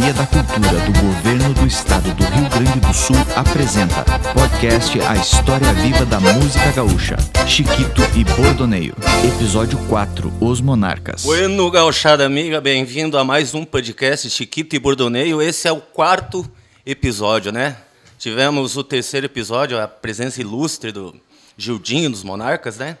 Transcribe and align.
Secretaria 0.00 0.14
da 0.14 0.26
Cultura 0.26 0.80
do 0.80 1.00
Governo 1.00 1.54
do 1.54 1.66
Estado 1.66 2.14
do 2.14 2.24
Rio 2.24 2.48
Grande 2.48 2.80
do 2.80 2.94
Sul 2.94 3.16
apresenta 3.36 4.02
podcast 4.32 4.98
A 5.02 5.14
História 5.14 5.72
Viva 5.74 6.06
da 6.06 6.18
Música 6.18 6.72
Gaúcha, 6.72 7.16
Chiquito 7.46 8.00
e 8.16 8.24
Bordoneio. 8.24 8.94
Episódio 9.36 9.78
4, 9.88 10.32
Os 10.40 10.60
Monarcas. 10.62 11.22
Bueno, 11.24 11.70
gauchada 11.70 12.24
amiga, 12.24 12.60
bem-vindo 12.62 13.18
a 13.18 13.24
mais 13.24 13.54
um 13.54 13.62
podcast 13.64 14.30
Chiquito 14.30 14.74
e 14.74 14.78
Bordoneio. 14.78 15.42
Esse 15.42 15.68
é 15.68 15.72
o 15.72 15.80
quarto 15.80 16.50
episódio, 16.86 17.52
né? 17.52 17.76
Tivemos 18.18 18.78
o 18.78 18.84
terceiro 18.84 19.26
episódio, 19.26 19.78
a 19.78 19.86
presença 19.86 20.40
ilustre 20.40 20.92
do 20.92 21.14
Gildinho 21.58 22.10
dos 22.10 22.24
Monarcas, 22.24 22.78
né? 22.78 22.96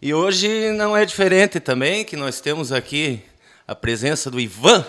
E 0.00 0.14
hoje 0.14 0.70
não 0.72 0.96
é 0.96 1.04
diferente 1.04 1.58
também, 1.58 2.04
que 2.04 2.16
nós 2.16 2.40
temos 2.40 2.70
aqui 2.70 3.20
a 3.66 3.74
presença 3.74 4.30
do 4.30 4.38
Ivan, 4.38 4.84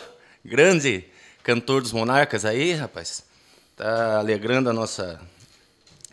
grande 0.46 1.06
cantor 1.44 1.82
dos 1.82 1.92
Monarcas 1.92 2.46
aí, 2.46 2.74
rapaz. 2.74 3.24
Tá 3.76 4.18
alegrando 4.18 4.70
a 4.70 4.74
nossa 4.74 5.20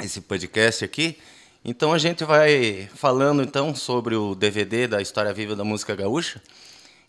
esse 0.03 0.21
podcast 0.21 0.85
aqui. 0.85 1.17
Então 1.65 1.93
a 1.93 1.99
gente 1.99 2.25
vai 2.25 2.91
falando 2.95 3.43
então 3.43 3.75
sobre 3.75 4.17
o 4.17 4.35
DVD 4.35 4.89
da 4.89 5.01
História 5.01 5.33
Viva 5.33 5.55
da 5.55 5.63
Música 5.63 5.95
Gaúcha. 5.95 6.43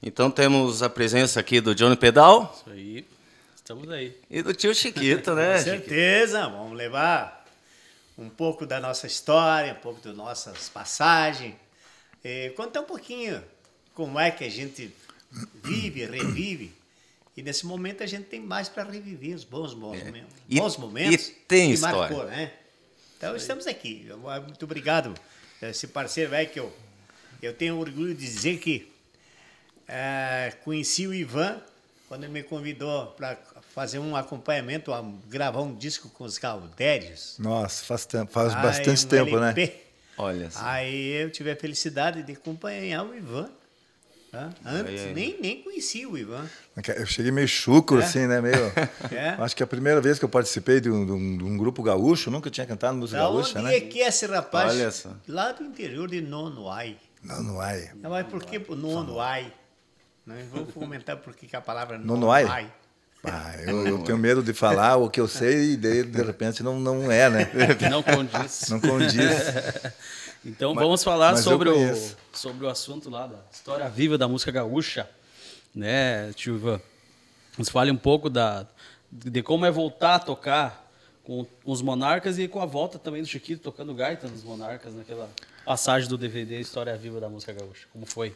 Então 0.04 0.30
temos 0.30 0.84
a 0.84 0.90
presença 0.90 1.40
aqui 1.40 1.60
do 1.60 1.74
Johnny 1.74 1.96
Pedal. 1.96 2.54
Isso 2.56 2.70
aí. 2.70 3.06
Estamos 3.56 3.90
aí. 3.90 4.16
E 4.30 4.42
do 4.44 4.54
tio 4.54 4.76
Chiquito, 4.76 5.34
né? 5.34 5.58
Com 5.58 5.64
certeza, 5.64 6.48
vamos 6.48 6.78
levar 6.78 7.46
um 8.18 8.30
pouco 8.30 8.68
da 8.68 8.80
nossa 8.80 9.08
história, 9.08 9.74
um 9.74 9.82
pouco 9.82 10.00
das 10.02 10.16
nossas 10.16 10.70
passagens. 10.70 11.56
E 12.24 12.52
contar 12.52 12.82
um 12.82 12.86
pouquinho 12.86 13.44
como 13.96 14.20
é 14.20 14.30
que 14.30 14.44
a 14.44 14.50
gente 14.50 14.94
vive, 15.64 16.06
revive. 16.06 16.81
E 17.36 17.42
nesse 17.42 17.66
momento 17.66 18.04
a 18.04 18.06
gente 18.06 18.26
tem 18.26 18.40
mais 18.40 18.68
para 18.68 18.84
reviver 18.84 19.36
os 19.36 19.44
bons 19.44 19.74
momentos. 19.74 20.22
É. 20.22 20.24
E, 20.50 20.60
bons 20.60 20.78
momentos. 20.78 21.30
E 21.30 21.32
tem 21.48 21.70
que 21.70 21.76
história. 21.76 21.98
Marcou, 21.98 22.26
né? 22.26 22.52
Então 23.18 23.36
estamos 23.36 23.68
aqui. 23.68 24.10
Muito 24.46 24.64
obrigado, 24.66 25.14
esse 25.62 25.88
parceiro 25.88 26.36
aí 26.36 26.48
que 26.48 26.60
eu, 26.60 26.74
eu 27.42 27.54
tenho 27.54 27.78
orgulho 27.78 28.14
de 28.14 28.26
dizer 28.26 28.58
que 28.58 28.92
é, 29.88 30.54
conheci 30.64 31.08
o 31.08 31.14
Ivan 31.14 31.62
quando 32.08 32.26
ele 32.26 32.34
me 32.34 32.44
convidou 32.44 33.08
para 33.08 33.38
fazer 33.74 33.98
um 33.98 34.18
acompanhamento, 34.18 34.92
a 34.92 35.02
gravar 35.30 35.62
um 35.62 35.74
disco 35.74 36.10
com 36.10 36.26
os 36.26 36.38
Caldérios. 36.38 37.36
Nossa, 37.40 37.86
faz, 37.86 38.06
tempo, 38.06 38.30
faz 38.30 38.54
Aí, 38.54 38.62
bastante 38.62 39.06
um 39.06 39.08
tempo, 39.08 39.38
LP. 39.38 39.66
né? 39.66 39.74
Olha 40.18 40.52
só. 40.52 40.60
Aí 40.62 41.14
eu 41.14 41.32
tive 41.32 41.52
a 41.52 41.56
felicidade 41.56 42.22
de 42.22 42.34
acompanhar 42.34 43.06
o 43.06 43.16
Ivan. 43.16 43.50
Antes, 44.34 44.62
Aí, 45.02 45.08
aí. 45.10 45.14
nem, 45.14 45.38
nem 45.42 45.62
conhecia 45.62 46.08
o 46.08 46.18
Ivan. 46.18 46.50
Eu 46.96 47.06
cheguei 47.06 47.32
meio 47.34 47.48
chucro, 47.50 48.00
É? 48.00 48.04
assim, 48.06 48.28
né? 48.28 48.40
Meio... 48.40 48.56
É. 49.12 49.30
Acho 49.38 49.54
que 49.56 49.62
a 49.62 49.68
primeira 49.68 50.00
vez 50.00 50.18
que 50.18 50.24
eu 50.24 50.30
participei 50.30 50.80
de 50.80 50.90
um, 50.90 51.06
de 51.06 51.12
um- 51.12 51.38
de 51.38 51.44
um 51.44 51.58
grupo 51.58 51.84
gaúcho, 51.84 52.32
nunca 52.32 52.50
tinha 52.50 52.66
cantado 52.66 52.96
música 52.98 53.20
Da 53.20 53.26
gaúcha, 53.26 53.60
onde 53.60 53.68
né? 53.68 53.76
é 53.78 53.82
que 53.82 54.02
é 54.02 54.08
esse 54.08 54.26
rapaz? 54.26 54.72
Olha 54.74 54.90
só. 54.90 55.10
Lá 55.28 55.52
do 55.52 55.64
interior 55.66 56.10
de 56.10 56.22
Nonoai. 56.22 56.96
Não, 57.22 57.44
não 57.44 57.62
é. 57.64 57.92
Não, 58.02 58.10
mas 58.10 58.26
por 58.28 58.42
que 58.46 58.58
Nonoai? 58.74 59.52
Não, 60.26 60.36
vamos 60.54 60.74
comentar 60.74 61.18
por 61.18 61.36
que 61.36 61.46
que 61.48 61.56
a 61.56 61.62
palavra 61.62 61.98
Nonoai? 61.98 62.72
Ah, 63.24 63.54
eu, 63.68 63.86
eu 63.86 63.98
tenho 64.00 64.18
medo 64.18 64.42
de 64.42 64.52
falar 64.54 64.96
o 64.96 65.08
que 65.10 65.20
eu 65.22 65.28
sei 65.28 65.74
e 65.74 65.78
de, 65.78 66.04
de 66.04 66.22
repente 66.24 66.64
não, 66.64 66.80
não 66.80 67.12
é, 67.12 67.30
né? 67.30 67.52
Não 67.92 68.02
condiz. 68.02 68.68
Não 68.70 68.80
condiz. 68.80 69.14
Então 70.44 70.74
vamos 70.74 71.04
falar 71.04 71.34
mas 71.34 71.42
sobre 71.42 71.70
o, 71.70 71.76
sobre 72.34 72.66
o 72.66 72.70
assunto 72.70 73.10
lá 73.10 73.28
da 73.28 73.38
história 73.52 73.88
viva 73.90 74.18
da 74.18 74.28
música 74.28 74.52
gaúcha, 74.52 75.10
né, 75.74 76.34
tio 76.34 76.56
Ivan? 76.56 76.82
Nos 77.58 77.70
fale 77.70 77.92
um 77.92 77.98
pouco 77.98 78.30
da, 78.30 78.66
de 79.12 79.44
como 79.44 79.66
é 79.66 79.72
voltar 79.72 80.16
a 80.16 80.20
tocar 80.20 80.92
com 81.24 81.46
os 81.64 81.82
Monarcas 81.82 82.40
e 82.40 82.48
com 82.48 82.62
a 82.62 82.66
volta 82.66 82.98
também 82.98 83.22
do 83.22 83.28
Chiquito 83.28 83.62
tocando 83.62 83.94
gaita 83.94 84.28
nos 84.28 84.44
Monarcas, 84.44 84.94
naquela 84.96 85.30
passagem 85.64 86.10
do 86.10 86.18
DVD 86.18 86.60
História 86.60 86.96
Viva 86.98 87.20
da 87.20 87.30
Música 87.30 87.54
Gaúcha. 87.54 87.86
Como 87.94 88.06
foi? 88.06 88.30
Em 88.30 88.34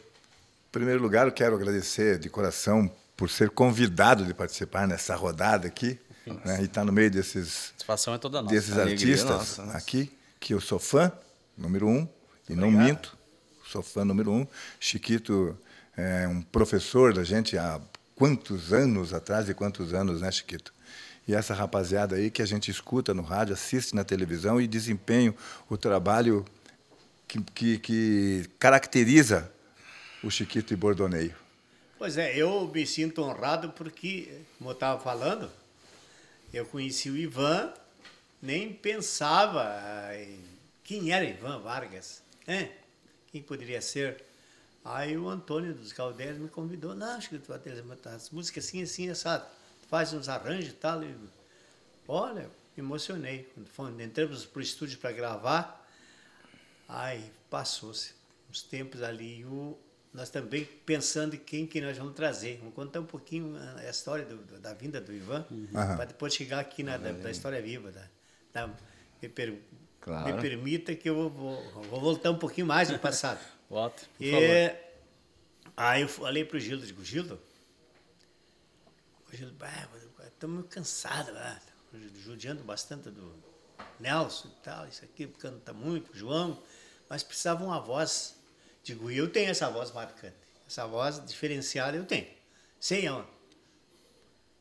primeiro 0.70 1.02
lugar, 1.02 1.26
eu 1.26 1.32
quero 1.32 1.56
agradecer 1.56 2.18
de 2.18 2.28
coração 2.28 2.90
por 3.16 3.30
ser 3.30 3.50
convidado 3.50 4.24
de 4.24 4.34
participar 4.34 4.86
nessa 4.86 5.16
rodada 5.16 5.66
aqui 5.66 5.98
né? 6.44 6.60
e 6.60 6.64
estar 6.64 6.84
no 6.84 6.92
meio 6.92 7.10
desses, 7.10 7.72
é 8.46 8.54
desses 8.54 8.78
Alegria 8.78 9.14
artistas 9.14 9.30
nossa, 9.30 9.64
nossa. 9.64 9.78
aqui, 9.78 10.12
que 10.38 10.52
eu 10.52 10.60
sou 10.60 10.78
fã, 10.78 11.10
número 11.56 11.88
um, 11.88 12.08
e 12.48 12.54
não 12.54 12.70
minto, 12.70 13.16
sou 13.66 13.82
fã 13.82 14.04
número 14.04 14.30
um. 14.30 14.46
Chiquito 14.78 15.56
é 15.96 16.28
um 16.28 16.42
professor 16.42 17.12
da 17.12 17.24
gente 17.24 17.56
há 17.56 17.80
quantos 18.14 18.72
anos 18.72 19.12
atrás 19.12 19.48
e 19.48 19.54
quantos 19.54 19.94
anos, 19.94 20.20
né, 20.20 20.30
Chiquito? 20.30 20.72
E 21.26 21.34
essa 21.34 21.54
rapaziada 21.54 22.16
aí 22.16 22.30
que 22.30 22.40
a 22.40 22.46
gente 22.46 22.70
escuta 22.70 23.12
no 23.12 23.22
rádio, 23.22 23.54
assiste 23.54 23.94
na 23.94 24.04
televisão 24.04 24.60
e 24.60 24.66
desempenha 24.66 25.34
o 25.68 25.76
trabalho 25.76 26.44
que, 27.26 27.40
que, 27.42 27.78
que 27.78 28.50
caracteriza 28.58 29.50
o 30.22 30.30
Chiquito 30.30 30.72
e 30.72 30.76
Bordoneio. 30.76 31.34
Pois 31.98 32.16
é, 32.16 32.36
eu 32.36 32.70
me 32.72 32.86
sinto 32.86 33.22
honrado 33.22 33.70
porque, 33.70 34.40
como 34.58 34.70
eu 34.70 34.74
estava 34.74 35.02
falando, 35.02 35.50
eu 36.52 36.64
conheci 36.66 37.10
o 37.10 37.16
Ivan, 37.16 37.72
nem 38.40 38.72
pensava 38.72 39.62
ah, 39.64 40.16
em 40.16 40.55
quem 40.86 41.12
era 41.12 41.24
Ivan 41.24 41.60
Vargas, 41.60 42.22
né? 42.46 42.72
Quem 43.32 43.42
poderia 43.42 43.82
ser? 43.82 44.24
Aí 44.84 45.16
o 45.18 45.28
Antônio 45.28 45.74
dos 45.74 45.92
Caldeiros 45.92 46.38
me 46.38 46.48
convidou, 46.48 46.94
não, 46.94 47.16
acho 47.16 47.28
que 47.30 47.38
tu 47.38 47.48
vai 47.48 47.58
ter 47.58 47.74
as 48.06 48.30
músicas 48.30 48.66
assim, 48.66 48.82
assim, 48.82 49.10
essa, 49.10 49.46
faz 49.90 50.12
uns 50.14 50.28
arranjos 50.28 50.70
e 50.70 50.74
tal. 50.74 51.02
E, 51.04 51.14
olha, 52.08 52.50
me 52.76 52.82
emocionei. 52.84 53.50
Quando 53.54 53.68
fomos- 53.68 54.00
entramos 54.00 54.46
para 54.46 54.60
o 54.60 54.62
estúdio 54.62 54.98
para 54.98 55.12
gravar, 55.12 55.86
Aí 56.88 57.30
passou-se 57.50 58.12
uns 58.50 58.62
tempos 58.62 59.02
ali, 59.02 59.44
o, 59.44 59.76
nós 60.12 60.30
também 60.30 60.64
pensando 60.84 61.34
em 61.34 61.38
quem 61.38 61.66
que 61.66 61.80
nós 61.80 61.98
vamos 61.98 62.14
trazer. 62.14 62.58
Vamos 62.58 62.74
contar 62.74 63.00
um 63.00 63.06
pouquinho 63.06 63.56
a, 63.56 63.80
a 63.80 63.90
história 63.90 64.24
do- 64.24 64.58
da 64.60 64.72
vinda 64.74 65.00
do 65.00 65.12
Ivan, 65.12 65.44
Aham. 65.74 65.96
para 65.96 66.04
depois 66.06 66.34
chegar 66.34 66.60
aqui 66.60 66.82
na 66.82 66.96
da, 66.96 67.12
da 67.12 67.30
história 67.30 67.60
viva. 67.60 67.90
Da, 67.90 68.08
da- 68.52 68.74
me, 69.20 69.28
per- 69.28 69.58
Claro. 70.06 70.36
me 70.36 70.40
permita 70.40 70.94
que 70.94 71.10
eu 71.10 71.28
vou, 71.28 71.60
vou 71.82 72.00
voltar 72.00 72.30
um 72.30 72.38
pouquinho 72.38 72.64
mais 72.66 72.88
no 72.88 72.98
passado. 72.98 73.40
Volte, 73.68 74.04
por 74.16 74.24
E 74.24 74.30
favor. 74.30 75.72
aí 75.76 76.02
eu 76.02 76.08
falei 76.08 76.44
pro 76.44 76.60
Gildo, 76.60 76.86
digo, 76.86 77.04
Gildo, 77.04 77.40
o 79.32 79.36
Gildo, 79.36 79.56
estamos 80.24 80.64
cansados, 80.70 81.34
lá, 81.34 81.60
judiando 82.24 82.62
bastante 82.62 83.10
do 83.10 83.34
Nelson 83.98 84.46
e 84.46 84.62
tal, 84.62 84.86
isso 84.86 85.04
aqui 85.04 85.26
canta 85.26 85.72
muito, 85.72 86.16
João, 86.16 86.62
mas 87.08 87.24
precisava 87.24 87.64
uma 87.64 87.80
voz. 87.80 88.36
Digo, 88.84 89.10
eu 89.10 89.28
tenho 89.28 89.50
essa 89.50 89.68
voz 89.68 89.90
marcante, 89.90 90.36
essa 90.68 90.86
voz 90.86 91.20
diferenciada 91.26 91.96
eu 91.96 92.06
tenho. 92.06 92.28
Sei 92.78 93.08
aonde. 93.08 93.26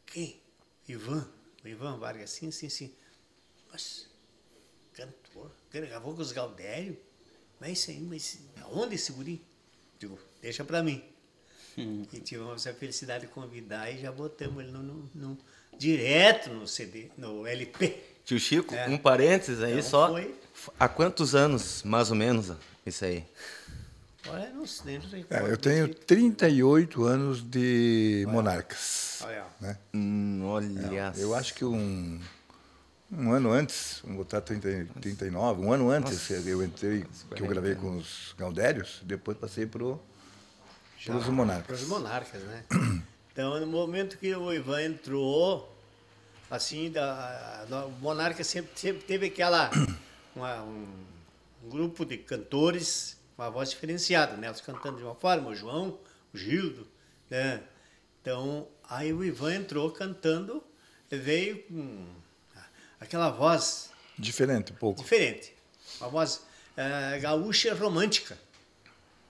Quem? 0.07 0.41
Ivan. 0.87 1.29
O 1.63 1.67
Ivan 1.67 1.97
Vargas, 1.99 2.31
sim, 2.31 2.49
sim, 2.49 2.69
sim. 2.69 2.91
Mas, 3.71 4.07
cantor, 4.95 5.51
gravou 5.71 6.13
com 6.15 6.21
os 6.21 6.31
Galdério? 6.31 6.97
Mas 7.59 7.79
isso 7.79 7.91
aí, 7.91 7.99
mas 7.99 8.39
aonde 8.61 8.95
esse 8.95 9.11
guri? 9.11 9.41
Digo, 9.99 10.17
deixa 10.41 10.63
pra 10.63 10.81
mim. 10.83 11.03
E 11.77 12.19
tivemos 12.21 12.65
a 12.67 12.73
felicidade 12.73 13.25
de 13.27 13.31
convidar 13.33 13.91
e 13.91 13.99
já 13.99 14.11
botamos 14.11 14.63
ele 14.63 14.71
no, 14.71 14.81
no- 14.81 15.09
no- 15.13 15.37
direto 15.77 16.49
no 16.51 16.65
CD, 16.67 17.09
no 17.17 17.45
LP. 17.45 18.01
Tio 18.23 18.39
Chico, 18.39 18.73
É. 18.73 18.87
um 18.87 18.97
parênteses 18.97 19.61
aí 19.61 19.73
Então 19.73 19.89
só. 19.89 20.07
foi- 20.09 20.33
Há 20.79 20.87
quantos 20.87 21.35
anos, 21.35 21.83
mais 21.83 22.09
ou 22.09 22.15
menos, 22.15 22.51
isso 22.85 23.03
aí? 23.03 23.25
Olha, 24.27 24.49
não 24.51 24.65
sei, 24.65 24.97
não 24.99 25.09
sei 25.09 25.25
É, 25.29 25.41
eu 25.41 25.57
tenho 25.57 25.93
38 25.93 27.03
anos 27.03 27.41
de 27.43 28.25
Monarcas. 28.29 29.19
Olha, 29.21 29.45
Né? 29.61 29.77
Hum, 29.93 30.41
olha 30.45 31.13
Eu 31.17 31.35
acho 31.35 31.53
que 31.53 31.63
um, 31.65 32.19
um 33.17 33.31
ano 33.31 33.51
antes, 33.51 33.99
vamos 34.03 34.17
botar 34.17 34.41
30, 34.41 34.87
39, 35.01 35.61
um 35.61 35.71
ano 35.71 35.89
antes 35.89 36.29
eu 36.29 36.63
entrei, 36.63 37.05
que 37.35 37.41
eu 37.43 37.47
gravei 37.47 37.75
com 37.75 37.97
os 37.97 38.33
Galdérios, 38.37 38.99
depois 39.03 39.37
passei 39.37 39.65
para 39.65 39.83
os 39.83 39.99
para 41.03 41.31
Monarcas. 41.31 41.81
os 41.81 41.87
monarcas, 41.87 42.41
né? 42.43 42.63
Então, 43.31 43.59
no 43.59 43.67
momento 43.67 44.17
que 44.17 44.33
o 44.33 44.53
Ivan 44.53 44.81
entrou, 44.83 45.69
assim, 46.49 46.89
da, 46.89 47.65
o 47.85 47.91
monarca 48.01 48.45
sempre, 48.45 48.71
sempre 48.79 49.03
teve 49.03 49.25
aquela 49.25 49.69
uma- 50.33 50.63
um, 50.63 50.87
um 51.65 51.69
grupo 51.69 52.05
de 52.05 52.17
cantores 52.17 53.17
com 53.35 53.41
a 53.43 53.49
voz 53.49 53.71
diferenciada, 53.71 54.37
né? 54.37 54.47
Eles 54.47 54.61
cantando 54.61 54.99
de 54.99 55.03
uma 55.03 55.15
forma, 55.15 55.49
o 55.49 55.53
João, 55.55 55.99
o 56.33 56.37
Gildo, 56.37 56.87
né? 57.29 57.61
Então, 58.21 58.69
aí 58.87 59.11
o 59.11 59.21
Ivan 59.21 59.55
entrou 59.55 59.91
cantando, 59.91 60.63
veio 61.11 61.61
com 61.63 62.05
aquela 62.99 63.29
voz 63.29 63.89
Diferente 64.17 64.71
um 64.71 64.75
pouco. 64.75 65.01
diferente. 65.01 65.53
Uma 65.99 66.09
voz 66.09 66.41
eh, 66.77 67.19
gaúcha 67.19 67.73
romântica. 67.73 68.37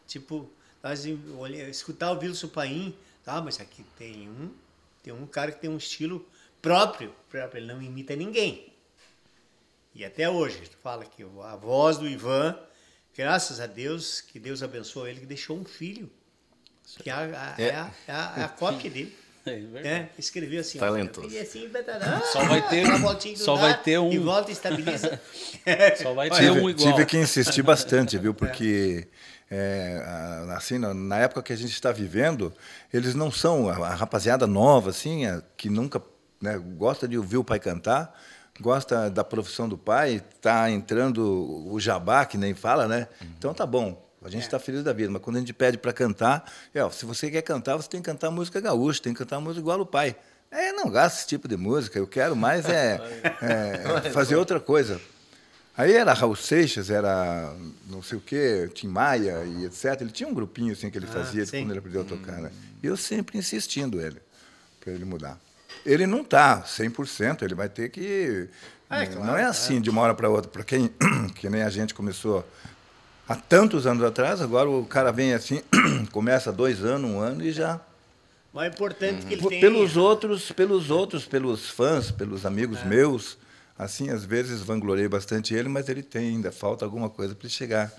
Tipo, 0.07 0.49
nós 0.83 1.05
olhar, 1.37 1.67
escutar 1.69 2.11
o 2.11 2.19
Wilson 2.19 2.47
Paim, 2.49 2.95
tá, 3.23 3.41
mas 3.41 3.59
aqui 3.59 3.83
tem 3.97 4.29
um 4.29 4.53
tem 5.01 5.13
um 5.13 5.27
cara 5.27 5.51
que 5.51 5.61
tem 5.61 5.69
um 5.69 5.77
estilo 5.77 6.27
próprio, 6.59 7.13
próprio, 7.29 7.59
ele 7.59 7.67
não 7.71 7.79
imita 7.79 8.15
ninguém. 8.15 8.73
E 9.93 10.03
até 10.03 10.27
hoje, 10.27 10.59
fala 10.81 11.05
que 11.05 11.21
a 11.23 11.55
voz 11.55 11.99
do 11.99 12.07
Ivan, 12.07 12.59
graças 13.15 13.59
a 13.59 13.67
Deus, 13.67 14.19
que 14.19 14.39
Deus 14.39 14.63
abençoou 14.63 15.07
ele, 15.07 15.19
que 15.19 15.25
deixou 15.27 15.57
um 15.57 15.63
filho, 15.63 16.11
que 17.03 17.07
é 17.07 17.13
a, 17.13 17.19
a, 17.19 17.61
é. 17.61 17.75
a, 17.75 17.91
a, 18.07 18.45
a 18.45 18.49
cópia 18.49 18.89
dele. 18.89 19.15
É 19.45 19.55
verdade. 19.59 19.87
É, 19.87 20.09
escreveu 20.17 20.59
assim, 20.61 20.79
Talentoso. 20.79 21.29
ó, 21.37 21.41
assim, 21.41 21.69
batalha, 21.69 22.21
Só 22.31 22.43
vai 22.45 22.67
ter- 22.67 22.85
uma 22.85 22.97
voltinha 22.97 23.35
do 23.35 23.39
só 23.43 23.55
vai 23.55 23.79
ter 23.81 23.99
um. 23.99 24.11
E 24.11 24.17
volta 24.17 24.49
e 24.49 24.53
estabiliza. 24.53 25.21
Só 26.01 26.13
vai 26.13 26.29
ter 26.29 26.35
Tive, 26.37 26.49
um 26.59 26.69
igual. 26.69 26.93
tive 26.93 27.05
que 27.05 27.17
insistir 27.17 27.61
bastante, 27.63 28.17
viu? 28.17 28.33
Porque 28.33 29.07
é, 29.49 30.01
assim, 30.55 30.79
na, 30.79 31.19
época 31.19 31.43
que 31.43 31.53
a 31.53 31.55
gente 31.55 31.71
está 31.73 31.91
vivendo, 31.91 32.51
eles 32.91 33.13
não 33.13 33.31
são 33.31 33.69
a, 33.69 33.89
rapaziada 33.93 34.47
nova, 34.47 34.89
assim, 34.89 35.25
a- 35.27 35.43
que 35.55 35.69
nunca 35.69 36.01
né, 36.41 36.57
gosta 36.75 37.07
de 37.07 37.17
ouvir 37.17 37.37
o 37.37 37.43
pai 37.43 37.59
cantar, 37.59 38.19
gosta 38.59 39.09
da 39.11 39.23
profissão 39.23 39.69
do 39.69 39.77
pai, 39.77 40.23
está 40.35 40.69
entrando 40.71 41.67
o 41.71 41.79
jabá, 41.79 42.25
que 42.25 42.37
nem 42.37 42.53
fala, 42.55 42.87
né? 42.87 43.07
Então 43.37 43.53
tá 43.53 43.65
bom. 43.65 44.03
A 44.25 44.29
gente 44.29 44.41
está 44.41 44.57
feliz 44.57 44.83
da 44.83 44.91
vida, 44.91 45.11
mas 45.11 45.21
quando 45.21 45.35
a 45.35 45.39
gente 45.39 45.53
pede 45.53 45.77
para 45.77 45.93
cantar, 45.93 46.51
é, 46.73 46.83
ó, 46.83 46.89
se 46.89 47.05
você 47.05 47.29
quer 47.29 47.43
cantar, 47.43 47.75
você 47.77 47.87
tem 47.87 48.01
que 48.01 48.09
cantar 48.09 48.31
música 48.31 48.59
gaúcha, 48.59 48.99
tem 48.99 49.13
que 49.13 49.19
cantar 49.19 49.39
música 49.39 49.59
igual 49.59 49.79
o 49.79 49.85
pai. 49.85 50.15
É, 50.49 50.73
não 50.73 50.89
gasto 50.89 51.19
esse 51.19 51.27
tipo 51.27 51.47
de 51.47 51.55
música, 51.55 51.99
eu 51.99 52.07
quero 52.07 52.35
mais 52.35 52.65
é, 52.65 52.99
é 54.03 54.09
fazer 54.09 54.35
outra 54.35 54.59
coisa. 54.59 54.99
Aí 55.77 55.93
era 55.93 56.11
Raul 56.11 56.35
Seixas, 56.35 56.89
era 56.89 57.53
não 57.87 58.01
sei 58.01 58.17
o 58.17 58.21
quê, 58.21 58.67
Tim 58.73 58.87
Maia 58.87 59.43
e 59.45 59.65
etc. 59.65 60.01
Ele 60.01 60.09
tinha 60.09 60.27
um 60.27 60.33
grupinho 60.33 60.73
assim 60.73 60.89
que 60.89 60.97
ele 60.97 61.05
fazia 61.05 61.45
sim. 61.45 61.59
quando 61.61 61.71
ele 61.71 61.79
aprendeu 61.79 62.01
a 62.01 62.05
tocar. 62.05 62.41
Né? 62.41 62.51
E 62.81 62.87
eu 62.87 62.97
sempre 62.97 63.37
insistindo 63.37 64.01
ele, 64.01 64.19
para 64.79 64.91
ele 64.91 65.05
mudar. 65.05 65.39
Ele 65.85 66.07
não 66.07 66.21
está 66.21 66.63
100%, 66.63 67.43
ele 67.43 67.53
vai 67.53 67.69
ter 67.69 67.89
que... 67.89 68.49
É, 68.89 69.07
não 69.09 69.23
claro, 69.23 69.37
é 69.37 69.43
assim 69.43 69.79
de 69.79 69.89
uma 69.89 70.01
hora 70.01 70.15
para 70.15 70.29
outra. 70.29 70.49
Para 70.49 70.63
quem, 70.63 70.89
que 71.35 71.47
nem 71.47 71.61
a 71.61 71.69
gente 71.69 71.93
começou 71.93 72.43
há 73.27 73.35
tantos 73.35 73.85
anos 73.87 74.03
atrás, 74.03 74.41
agora 74.41 74.69
o 74.69 74.85
cara 74.85 75.11
vem 75.11 75.33
assim, 75.33 75.61
começa 76.11 76.51
dois 76.51 76.83
anos, 76.83 77.09
um 77.09 77.19
ano 77.19 77.43
e 77.43 77.51
já... 77.51 77.79
Mas 78.53 78.65
é 78.65 78.67
importante 78.69 79.25
que 79.25 79.33
ele 79.33 79.41
Por- 79.41 79.49
tenha... 79.49 79.61
pelos 79.61 79.97
outros, 79.97 80.51
pelos 80.51 80.89
outros, 80.89 81.25
pelos 81.25 81.69
fãs, 81.69 82.09
pelos 82.09 82.45
amigos 82.45 82.79
É. 82.79 82.85
meus, 82.85 83.37
assim, 83.77 84.09
às 84.09 84.23
vezes 84.23 84.61
vangloriei 84.61 85.09
bastante 85.09 85.53
ele, 85.53 85.67
mas 85.67 85.89
ele 85.89 86.01
tem 86.01 86.29
ainda 86.29 86.51
falta 86.53 86.85
alguma 86.85 87.09
coisa 87.09 87.35
para 87.35 87.45
ele 87.47 87.53
chegar 87.53 87.91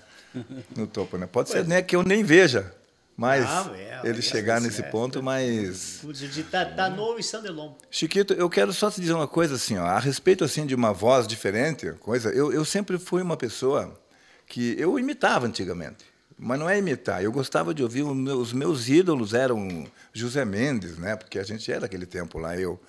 no 0.75 0.87
topo, 0.87 1.15
né? 1.17 1.27
Pode 1.31 1.49
ser 1.49 1.63
né, 1.67 1.83
que 1.83 1.95
eu 1.95 2.01
nem 2.01 2.23
veja, 2.23 2.73
mas 3.15 3.43
Não, 3.45 3.75
é, 3.75 4.01
ele 4.03 4.17
é, 4.19 4.21
chegar 4.21 4.59
nesse 4.59 4.81
é. 4.81 4.85
ponto, 4.85 5.21
mas 5.21 6.01
ele 6.03 6.43
tá, 6.43 6.65
tá 6.65 6.89
novo 6.89 7.19
em 7.19 7.23
São 7.23 7.41
Delombo. 7.41 7.77
Chiquito, 7.91 8.33
eu 8.33 8.49
quero 8.49 8.73
só 8.73 8.89
te 8.89 8.99
dizer 8.99 9.13
uma 9.13 9.27
coisa 9.27 9.53
assim, 9.55 9.77
ó, 9.77 9.85
a 9.85 9.99
respeito 9.99 10.43
assim 10.43 10.65
de 10.65 10.73
uma 10.73 10.91
voz 10.91 11.27
diferente, 11.27 11.91
coisa, 11.99 12.29
eu, 12.29 12.51
eu 12.51 12.65
sempre 12.65 12.97
fui 12.97 13.21
uma 13.21 13.37
pessoa 13.37 13.95
que 14.47 14.75
eu 14.79 14.97
imitava 14.97 15.45
antigamente, 15.45 16.05
mas 16.39 16.57
não 16.57 16.69
é 16.69 16.77
imitar. 16.77 17.23
Eu 17.23 17.31
gostava 17.31 17.73
de 17.73 17.83
ouvir 17.83 18.03
os 18.03 18.53
meus 18.53 18.87
ídolos 18.87 19.33
eram 19.33 19.85
José 20.13 20.45
Mendes, 20.45 20.97
né? 20.97 21.15
Porque 21.15 21.37
a 21.37 21.43
gente 21.43 21.69
era 21.69 21.81
daquele 21.81 22.05
tempo 22.05 22.39
lá 22.39 22.57
eu. 22.57 22.79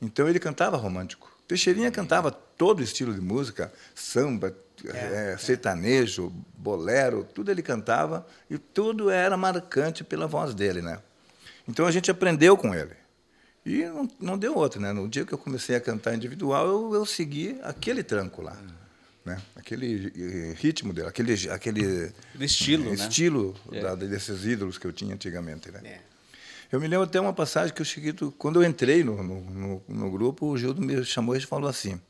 Então 0.00 0.28
ele 0.28 0.38
cantava 0.38 0.76
romântico. 0.76 1.30
Teixeirinha 1.46 1.90
cantava 1.90 2.30
todo 2.30 2.82
estilo 2.82 3.12
de 3.12 3.20
música, 3.20 3.72
samba, 3.94 4.54
eh, 4.84 5.36
sertanejo, 5.38 6.32
bolero, 6.56 7.26
tudo 7.34 7.50
ele 7.50 7.62
cantava 7.62 8.26
e 8.50 8.58
tudo 8.58 9.10
era 9.10 9.36
marcante 9.36 10.04
pela 10.04 10.26
voz 10.26 10.54
dele, 10.54 10.82
né? 10.82 11.00
Então 11.66 11.86
a 11.86 11.90
gente 11.90 12.10
aprendeu 12.10 12.56
com 12.56 12.74
ele. 12.74 12.94
E 13.64 13.84
não, 13.86 14.10
não 14.20 14.38
deu 14.38 14.56
outra, 14.56 14.80
né? 14.80 14.92
No 14.92 15.08
dia 15.08 15.24
que 15.24 15.32
eu 15.32 15.38
comecei 15.38 15.74
a 15.74 15.80
cantar 15.80 16.14
individual, 16.14 16.66
eu, 16.66 16.94
eu 16.94 17.06
segui 17.06 17.58
aquele 17.62 18.02
tranco 18.02 18.42
lá. 18.42 18.56
Né? 19.28 19.42
Aquele 19.54 20.12
eh, 20.16 20.54
ritmo 20.56 20.92
dele, 20.92 21.06
aquele, 21.08 21.34
aquele 21.50 22.12
estilo, 22.40 22.84
né? 22.86 22.94
estilo 22.94 23.54
É. 23.70 23.80
da- 23.80 23.94
desses 23.94 24.44
ídolos 24.44 24.78
que 24.78 24.86
eu 24.86 24.92
tinha 24.92 25.14
antigamente. 25.14 25.70
Né? 25.70 25.80
É. 25.84 26.00
Eu 26.72 26.80
me 26.80 26.86
lembro 26.88 27.04
até 27.04 27.20
uma 27.20 27.32
passagem 27.32 27.74
que 27.74 27.82
o 27.82 27.84
Chiquito, 27.84 28.32
quando 28.38 28.62
eu 28.62 28.68
entrei 28.68 29.02
no, 29.04 29.22
no, 29.22 29.82
no- 29.88 30.10
grupo, 30.10 30.46
o 30.46 30.56
Gildo 30.58 30.80
me 30.82 31.04
chamou 31.04 31.36
e 31.36 31.40
falou 31.40 31.68
assim: 31.68 32.00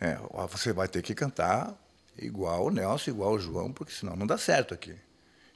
é, 0.00 0.18
você 0.50 0.72
vai 0.72 0.88
ter 0.88 1.02
que 1.02 1.14
cantar 1.14 1.74
igual 2.18 2.66
o 2.66 2.70
Nelson, 2.70 3.10
igual 3.10 3.32
o 3.34 3.38
João, 3.38 3.72
porque 3.72 3.92
senão 3.92 4.14
não 4.16 4.26
dá 4.26 4.38
certo 4.38 4.72
aqui. 4.74 4.94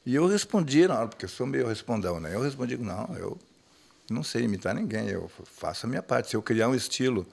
E 0.04 0.14
eu 0.14 0.26
respondi 0.26 0.86
na 0.88 0.98
hora, 0.98 1.08
porque 1.08 1.24
eu 1.26 1.28
sou 1.28 1.46
meio 1.46 1.66
respondão, 1.68 2.18
né? 2.20 2.34
Eu 2.34 2.40
respondi: 2.42 2.76
não, 2.76 3.14
eu 3.16 3.38
não 4.10 4.22
sei 4.24 4.44
imitar 4.44 4.74
ninguém, 4.74 5.08
eu 5.08 5.30
faço 5.44 5.86
a 5.86 5.88
minha 5.88 6.02
parte. 6.02 6.30
Se 6.30 6.36
eu 6.36 6.42
criar 6.42 6.68
um 6.68 6.74
estilo 6.74 7.26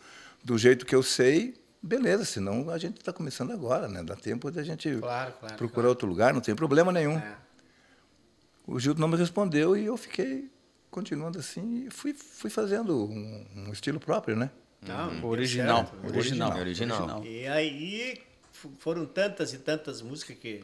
do 0.44 0.58
jeito 0.58 0.86
que 0.86 0.94
eu 0.96 1.02
sei, 1.02 1.56
beleza, 1.82 2.26
senão 2.26 2.70
a 2.70 2.78
gente 2.78 2.98
está 2.98 3.12
começando 3.14 3.52
agora, 3.52 3.88
né? 3.88 4.04
Dá 4.04 4.16
tempo 4.16 4.52
de 4.52 4.60
a 4.60 4.64
gente 4.64 4.90
Claro, 4.98 5.34
claro, 5.40 5.56
procurar 5.56 5.74
claro. 5.74 5.90
outro 5.90 6.08
lugar, 6.08 6.34
não 6.34 6.42
tem 6.42 6.56
problema 6.56 6.92
nenhum. 6.92 7.18
É. 7.18 7.36
O 8.66 8.80
Gildo 8.80 9.00
não 9.00 9.08
me 9.08 9.16
respondeu 9.18 9.78
e 9.78 9.86
eu 9.86 9.96
fiquei 9.96 10.50
continuando 10.92 11.40
assim 11.40 11.86
e 11.88 11.90
fui, 11.90 12.14
fui 12.14 12.50
fazendo 12.50 13.06
um, 13.06 13.46
um 13.56 13.72
estilo 13.72 14.00
próprio, 14.00 14.36
né? 14.36 14.50
Não, 14.82 15.16
deu 15.20 15.26
Original, 15.30 15.86
certo. 15.88 16.08
original, 16.08 16.58
Original. 16.58 16.98
original. 17.20 17.26
E 17.26 17.48
aí 17.48 18.22
foram 18.80 19.06
tantas 19.06 19.54
e 19.54 19.58
tantas 19.60 20.02
músicas 20.02 20.38
que 20.38 20.64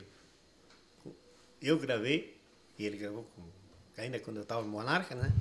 eu 1.62 1.78
gravei, 1.80 2.38
e 2.78 2.86
ele 2.86 2.98
gravou 2.98 3.24
com- 3.36 3.44
ainda 4.02 4.20
quando 4.20 4.38
eu 4.38 4.44
estava 4.44 4.62
no 4.62 4.68
Monarca, 4.70 5.16
né? 5.16 5.32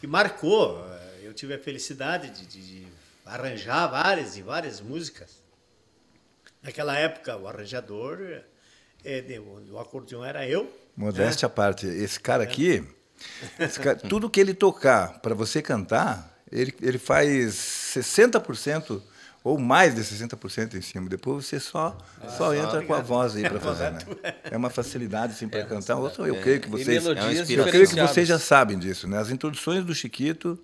Que 0.00 0.06
marcou. 0.06 0.84
eh, 0.88 1.10
Eu 1.24 1.32
tive 1.34 1.54
a 1.54 1.58
felicidade 1.58 2.30
de, 2.30 2.46
de- 2.46 2.80
de 2.82 2.86
arranjar 3.24 3.86
várias 3.88 4.36
e 4.36 4.42
várias 4.42 4.80
músicas. 4.80 5.42
Naquela 6.62 6.96
época, 6.96 7.36
o 7.36 7.48
arranjador, 7.48 8.18
eh, 9.04 9.20
de- 9.20 9.38
o 9.38 9.78
acordeão 9.78 10.24
era 10.24 10.46
eu. 10.46 10.70
Modéstia 10.96 11.46
à 11.46 11.48
parte, 11.50 11.86
esse 11.86 12.20
cara 12.20 12.42
aqui, 12.44 12.84
esse 13.58 13.80
cara- 13.80 13.96
tudo 14.08 14.30
que 14.30 14.38
ele 14.40 14.54
tocar 14.54 15.18
para 15.20 15.34
você 15.34 15.60
cantar, 15.62 16.38
ele, 16.50 16.74
ele 16.80 16.98
faz 16.98 17.54
60% 17.54 19.02
ou 19.42 19.58
mais 19.58 19.92
de 19.94 20.02
60% 20.04 20.74
em 20.74 20.82
cima. 20.82 21.08
Depois 21.08 21.46
você 21.46 21.58
só, 21.58 21.98
só 22.36 22.54
entra 22.54 22.82
com 22.82 22.94
a 22.94 23.00
voz 23.00 23.34
aí 23.34 23.42
para 23.42 23.58
fazer, 23.58 23.90
né? 23.90 23.98
É 24.44 24.56
uma 24.56 24.70
facilidade 24.70 25.32
assim 25.32 25.48
para 25.48 25.64
cantar. 25.64 25.96
Outra, 25.96 26.24
eu 26.28 26.40
creio 26.40 26.60
que 26.60 26.68
vocês, 26.68 27.02
melodias 27.02 27.50
eu 27.50 27.64
creio 27.66 27.88
que 27.88 27.96
vocês 28.00 28.28
já 28.28 28.38
sabem 28.38 28.78
disso, 28.78 29.08
né? 29.08 29.18
As 29.18 29.30
introduções 29.30 29.84
do 29.84 29.92
Chiquito, 29.94 30.56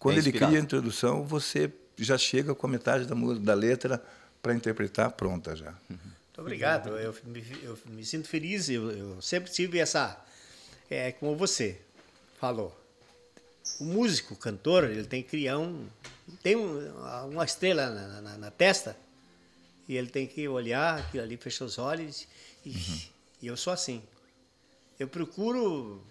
quando 0.00 0.16
É 0.16 0.18
ele 0.18 0.32
cria 0.32 0.48
a 0.58 0.60
introdução, 0.60 1.22
você 1.24 1.70
já 1.98 2.16
chega 2.18 2.54
com 2.54 2.66
a 2.66 2.70
metade 2.70 3.04
da 3.06 3.14
da 3.14 3.54
letra 3.54 4.02
para 4.42 4.54
interpretar 4.54 5.10
pronta 5.12 5.54
já. 5.56 5.72
Muito 5.88 6.40
obrigado. 6.40 6.90
Eu 6.98 7.14
me, 7.24 7.44
eu 7.62 7.78
me 7.86 8.04
sinto 8.04 8.28
feliz. 8.28 8.68
Eu, 8.68 8.90
eu 8.90 9.22
sempre 9.22 9.50
tive 9.50 9.78
essa. 9.78 10.16
É 10.90 11.12
como 11.12 11.36
você 11.36 11.80
falou. 12.40 12.74
O 13.80 13.84
músico, 13.84 14.34
o 14.34 14.36
cantor, 14.36 14.84
ele 14.84 15.04
tem 15.04 15.22
que 15.22 15.28
criar 15.30 15.58
um. 15.58 15.86
Tem 16.42 16.56
um- 16.56 16.78
uma 17.30 17.44
estrela 17.44 17.90
na, 17.90 18.20
na- 18.20 18.38
na 18.38 18.50
testa 18.50 18.96
e 19.88 19.96
ele 19.96 20.08
tem 20.08 20.26
que 20.26 20.46
olhar 20.48 20.98
aquilo 21.00 21.22
ali, 21.22 21.36
fechar 21.36 21.64
os 21.64 21.78
olhos. 21.78 22.26
E, 22.64 22.76
e 23.42 23.46
eu 23.46 23.56
sou 23.56 23.72
assim. 23.72 24.02
Eu 24.98 25.08
procuro, 25.08 26.02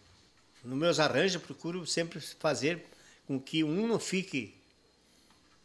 nos 0.63 0.77
meus 0.77 0.99
arranjos, 0.99 1.35
eu 1.35 1.41
procuro 1.41 1.85
sempre 1.85 2.19
fazer 2.19 2.83
com 3.27 3.39
que 3.39 3.63
um 3.63 3.87
não 3.87 3.99
fique 3.99 4.53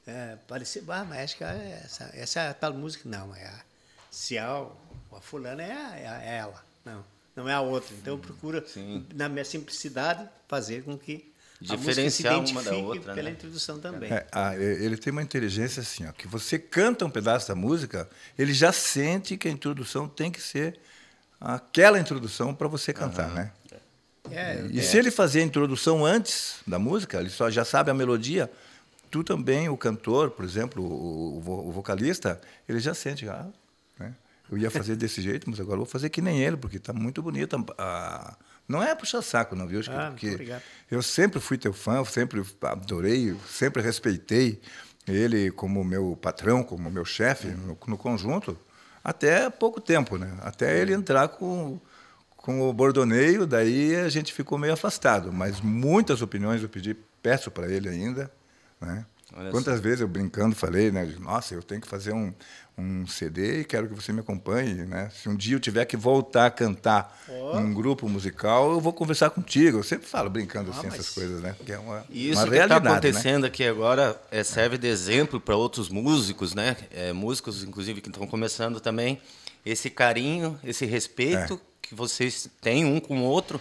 é, 0.07 0.37
parecer, 0.49 0.83
ah, 0.89 1.05
mas 1.05 1.21
acho 1.21 1.37
que 1.37 1.45
é 1.45 1.81
essa, 1.85 2.11
essa 2.15 2.41
é 2.41 2.49
a 2.49 2.55
tal 2.55 2.73
música. 2.75 3.09
Não, 3.09 3.35
é 3.35 3.45
a, 3.47 3.61
se 4.11 4.37
a, 4.39 4.47
a 5.13 5.21
fulana 5.21 5.63
é, 5.63 5.73
a- 5.73 5.97
é 5.97 6.07
a- 6.09 6.23
é 6.23 6.37
ela. 6.39 6.65
Não, 6.85 7.05
não 7.37 7.49
é 7.49 7.55
a 7.55 7.61
outra. 7.61 7.95
Então 7.95 8.15
eu 8.15 8.19
procuro, 8.19 8.63
Sim. 8.67 9.07
na 9.15 9.29
minha 9.29 9.45
simplicidade, 9.45 10.29
fazer 10.49 10.83
com 10.85 10.99
que 10.99 11.31
a 11.69 11.75
música 11.77 12.11
se 12.11 12.23
Diferenciar 12.23 12.35
uma 12.35 12.45
da 12.45 12.51
identifique 12.73 12.83
outra, 12.83 13.15
pela 13.15 13.29
né? 13.31 13.35
introdução 13.37 13.79
também. 13.79 14.13
É, 14.13 14.27
ah, 14.33 14.57
ele 14.57 14.97
tem 14.97 15.13
uma 15.13 15.23
inteligência 15.23 15.81
assim, 15.81 16.05
ó, 16.07 16.13
que 16.13 16.27
você 16.27 16.59
canta 16.59 17.05
um 17.05 17.11
pedaço 17.11 17.47
da 17.49 17.55
música, 17.55 18.09
ele 18.37 18.53
já 18.53 18.73
sente 18.73 19.37
que 19.37 19.47
a 19.47 19.51
introdução 19.51 20.09
tem 20.09 20.31
que 20.33 20.41
ser 20.43 20.79
aquela 21.41 21.99
introdução 22.01 22.53
para 22.55 22.67
você 22.69 22.93
cantar, 22.93 23.29
né? 23.31 23.53
É, 24.31 24.67
E 24.71 24.81
se 24.83 24.97
ele 24.97 25.11
fazer 25.11 25.41
a 25.41 25.45
introdução 25.45 26.05
antes 26.07 26.57
da 26.67 26.79
música, 26.79 27.19
ele 27.21 27.29
só 27.31 27.51
já 27.51 27.65
sabe 27.65 27.91
a 27.91 27.95
melodia, 27.95 28.51
tu 29.13 29.23
também, 29.23 29.69
o 29.69 29.77
cantor, 29.77 30.31
por 30.31 30.45
exemplo, 30.45 30.83
o, 30.83 31.39
o 31.39 31.69
o 31.69 31.71
vocalista, 31.71 32.41
ele 32.69 32.81
já 32.81 32.95
sente, 32.95 33.29
ah, 33.29 33.47
né? 33.99 34.15
eu 34.51 34.59
ia 34.59 34.71
fazer 34.71 34.97
desse 34.97 35.21
jeito, 35.23 35.49
mas 35.49 35.61
agora 35.61 35.77
vou 35.77 35.87
fazer 35.87 36.09
que 36.09 36.21
nem 36.23 36.41
ele, 36.43 36.57
porque 36.57 36.79
está 36.79 36.93
muito 36.93 37.23
bonita. 37.23 37.57
a- 37.79 38.37
não 38.67 38.83
é 38.83 38.95
puxar 38.95 39.21
saco, 39.23 39.55
não, 39.55 39.67
viu? 39.67 39.81
Ah, 39.89 40.09
porque 40.11 40.31
obrigado. 40.31 40.63
eu 40.91 41.03
sempre 41.03 41.41
fui 41.41 41.59
teu 41.59 41.73
fã, 41.73 41.97
eu 41.97 42.05
sempre 42.07 42.43
adorei, 42.63 43.37
sempre 43.49 43.83
respeitei 43.83 44.61
ele 45.07 45.51
como 45.51 45.85
meu 45.85 46.17
patrão, 46.21 46.63
como 46.63 46.91
meu 46.91 47.05
chefe 47.05 47.49
no, 47.49 47.77
no 47.87 47.99
conjunto, 47.99 48.57
até 49.05 49.51
pouco 49.51 49.81
tempo, 49.81 50.17
né? 50.17 50.33
Até 50.43 50.81
ele 50.81 50.95
entrar 50.95 51.29
com, 51.29 51.79
com 52.37 52.63
o 52.63 52.73
bordoneio, 52.73 53.47
daí 53.47 53.97
a 53.97 54.09
gente 54.09 54.33
ficou 54.33 54.57
meio 54.57 54.73
afastado. 54.73 55.33
Mas 55.33 55.61
muitas 55.61 56.23
opiniões 56.23 56.63
eu 56.63 56.69
pedi, 56.69 56.95
peço 57.21 57.51
para 57.51 57.69
ele 57.71 57.89
ainda, 57.89 58.31
Né? 58.87 59.05
Quantas 59.51 59.81
vezes 59.81 60.01
eu 60.03 60.09
brincando 60.09 60.55
falei, 60.55 60.91
né? 60.91 61.11
Nossa, 61.19 61.55
eu 61.55 61.63
tenho 61.63 61.81
que 61.81 61.89
fazer 61.89 62.13
um, 62.13 62.35
um 62.77 63.07
CD 63.07 63.61
e 63.61 63.65
quero 63.65 63.89
que 63.89 63.95
você 63.95 64.13
me 64.13 64.21
acompanhe, 64.21 64.75
né? 64.85 65.11
Se 65.11 65.27
um 65.27 65.35
dia 65.35 65.57
eu 65.57 65.61
tiver 65.61 65.87
que 65.87 65.97
voltar 65.97 66.45
a 66.47 66.51
cantar 66.51 67.19
num 67.55 67.73
grupo 67.73 68.07
musical, 68.11 68.73
eu 68.73 68.79
vou 68.81 68.93
conversar 68.93 69.31
contigo. 69.31 69.79
Eu 69.79 69.83
sempre 69.83 70.07
falo 70.07 70.29
brincando 70.29 70.71
assim 70.71 70.83
mas- 70.85 70.95
essas 70.95 71.09
coisas, 71.15 71.41
né? 71.41 71.55
Porque 71.57 71.73
é 71.73 71.79
uma, 71.79 72.05
isso 72.11 72.43
uma 72.43 72.49
que 72.51 72.57
está 72.59 72.79
né? 72.79 72.91
acontecendo 72.91 73.47
aqui 73.47 73.65
agora 73.65 74.21
é, 74.31 74.45
serve 74.45 74.77
de 74.77 74.87
exemplo 74.89 75.41
para 75.41 75.57
outros 75.57 75.89
músicos, 75.89 76.53
né? 76.55 76.77
É, 76.91 77.11
músicos, 77.15 77.65
inclusive, 77.65 78.03
que 78.03 78.11
estão 78.11 78.27
começando 78.27 78.81
também. 78.81 79.19
Esse 79.65 79.89
carinho, 79.89 80.61
esse 80.63 80.85
respeito 80.85 81.55
É. 81.55 81.59
que 81.81 81.95
vocês 81.95 82.51
têm 82.61 82.85
um 82.85 83.01
com 83.01 83.21
o 83.21 83.23
outro. 83.23 83.59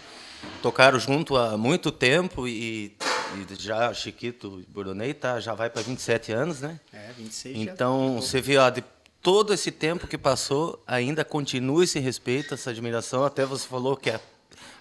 Tocaram 0.61 0.99
junto 0.99 1.37
há 1.37 1.55
muito 1.55 1.91
tempo 1.93 2.45
e, 2.47 2.93
e 3.35 3.55
já 3.61 3.93
Chiquito 3.93 4.63
Bordonei 4.69 5.13
tá, 5.13 5.39
já 5.39 5.53
vai 5.53 5.69
para 5.69 5.81
27 5.81 6.31
anos, 6.31 6.61
né? 6.61 6.79
É, 6.93 7.11
26 7.17 7.57
já 7.65 7.71
Então, 7.71 8.21
você 8.21 8.41
vê, 8.41 8.57
ó, 8.57 8.69
de 8.69 8.83
todo 9.21 9.53
esse 9.53 9.71
tempo 9.71 10.07
que 10.07 10.17
passou, 10.17 10.81
ainda 10.88 11.23
continua 11.23 11.83
esse 11.83 12.00
respeito, 12.00 12.53
essa 12.53 12.69
admiração. 12.71 13.23
Até 13.23 13.45
você 13.45 13.67
falou 13.67 13.95
que 13.95 14.09
a- 14.09 14.19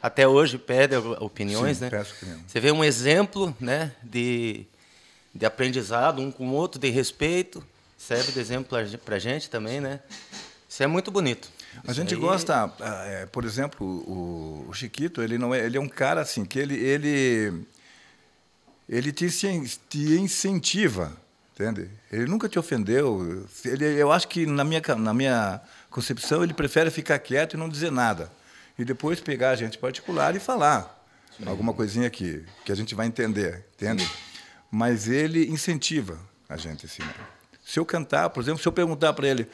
até 0.02 0.26
hoje 0.26 0.56
pede 0.58 0.96
opiniões, 0.96 1.76
Sim, 1.78 1.84
né? 1.84 1.90
peço 1.90 2.14
opinião. 2.14 2.40
Você 2.46 2.58
vê 2.60 2.72
um 2.72 2.82
exemplo, 2.82 3.54
né, 3.60 3.92
de, 4.02 4.64
de 5.34 5.44
aprendizado 5.46 6.20
um 6.22 6.30
com 6.32 6.48
o 6.48 6.52
outro, 6.54 6.80
de 6.80 6.88
respeito. 6.88 7.62
Serve 7.98 8.32
de 8.32 8.40
exemplo 8.40 8.78
para 9.04 9.16
a 9.16 9.18
gente 9.18 9.50
também, 9.50 9.78
né? 9.80 10.00
Isso 10.68 10.82
é 10.82 10.86
muito 10.86 11.10
bonito. 11.10 11.50
A 11.86 11.92
gente 11.92 12.14
aí- 12.14 12.20
gosta, 12.20 12.72
ah, 12.80 13.04
é, 13.06 13.26
por 13.26 13.44
exemplo, 13.44 13.86
o, 13.86 14.66
o 14.68 14.72
Chiquito, 14.72 15.20
ele 15.22 15.36
não 15.36 15.54
é, 15.54 15.64
ele 15.66 15.76
é 15.76 15.80
um 15.80 15.88
cara 15.88 16.22
assim 16.22 16.44
que 16.44 16.58
ele 16.58 16.74
ele 16.76 17.62
ele 18.90 19.12
te, 19.12 19.28
te 19.88 20.18
incentiva, 20.18 21.16
entende? 21.54 21.88
Ele 22.10 22.26
nunca 22.26 22.48
te 22.48 22.58
ofendeu. 22.58 23.46
Ele, 23.64 23.84
eu 23.84 24.10
acho 24.10 24.26
que 24.26 24.44
na 24.44 24.64
minha 24.64 24.82
na 24.98 25.14
minha 25.14 25.60
concepção 25.88 26.42
ele 26.42 26.52
prefere 26.52 26.90
ficar 26.90 27.18
quieto 27.20 27.54
e 27.54 27.56
não 27.56 27.68
dizer 27.68 27.92
nada 27.92 28.30
e 28.76 28.84
depois 28.84 29.20
pegar 29.20 29.50
a 29.50 29.56
gente 29.56 29.78
particular 29.78 30.34
e 30.34 30.40
falar 30.40 30.98
alguma 31.46 31.72
coisinha 31.72 32.10
que 32.10 32.44
que 32.64 32.72
a 32.72 32.74
gente 32.74 32.92
vai 32.94 33.06
entender, 33.06 33.64
entende? 33.76 34.10
Mas 34.68 35.06
ele 35.06 35.46
incentiva 35.48 36.18
a 36.48 36.56
gente 36.56 36.86
assim. 36.86 37.02
né? 37.02 37.14
Se 37.64 37.78
eu 37.78 37.86
cantar, 37.86 38.28
por 38.30 38.42
exemplo, 38.42 38.60
se 38.60 38.66
eu 38.66 38.72
perguntar 38.72 39.12
para 39.12 39.28
ele 39.28 39.44
o 39.44 39.48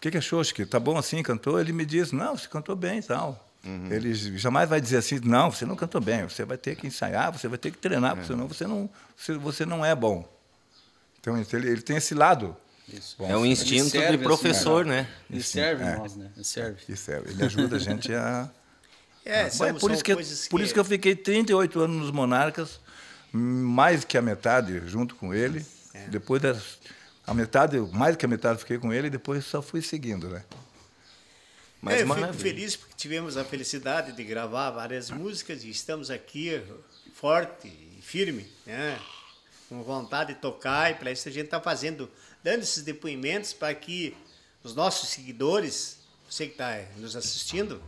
que, 0.00 0.10
que 0.10 0.18
achou, 0.18 0.42
Chiquito? 0.42 0.68
Tá 0.70 0.80
bom 0.80 0.96
assim, 0.96 1.22
cantou? 1.22 1.60
Ele 1.60 1.72
me 1.72 1.84
diz, 1.84 2.12
não, 2.12 2.36
você 2.36 2.48
cantou 2.48 2.74
bem 2.74 2.98
e 2.98 3.02
tal. 3.02 3.51
Ele 3.64 4.12
jamais 4.38 4.68
vai 4.68 4.80
dizer 4.80 4.96
assim, 4.96 5.20
não, 5.22 5.50
você 5.50 5.64
não 5.64 5.76
cantou 5.76 6.00
bem, 6.00 6.24
você 6.24 6.44
vai 6.44 6.58
ter 6.58 6.74
que 6.74 6.86
ensaiar, 6.86 7.32
você 7.32 7.46
vai 7.46 7.58
ter 7.58 7.70
que 7.70 7.78
treinar, 7.78 8.16
porque 8.16 8.26
senão 8.26 8.48
você 8.48 8.66
não, 8.66 8.90
você, 9.40 9.64
não 9.64 9.84
é 9.84 9.94
bom. 9.94 10.28
Então, 11.20 11.38
ele, 11.38 11.68
ele 11.68 11.82
tem 11.82 11.96
esse 11.96 12.14
lado. 12.14 12.56
Bom, 13.16 13.30
É 13.30 13.36
um 13.36 13.44
Ele 13.44 13.52
instinto 13.52 13.90
serve, 13.90 14.16
de 14.16 14.22
professor, 14.24 14.82
assim, 14.82 14.90
né? 14.90 15.08
Ele 15.30 15.42
serve 15.42 15.84
é. 15.84 15.96
nós, 15.96 16.16
né? 16.16 16.30
Ele 16.34 16.44
serve. 16.44 16.80
Isso 16.88 17.10
é, 17.10 17.22
ele 17.24 17.44
ajuda 17.44 17.76
a 17.76 17.78
gente 17.78 18.12
a... 18.12 18.50
É, 19.24 19.48
são, 19.48 19.68
é 19.68 19.72
por, 19.72 19.82
são 19.82 19.92
isso 19.92 20.02
que, 20.02 20.14
coisas 20.14 20.48
por 20.48 20.60
isso 20.60 20.74
que 20.74 20.80
eu 20.80 20.84
fiquei 20.84 21.14
38 21.14 21.78
anos 21.78 21.96
nos 21.96 22.10
Monarcas, 22.10 22.80
mais 23.32 24.04
que 24.04 24.18
a 24.18 24.22
metade 24.22 24.82
junto 24.86 25.14
com 25.14 25.32
ele. 25.32 25.64
É. 25.94 26.08
Depois 26.08 26.42
das, 26.42 26.80
a 27.24 27.32
metade, 27.32 27.78
mais 27.92 28.16
que 28.16 28.24
a 28.24 28.28
metade 28.28 28.58
fiquei 28.58 28.78
com 28.78 28.92
ele, 28.92 29.06
e 29.06 29.10
depois 29.10 29.44
só 29.44 29.62
fui 29.62 29.80
seguindo, 29.80 30.28
né? 30.28 30.42
Mas 31.82 31.94
é, 31.94 32.02
eu 32.02 32.06
fico 32.06 32.20
maravilha. 32.20 32.42
feliz 32.42 32.76
porque 32.76 32.94
tivemos 32.96 33.36
a 33.36 33.44
felicidade 33.44 34.12
de 34.12 34.22
gravar 34.24 34.70
várias 34.70 35.10
músicas 35.10 35.64
e 35.64 35.70
estamos 35.70 36.10
aqui 36.10 36.62
forte 37.12 37.66
e 37.68 38.00
firme, 38.00 38.46
né? 38.64 38.98
com 39.68 39.82
vontade 39.82 40.34
de 40.34 40.40
tocar 40.40 40.90
e 40.92 40.94
para 40.94 41.10
isso 41.10 41.28
a 41.28 41.32
gente 41.32 41.46
está 41.46 41.60
fazendo, 41.60 42.08
dando 42.42 42.62
esses 42.62 42.82
depoimentos 42.84 43.52
para 43.52 43.74
que 43.74 44.14
os 44.62 44.74
nossos 44.74 45.08
seguidores, 45.08 45.98
você 46.30 46.46
que 46.46 46.52
está 46.52 46.78
nos 46.98 47.16
assistindo, 47.16 47.82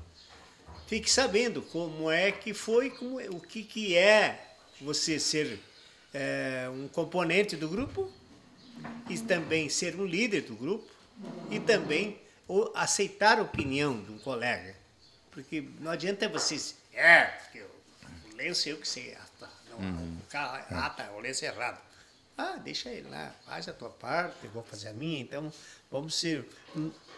fique 0.88 1.10
sabendo 1.10 1.62
como 1.62 2.10
é 2.10 2.32
que 2.32 2.52
foi, 2.52 2.90
como 2.90 3.20
é- 3.20 3.28
o 3.30 3.38
que, 3.38 3.62
que 3.62 3.96
é 3.96 4.56
você 4.80 5.20
ser 5.20 5.60
é, 6.12 6.68
um 6.72 6.88
componente 6.88 7.54
do 7.54 7.68
grupo 7.68 8.10
e 9.08 9.18
também 9.18 9.68
ser 9.68 9.94
um 9.94 10.04
líder 10.04 10.42
do 10.42 10.54
grupo 10.54 10.90
e 11.50 11.60
também 11.60 12.18
o- 12.48 12.70
aceitar 12.74 13.38
a 13.38 13.42
opinião 13.42 14.00
de 14.02 14.12
um 14.12 14.18
colega. 14.18 14.74
Porque 15.30 15.68
não 15.80 15.90
adianta 15.90 16.28
vocês. 16.28 16.76
É, 16.92 17.24
porque 17.24 17.60
o 17.60 18.36
lenço 18.36 18.68
eu 18.68 18.76
que 18.76 18.86
sei. 18.86 19.14
Ah, 19.14 19.26
tá, 19.40 19.50
não, 19.70 19.78
o 19.78 20.20
cara, 20.30 20.66
ah, 20.70 20.90
tá, 20.90 21.10
o 21.12 21.20
lenço 21.20 21.44
é 21.44 21.48
errado. 21.48 21.80
Ah, 22.36 22.56
deixa 22.56 22.90
ele 22.90 23.08
lá, 23.08 23.32
faz 23.46 23.68
a 23.68 23.72
tua 23.72 23.90
parte, 23.90 24.36
eu 24.44 24.50
vou 24.50 24.62
fazer 24.64 24.88
a 24.88 24.92
minha, 24.92 25.20
então 25.20 25.52
vamos 25.90 26.14
ser. 26.18 26.44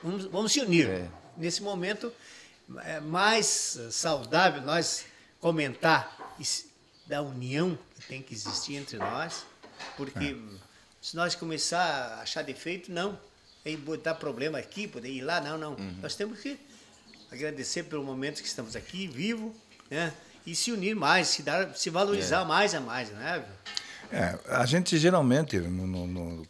Vamos, 0.02 0.24
vamos 0.26 0.52
se 0.52 0.60
unir. 0.60 1.10
Nesse 1.38 1.62
momento, 1.62 2.12
é 2.84 3.00
mais 3.00 3.46
saudável 3.90 4.60
nós 4.62 5.06
comentar 5.40 6.34
da 7.06 7.22
união 7.22 7.78
que 7.94 8.06
tem 8.08 8.22
que 8.22 8.34
existir 8.34 8.74
entre 8.76 8.98
nós, 8.98 9.46
porque 9.96 10.36
se 11.00 11.14
nós 11.16 11.34
começar 11.34 11.82
a 12.18 12.20
achar 12.22 12.42
defeito, 12.42 12.90
não. 12.92 13.18
Aí 13.66 13.76
botar 13.76 14.14
problema 14.14 14.58
aqui, 14.58 14.86
poder 14.86 15.10
ir 15.10 15.22
lá, 15.22 15.40
não, 15.40 15.58
não. 15.58 15.76
Nós 16.00 16.14
temos 16.14 16.38
que 16.38 16.56
agradecer 17.32 17.82
pelo 17.82 18.04
momento 18.04 18.40
que 18.40 18.46
estamos 18.46 18.76
aqui, 18.76 19.08
vivo, 19.08 19.52
né? 19.90 20.12
E 20.46 20.54
se 20.54 20.70
unir 20.70 20.94
mais, 20.94 21.26
se 21.26 21.42
dar, 21.42 21.74
se 21.74 21.90
valorizar 21.90 22.44
mais 22.44 22.72
a 22.76 22.80
mais, 22.80 23.10
né? 23.10 23.44
É, 24.12 24.38
a 24.50 24.64
gente 24.64 24.96
geralmente 24.98 25.58
no, 25.58 25.84
no- 25.84 26.06
no- 26.06 26.46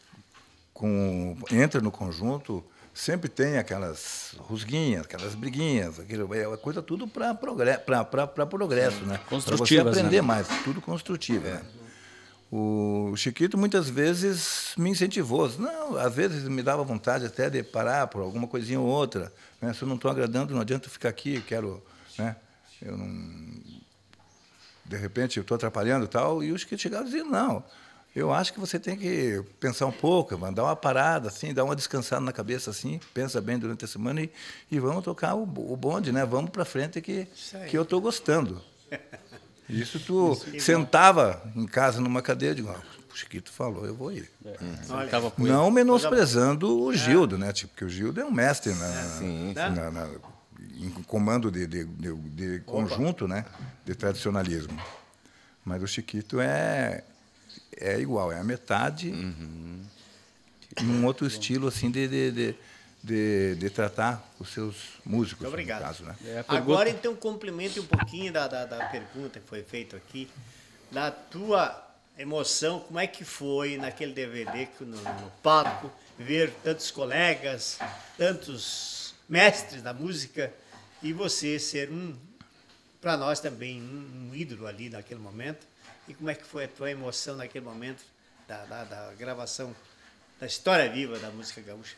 com- 0.74 1.38
entra 1.50 1.80
no 1.80 1.90
conjunto, 1.90 2.62
sempre 2.92 3.30
tem 3.30 3.56
aquelas 3.56 4.34
rusguinhas, 4.38 5.06
aquelas 5.06 5.34
briguinhas, 5.34 5.98
aquilo, 5.98 6.34
é 6.34 6.54
coisa 6.58 6.82
tudo 6.82 7.08
para 7.08 7.34
progresso, 7.34 7.80
progresso, 8.50 9.00
né? 9.06 9.18
Para 9.26 9.38
você 9.56 9.78
aprender 9.78 10.16
né? 10.16 10.20
mais, 10.20 10.46
tudo 10.64 10.82
construtivo. 10.82 11.46
né? 11.48 11.62
O 12.50 13.14
Chiquito 13.16 13.58
muitas 13.58 13.88
vezes 13.88 14.72
me 14.76 14.90
incentivou. 14.90 15.48
Não, 15.58 15.96
às 15.96 16.14
vezes 16.14 16.44
me 16.44 16.62
dava 16.62 16.84
vontade 16.84 17.26
até 17.26 17.50
de 17.50 17.62
parar 17.62 18.06
por 18.06 18.22
alguma 18.22 18.46
coisinha 18.46 18.80
ou 18.80 18.86
outra. 18.86 19.32
Né? 19.60 19.72
Se 19.72 19.82
eu 19.82 19.88
não 19.88 19.96
estou 19.96 20.10
agradando, 20.10 20.54
não 20.54 20.60
adianta 20.60 20.88
ficar 20.88 21.08
aqui, 21.08 21.36
eu 21.36 21.42
quero. 21.42 21.82
Né? 22.18 22.36
Eu 22.80 22.96
não, 22.96 23.56
de 24.88 24.96
repente 24.96 25.36
eu 25.36 25.42
estou 25.42 25.56
atrapalhando 25.56 26.04
e 26.04 26.08
tal, 26.08 26.42
e 26.42 26.52
os 26.52 26.64
que 26.64 26.78
chegaram 26.78 27.04
diziam, 27.04 27.28
não, 27.28 27.64
eu 28.14 28.32
acho 28.32 28.52
que 28.52 28.60
você 28.60 28.78
tem 28.78 28.96
que 28.96 29.42
pensar 29.60 29.86
um 29.86 29.92
pouco, 29.92 30.36
dar 30.52 30.64
uma 30.64 30.76
parada, 30.76 31.28
assim, 31.28 31.52
dar 31.52 31.64
uma 31.64 31.76
descansada 31.76 32.22
na 32.22 32.32
cabeça, 32.32 32.70
assim, 32.70 33.00
pensa 33.12 33.40
bem 33.40 33.58
durante 33.58 33.84
a 33.84 33.88
semana 33.88 34.22
e, 34.22 34.30
e 34.70 34.78
vamos 34.78 35.04
tocar 35.04 35.34
o, 35.34 35.42
o 35.42 35.76
bonde, 35.76 36.12
né? 36.12 36.24
Vamos 36.24 36.50
para 36.50 36.64
frente 36.64 37.00
que, 37.00 37.26
que 37.68 37.76
eu 37.76 37.82
estou 37.82 38.00
gostando. 38.00 38.62
Isso 39.68 39.98
tu 40.00 40.34
sentava 40.60 41.42
em 41.56 41.66
casa 41.66 42.00
numa 42.00 42.22
cadeira 42.22 42.52
e 42.52 42.56
digo, 42.56 42.68
ah, 42.70 42.80
o 43.12 43.16
Chiquito 43.16 43.50
falou, 43.50 43.84
eu 43.86 43.94
vou 43.94 44.12
ir. 44.12 44.30
Com 45.30 45.42
ele. 45.42 45.52
Não 45.52 45.70
menosprezando 45.70 46.82
o 46.82 46.92
Gildo, 46.94 47.36
né? 47.38 47.52
Tipo, 47.52 47.70
porque 47.72 47.84
o 47.84 47.88
Gildo 47.88 48.20
é 48.20 48.24
um 48.24 48.30
mestre 48.30 48.72
na, 48.74 48.92
Sim, 49.18 49.52
na- 49.70 49.90
na- 49.90 50.08
em 50.78 50.90
comando 51.06 51.50
de, 51.50 51.66
de- 51.66 51.84
de- 51.84 52.14
de 52.14 52.60
conjunto, 52.60 53.26
né? 53.26 53.44
De 53.84 53.94
tradicionalismo. 53.94 54.78
Mas 55.64 55.82
o 55.82 55.86
Chiquito 55.86 56.38
é, 56.40 57.02
é 57.78 57.98
igual, 57.98 58.30
é 58.30 58.38
a 58.38 58.44
metade 58.44 59.10
num 60.82 61.04
outro 61.06 61.26
estilo 61.26 61.66
assim 61.68 61.90
de, 61.90 62.06
de, 62.06 62.30
de, 62.30 62.54
de- 63.06 63.54
de 63.54 63.70
tratar 63.70 64.20
os 64.40 64.48
seus 64.52 64.74
músicos, 65.04 65.42
Muito 65.42 65.52
obrigado. 65.52 65.78
no 65.80 65.86
caso, 65.86 66.02
né? 66.04 66.16
É 66.22 66.24
pergunta- 66.42 66.56
Agora, 66.56 66.90
então, 66.90 67.14
complemente 67.14 67.78
um 67.78 67.86
pouquinho 67.86 68.32
da, 68.32 68.48
da, 68.48 68.64
da 68.64 68.86
pergunta 68.86 69.38
que 69.38 69.46
foi 69.48 69.62
feita 69.62 69.96
aqui, 69.96 70.28
da 70.90 71.10
tua 71.12 71.84
emoção, 72.18 72.80
como 72.80 72.98
é 72.98 73.06
que 73.06 73.24
foi 73.24 73.76
naquele 73.76 74.12
DVD, 74.12 74.66
que 74.66 74.84
no, 74.84 74.96
no 75.00 75.30
palco, 75.42 75.90
ver 76.18 76.50
tantos 76.64 76.90
colegas, 76.90 77.78
tantos 78.18 79.14
mestres 79.28 79.82
da 79.82 79.92
música, 79.94 80.52
e 81.02 81.12
você 81.12 81.58
ser 81.60 81.90
um, 81.90 82.16
para 83.00 83.16
nós 83.16 83.38
também, 83.38 83.80
um, 83.80 84.30
um 84.30 84.34
ídolo 84.34 84.66
ali 84.66 84.88
naquele 84.88 85.20
momento, 85.20 85.64
e 86.08 86.14
como 86.14 86.28
é 86.28 86.34
que 86.34 86.44
foi 86.44 86.64
a 86.64 86.68
tua 86.68 86.90
emoção 86.90 87.36
naquele 87.36 87.64
momento 87.64 88.02
da, 88.48 88.64
da, 88.64 88.82
da 88.84 89.12
gravação 89.14 89.74
da 90.40 90.46
história 90.46 90.90
viva 90.90 91.18
da 91.20 91.30
música 91.30 91.60
gaúcha? 91.60 91.94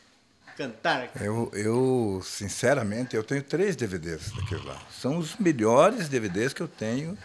Cantar 0.57 1.09
Eu, 1.21 1.51
eu, 1.53 2.21
sinceramente, 2.23 3.15
eu 3.15 3.23
tenho 3.23 3.43
três 3.43 3.75
DVDs 3.75 4.31
daquele 4.31 4.63
lá. 4.65 4.81
São 4.91 5.17
os 5.17 5.37
melhores 5.37 6.09
DVDs 6.09 6.53
que 6.53 6.61
eu 6.61 6.67
tenho 6.67 7.17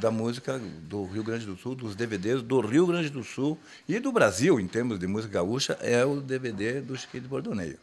da 0.00 0.10
música 0.10 0.58
do 0.58 1.04
Rio 1.04 1.22
Grande 1.22 1.44
do 1.44 1.56
Sul, 1.56 1.74
dos 1.74 1.94
DVDs 1.94 2.42
do 2.42 2.60
Rio 2.60 2.86
Grande 2.86 3.10
do 3.10 3.22
Sul 3.22 3.58
e 3.88 3.98
do 3.98 4.10
Brasil, 4.10 4.58
em 4.58 4.66
termos 4.66 4.98
de 4.98 5.06
música 5.06 5.34
gaúcha, 5.34 5.78
é 5.80 6.04
o 6.04 6.20
DVD 6.20 6.80
do 6.80 6.96
Chiquinho 6.96 7.22
de 7.22 7.28
Bordoneio. 7.28 7.78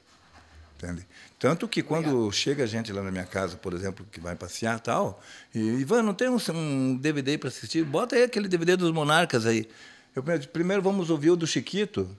Entende? 0.77 1.05
Tanto 1.37 1.67
que 1.67 1.83
quando 1.83 2.31
chega 2.31 2.65
gente 2.65 2.91
lá 2.93 3.03
na 3.03 3.11
minha 3.11 3.25
casa, 3.25 3.57
por 3.57 3.73
exemplo, 3.73 4.05
que 4.09 4.19
vai 4.19 4.35
passear 4.35 4.79
tal, 4.79 5.21
e 5.53 5.59
Ivan, 5.59 6.03
não 6.03 6.13
tem 6.13 6.29
um, 6.29 6.37
um 6.53 6.95
DVD 6.95 7.37
para 7.37 7.49
assistir? 7.49 7.83
Bota 7.83 8.15
aí 8.15 8.23
aquele 8.23 8.47
DVD 8.47 8.77
dos 8.77 8.91
Monarcas 8.91 9.45
aí. 9.45 9.67
Eu, 10.15 10.23
primeiro 10.53 10.81
vamos 10.81 11.09
ouvir 11.09 11.31
o 11.31 11.35
do 11.35 11.45
Chiquito, 11.45 12.09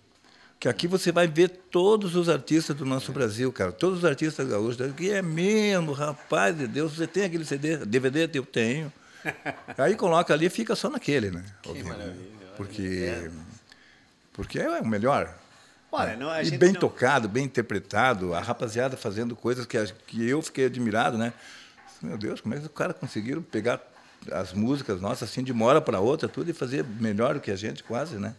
que 0.61 0.69
aqui 0.69 0.87
você 0.87 1.11
vai 1.11 1.27
ver 1.27 1.49
todos 1.49 2.15
os 2.15 2.29
artistas 2.29 2.77
do 2.77 2.85
nosso 2.85 3.11
Brasil, 3.13 3.51
cara. 3.51 3.73
Todos 3.73 4.01
os 4.01 4.05
artistas 4.05 4.47
gaúchos. 4.47 4.93
Que 4.95 5.11
é 5.11 5.23
mesmo, 5.23 5.93
rapaz 5.93 6.57
de 6.57 6.67
Deus. 6.67 6.95
Você 6.95 7.07
tem 7.07 7.25
aquele 7.25 7.47
CD? 7.47 7.79
DVD? 7.79 8.29
Eu 8.35 8.45
tenho. 8.45 8.93
Aí 9.79 9.97
coloca 9.97 10.35
ali 10.35 10.47
e 10.47 10.51
fica 10.51 10.77
só 10.77 10.91
naquele, 10.91 11.31
né? 11.31 11.43
Que 11.63 11.83
maravilha. 11.83 12.31
Porque, 12.59 13.31
porque 14.35 14.59
é 14.59 14.81
o 14.81 14.87
melhor. 14.87 15.35
Olha, 15.91 16.15
não, 16.15 16.31
e 16.43 16.51
bem 16.59 16.73
não- 16.73 16.81
tocado, 16.81 17.27
bem 17.27 17.45
interpretado, 17.45 18.35
a 18.35 18.41
rapaziada 18.41 18.99
fazendo 18.99 19.35
coisas 19.35 19.65
que, 19.65 19.83
que 20.07 20.29
eu 20.29 20.43
fiquei 20.43 20.67
admirado, 20.67 21.17
né? 21.17 21.33
Meu 22.03 22.19
Deus, 22.19 22.41
como 22.41 22.55
é 22.55 22.59
que 22.59 22.67
os 22.67 22.73
caras 22.73 22.97
conseguiram 22.97 23.43
pegar 23.43 23.81
as 24.31 24.53
músicas 24.53 25.01
nossas 25.01 25.31
assim 25.31 25.43
de 25.43 25.53
uma 25.53 25.65
hora 25.65 25.81
para 25.81 26.01
outra, 26.01 26.29
tudo 26.29 26.51
e 26.51 26.53
fazer 26.53 26.85
melhor 26.85 27.35
do 27.35 27.41
que 27.41 27.51
a 27.51 27.57
gente, 27.57 27.83
quase, 27.83 28.17
né? 28.17 28.35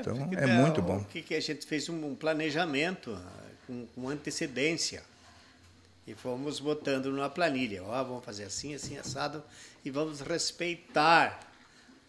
Então 0.00 0.16
porque 0.16 0.36
é 0.36 0.46
muito 0.46 0.82
bom. 0.82 1.02
Que, 1.04 1.22
que 1.22 1.34
a 1.34 1.40
gente 1.40 1.66
fez 1.66 1.88
um, 1.88 2.14
planejamento 2.14 3.12
ah, 3.12 3.42
com, 3.66 3.86
com 3.94 4.08
antecedência 4.08 5.02
e 6.06 6.14
fomos 6.14 6.60
botando 6.60 7.10
numa 7.10 7.28
planilha. 7.28 7.82
Ó, 7.82 8.04
vamos 8.04 8.24
fazer 8.24 8.44
assim, 8.44 8.74
assim, 8.74 8.96
assado 8.96 9.42
e 9.84 9.90
vamos 9.90 10.20
respeitar 10.20 11.40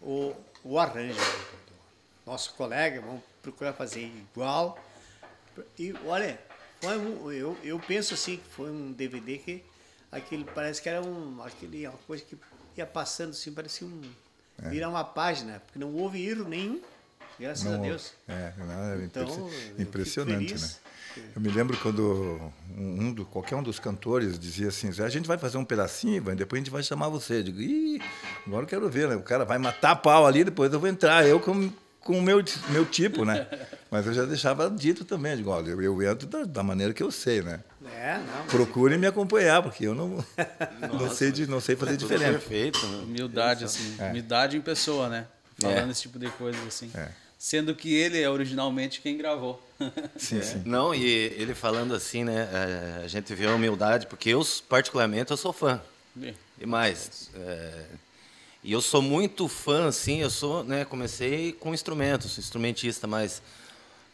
o, 0.01 0.33
o 0.63 0.79
arranjo 0.79 1.15
do 1.15 2.31
nosso 2.31 2.53
colega. 2.53 3.01
Vamos 3.01 3.24
procurar 3.41 3.74
fazer 3.74 4.01
igual. 4.01 4.77
E 5.77 5.93
olha, 6.05 6.39
foi 6.81 6.97
um, 6.97 7.31
eu, 7.31 7.57
eu 7.63 7.79
penso 7.79 8.13
assim 8.13 8.38
que 8.38 8.50
foi 8.50 8.69
um 8.69 8.91
DVD 8.91 9.38
que 9.39 9.63
aquele 10.12 10.43
parece 10.43 10.81
que 10.81 10.89
era 10.89 11.01
um, 11.01 11.41
aquele, 11.41 11.88
uma 11.88 11.97
coisa 12.05 12.24
que 12.24 12.38
ia 12.75 12.86
passando 12.86 13.31
assim, 13.31 13.51
parecia 13.51 13.88
um 13.88 14.01
virar 14.65 14.89
uma 14.89 15.03
página, 15.03 15.62
porque 15.65 15.79
não 15.79 15.93
houve 15.93 16.25
erro 16.25 16.47
nenhum. 16.47 16.81
Graças 17.39 17.72
a 17.72 17.77
Deus. 17.77 18.13
É, 18.27 18.51
não, 18.58 18.84
é 18.94 19.03
Então, 19.06 19.50
impressionante, 19.77 20.56
né? 20.56 20.70
Eu 21.36 21.41
me 21.41 21.50
lembro 21.50 21.75
quando 21.77 22.39
um, 22.75 23.01
um 23.06 23.13
do, 23.13 23.25
qualquer 23.25 23.56
um 23.56 23.63
dos 23.63 23.79
cantores 23.79 24.38
dizia 24.38 24.67
assim, 24.67 24.89
a 25.01 25.10
gente 25.10 25.27
vai 25.27 25.38
fazer 25.38 25.58
um 25.58 25.65
pedacinho, 25.65 26.15
Ivan, 26.15 26.36
depois 26.36 26.60
a 26.60 26.63
gente 26.63 26.72
vai 26.72 26.84
chamar 26.84 27.10
você. 27.10 27.39
Eu 27.39 27.44
digo, 27.44 27.62
ih, 27.62 28.01
agora 28.46 28.63
eu 28.63 28.67
quero 28.67 28.89
ver, 28.89 29.08
né? 29.08 29.15
O 29.15 29.22
cara 29.24 29.44
vai 29.46 29.58
matar 29.58 29.91
a 29.91 29.96
pau 29.96 30.27
ali, 30.27 30.44
depois 30.44 30.72
eu 30.72 30.79
vou 30.79 30.88
entrar, 30.88 31.25
eu 31.27 31.39
com, 31.39 31.72
com 32.01 32.20
o 32.20 32.22
meu, 32.22 32.44
meu 32.70 32.86
tipo, 32.86 33.25
né? 33.25 33.48
Mas 33.89 34.06
eu 34.06 34.13
já 34.13 34.25
deixava 34.25 34.70
dito 34.70 35.06
também, 35.06 35.32
eu 35.32 35.38
digo, 35.38 35.50
olha, 35.50 35.70
eu, 35.72 35.82
eu 35.82 36.12
entro 36.12 36.27
da, 36.27 36.44
da 36.44 36.62
maneira 36.62 36.94
que 36.94 37.01
eu 37.01 37.10
sei, 37.12 37.41
né? 37.41 37.62
É, 37.96 38.17
não. 38.17 38.46
Procurem 38.48 38.98
me 38.98 39.08
acompanhar, 39.08 39.63
porque 39.63 39.88
eu 39.88 39.96
não, 39.96 40.24
não, 40.94 41.10
sei, 41.10 41.32
de, 41.32 41.48
não 41.48 41.62
sei 41.62 41.75
fazer 41.75 41.98
Tudo 41.98 42.10
diferente. 42.10 42.32
perfeito. 42.32 42.86
né? 42.86 42.98
Humildade, 43.03 43.63
assim. 43.63 43.96
Humildade 44.00 44.58
em 44.58 44.62
pessoa, 44.62 45.10
né? 45.10 45.25
Falando 45.60 45.89
esse 45.89 46.01
tipo 46.03 46.20
de 46.20 46.29
coisa, 46.32 46.60
assim. 46.67 46.91
É. 46.94 47.08
Sendo 47.38 47.75
que 47.75 47.94
ele 47.94 48.20
é 48.22 48.29
originalmente 48.29 49.00
quem 49.01 49.17
gravou. 49.17 49.62
Sim, 50.17 50.41
sim. 50.41 50.63
Não, 50.65 50.94
e 50.94 51.06
ele 51.06 51.53
falando 51.53 51.94
assim, 51.94 52.24
né? 52.24 52.50
é, 52.51 53.03
A 53.06 53.08
gente 53.08 53.34
vê 53.36 53.46
a 53.46 53.53
humildade, 53.53 54.08
porque 54.08 54.29
eu, 54.32 54.41
particularmente, 54.67 55.29
eu 55.29 55.38
sou 55.38 55.53
fã. 55.53 55.79
Bem, 56.15 56.34
E 56.60 56.65
mais, 56.65 57.29
é, 57.36 57.86
e 58.63 58.72
eu 58.72 58.82
sou 58.82 59.03
muito 59.03 59.48
fã, 59.48 59.88
assim, 59.88 60.20
eu 60.20 60.32
sou, 60.32 60.63
né, 60.63 60.84
comecei 60.84 61.53
com 61.53 61.75
instrumentos, 61.75 62.39
instrumentista, 62.39 63.06
mas 63.06 63.39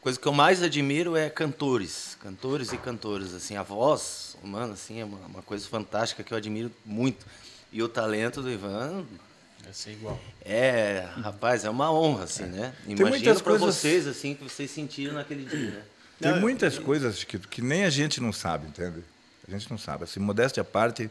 coisa 0.01 0.19
que 0.19 0.27
eu 0.27 0.33
mais 0.33 0.61
admiro 0.61 1.15
é 1.15 1.29
cantores, 1.29 2.17
cantores 2.21 2.73
e 2.73 2.77
cantoras, 2.77 3.33
assim, 3.33 3.55
a 3.55 3.63
voz 3.63 4.35
humana, 4.43 4.73
assim, 4.73 4.99
é 4.99 5.05
uma, 5.05 5.17
uma 5.27 5.41
coisa 5.41 5.65
fantástica 5.65 6.23
que 6.23 6.33
eu 6.33 6.37
admiro 6.37 6.69
muito. 6.85 7.25
E 7.71 7.81
o 7.81 7.87
talento 7.87 8.41
do 8.41 8.51
Ivan 8.51 9.05
Vai 9.63 9.73
ser 9.73 9.91
igual. 9.91 10.19
é, 10.43 11.07
rapaz, 11.21 11.63
é 11.65 11.69
uma 11.69 11.91
honra, 11.91 12.25
assim, 12.25 12.43
né? 12.43 12.73
Imagino 12.85 13.09
muitas 13.09 13.41
para 13.41 13.57
coisas- 13.57 13.75
vocês, 13.75 14.07
assim, 14.07 14.35
que 14.35 14.43
vocês 14.43 14.69
sentiram 14.69 15.13
naquele 15.15 15.45
dia, 15.45 15.71
né? 15.71 15.83
Tem 16.19 16.39
muitas 16.39 16.77
coisas 16.79 17.23
que, 17.23 17.37
que 17.39 17.61
nem 17.61 17.83
a 17.83 17.89
gente 17.89 18.21
não 18.21 18.31
sabe, 18.31 18.67
entende? 18.67 19.03
A 19.47 19.51
gente 19.51 19.69
não 19.69 19.77
sabe. 19.77 20.03
Assim, 20.05 20.19
modéstia 20.19 20.61
à 20.61 20.63
parte, 20.63 21.09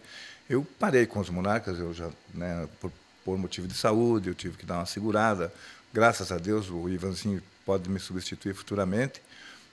eu 0.48 0.66
parei 0.79 1.05
com 1.07 1.18
os 1.20 1.29
monarcas, 1.29 1.79
eu 1.79 1.92
já, 1.92 2.09
né, 2.33 2.66
por, 2.81 2.90
por 3.24 3.37
motivo 3.37 3.66
de 3.66 3.74
saúde, 3.74 4.29
eu 4.29 4.35
tive 4.35 4.57
que 4.57 4.64
dar 4.64 4.77
uma 4.79 4.87
segurada. 4.87 5.53
Graças 5.92 6.33
a 6.33 6.38
Deus, 6.38 6.70
o 6.70 6.88
Ivanzinho 6.88 7.42
pode 7.66 7.90
me 7.90 7.98
substituir 8.00 8.55
futuramente, 8.55 9.20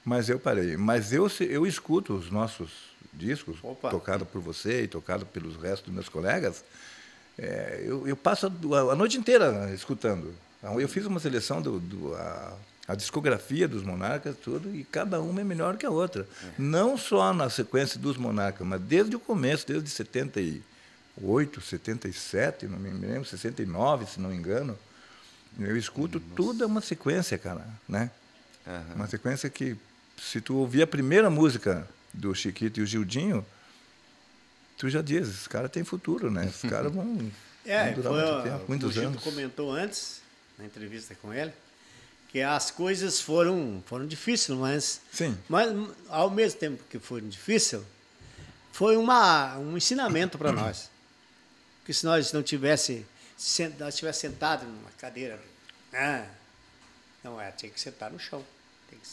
mas 0.04 0.28
eu 0.30 0.40
parei. 0.40 0.76
Mas 0.76 1.14
eu, 1.14 1.30
se- 1.30 1.46
eu 1.46 1.66
escuto 1.66 2.14
os 2.16 2.30
nossos 2.30 2.72
discos, 3.14 3.58
Opa. 3.64 3.90
tocado 3.92 4.26
por 4.26 4.42
você 4.42 4.84
e 4.84 4.88
tocado 4.88 5.26
pelos 5.26 5.56
restos 5.56 5.86
dos 5.86 5.94
meus 5.94 6.10
colegas, 6.10 6.64
é, 7.42 7.84
eu, 7.86 8.08
eu 8.08 8.18
passo 8.18 8.48
a, 8.48 8.92
a 8.92 8.96
noite 8.96 9.18
inteira 9.18 9.72
escutando. 9.74 10.34
Então, 10.58 10.80
Eu 10.80 10.90
fiz 10.90 11.06
uma 11.06 11.20
seleção 11.20 11.62
do, 11.62 11.80
do 11.80 12.14
a, 12.16 12.54
a 12.88 12.96
discografia 12.96 13.68
dos 13.68 13.82
monarcas, 13.82 14.36
tudo, 14.44 14.76
e 14.76 14.84
cada 14.84 15.22
uma 15.22 15.40
é 15.40 15.44
melhor 15.44 15.78
que 15.78 15.86
a 15.86 15.90
outra. 15.90 16.28
Não 16.58 16.98
só 16.98 17.34
na 17.34 17.50
sequência 17.50 18.00
dos 18.00 18.18
monarcas, 18.18 18.68
mas 18.68 18.82
desde 18.82 19.16
o 19.16 19.20
começo, 19.20 19.66
desde 19.66 19.90
78, 19.90 21.62
77, 21.62 22.68
não 22.68 22.78
me 22.78 22.90
lembro, 22.90 23.26
69, 23.26 24.06
se 24.06 24.20
não 24.20 24.30
me 24.30 24.36
engano. 24.36 24.78
Eu 25.58 25.78
escuto 25.78 26.20
tudo 26.20 26.64
é 26.64 26.68
uma 26.68 26.82
sequência, 26.82 27.38
cara, 27.38 27.66
né? 27.88 28.12
Uma 28.96 29.08
sequência 29.08 29.50
que, 29.50 29.78
se 30.18 30.42
tu 30.42 30.56
ouvir 30.58 30.82
a 30.84 30.88
primeira 30.88 31.30
música 31.30 31.88
do 32.14 32.36
Chiquito 32.36 32.80
e 32.80 32.84
o 32.84 32.86
Gildinho, 32.86 33.46
tu 34.80 34.90
já 34.90 35.02
diz, 35.04 35.28
esses 35.28 35.48
caras 35.48 35.70
têm 35.70 35.84
futuro, 35.84 36.32
né? 36.32 36.46
Esses 36.48 36.68
caras 36.72 36.92
vão, 36.92 37.32
É, 37.66 37.92
vão 37.92 38.02
durar 38.02 38.14
foi, 38.14 38.22
muito 38.24 38.44
tempo, 38.44 38.64
o 38.64 38.68
muitos 38.68 38.94
Gildo 38.94 39.08
anos. 39.10 39.24
comentou 39.24 39.72
antes, 39.72 40.22
na 40.58 40.66
entrevista 40.66 41.14
com 41.22 41.32
ele, 41.32 41.54
que 42.30 42.42
as 42.42 42.72
coisas 42.72 43.20
foram, 43.20 43.84
foram 43.86 44.08
difíceis, 44.08 44.58
mas, 44.58 45.02
Sim. 45.12 45.38
mas 45.48 45.70
ao 46.08 46.30
mesmo 46.32 46.60
tempo 46.60 46.84
que 46.90 46.98
foram 46.98 47.28
difíceis, 47.28 47.84
foi 48.72 48.96
uma, 48.96 49.58
um 49.58 49.76
ensinamento 49.76 50.38
para 50.38 50.52
nós. 50.52 50.90
Porque 51.80 51.92
se 51.94 52.06
nós 52.06 52.32
não 52.32 52.42
tivesse, 52.42 53.06
se 53.38 53.68
nós 53.80 53.96
tivesse 53.96 54.22
sentado 54.22 54.64
numa 54.66 54.92
cadeira, 54.98 55.40
ah, 55.94 56.26
não 57.24 57.42
é, 57.42 57.52
tinha 57.52 57.70
que 57.72 57.82
sentar 57.82 58.12
no 58.12 58.20
chão, 58.20 58.46
tem 58.90 58.98
que 59.00 59.08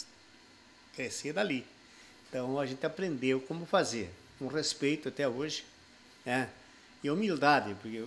crescer 0.95 1.33
dali. 1.33 1.67
Então 2.29 2.61
a 2.61 2.67
gente 2.67 2.85
aprendeu 2.87 3.41
como 3.41 3.65
fazer, 3.67 4.13
com 4.38 4.46
respeito 4.46 5.09
até 5.09 5.29
hoje, 5.29 5.64
né? 6.25 6.49
E 7.03 7.11
humildade, 7.11 7.75
porque 7.81 8.05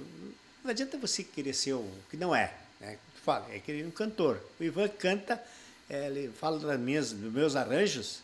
não 0.63 0.71
adianta 0.71 0.97
você 0.97 1.23
querer 1.23 1.53
ser 1.53 1.73
o 1.73 1.89
que 2.09 2.17
não 2.17 2.35
é, 2.35 2.53
né? 2.79 2.97
Tu 3.15 3.21
fala, 3.21 3.47
é 3.53 3.59
querer 3.59 3.85
um 3.85 3.91
cantor. 3.91 4.39
O 4.59 4.63
Ivan 4.63 4.87
canta, 4.89 5.41
eh, 5.89 6.07
ele 6.07 6.31
fala 6.39 6.59
das 6.59 6.79
minhas, 6.79 7.11
dos 7.11 7.31
meus 7.31 7.55
arranjos, 7.55 8.21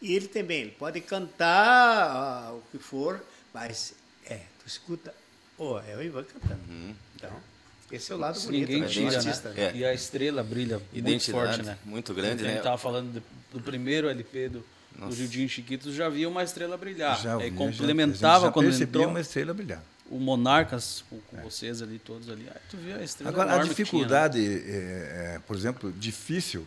e 0.00 0.14
ele 0.14 0.28
também, 0.28 0.62
ele 0.62 0.70
pode 0.72 1.00
cantar 1.00 2.10
ah, 2.10 2.52
o 2.52 2.62
que 2.70 2.78
for, 2.78 3.24
mas 3.54 3.94
é, 4.26 4.40
tu 4.58 4.66
escuta, 4.66 5.14
oh, 5.56 5.78
é 5.78 5.96
o 5.96 6.02
Ivan 6.02 6.24
cantando. 6.24 6.60
Então, 7.14 7.30
esse 7.90 8.10
é 8.10 8.14
o 8.14 8.18
lado 8.18 8.40
bonito 8.40 8.68
Ninguém 8.68 8.80
né, 8.80 8.88
tira, 8.88 9.16
artista. 9.18 9.50
né? 9.50 9.64
É. 9.64 9.76
E 9.76 9.84
a 9.84 9.92
estrela 9.92 10.42
brilha 10.42 10.78
muito 10.78 10.96
Identidade 10.96 11.56
forte, 11.56 11.62
né? 11.62 11.78
muito 11.84 12.14
grande, 12.14 12.42
A 12.42 12.46
né? 12.46 12.54
gente 12.54 12.62
tava 12.62 12.78
falando 12.78 13.12
do, 13.12 13.22
do 13.52 13.60
primeiro 13.62 14.08
LP 14.08 14.48
do, 14.48 14.64
do 14.98 15.12
Gildinho 15.14 15.48
Chiquito, 15.48 15.92
já 15.92 16.08
via 16.08 16.28
uma 16.28 16.42
estrela 16.42 16.76
brilhar. 16.76 17.20
Já 17.20 17.36
Aí 17.36 17.50
vi, 17.50 17.56
complementava 17.56 18.40
já, 18.40 18.46
já 18.46 18.52
quando 18.52 18.70
entrou 18.82 19.08
uma 19.08 19.20
estrela 19.20 19.52
brilhar. 19.54 19.82
o 20.10 20.18
Monarcas 20.18 21.04
com, 21.08 21.18
com 21.20 21.36
vocês 21.42 21.80
ali, 21.82 21.98
todos 21.98 22.28
ali. 22.30 22.46
Aí 22.48 22.60
tu 22.70 22.76
via 22.76 22.96
a 22.96 23.02
estrela 23.04 23.30
Agora, 23.30 23.50
a 23.50 23.52
que 23.54 23.60
tinha, 23.60 23.68
né? 23.68 23.74
dificuldade, 23.74 24.38
é, 24.46 25.34
é, 25.36 25.40
por 25.46 25.56
exemplo, 25.56 25.92
difícil. 25.92 26.66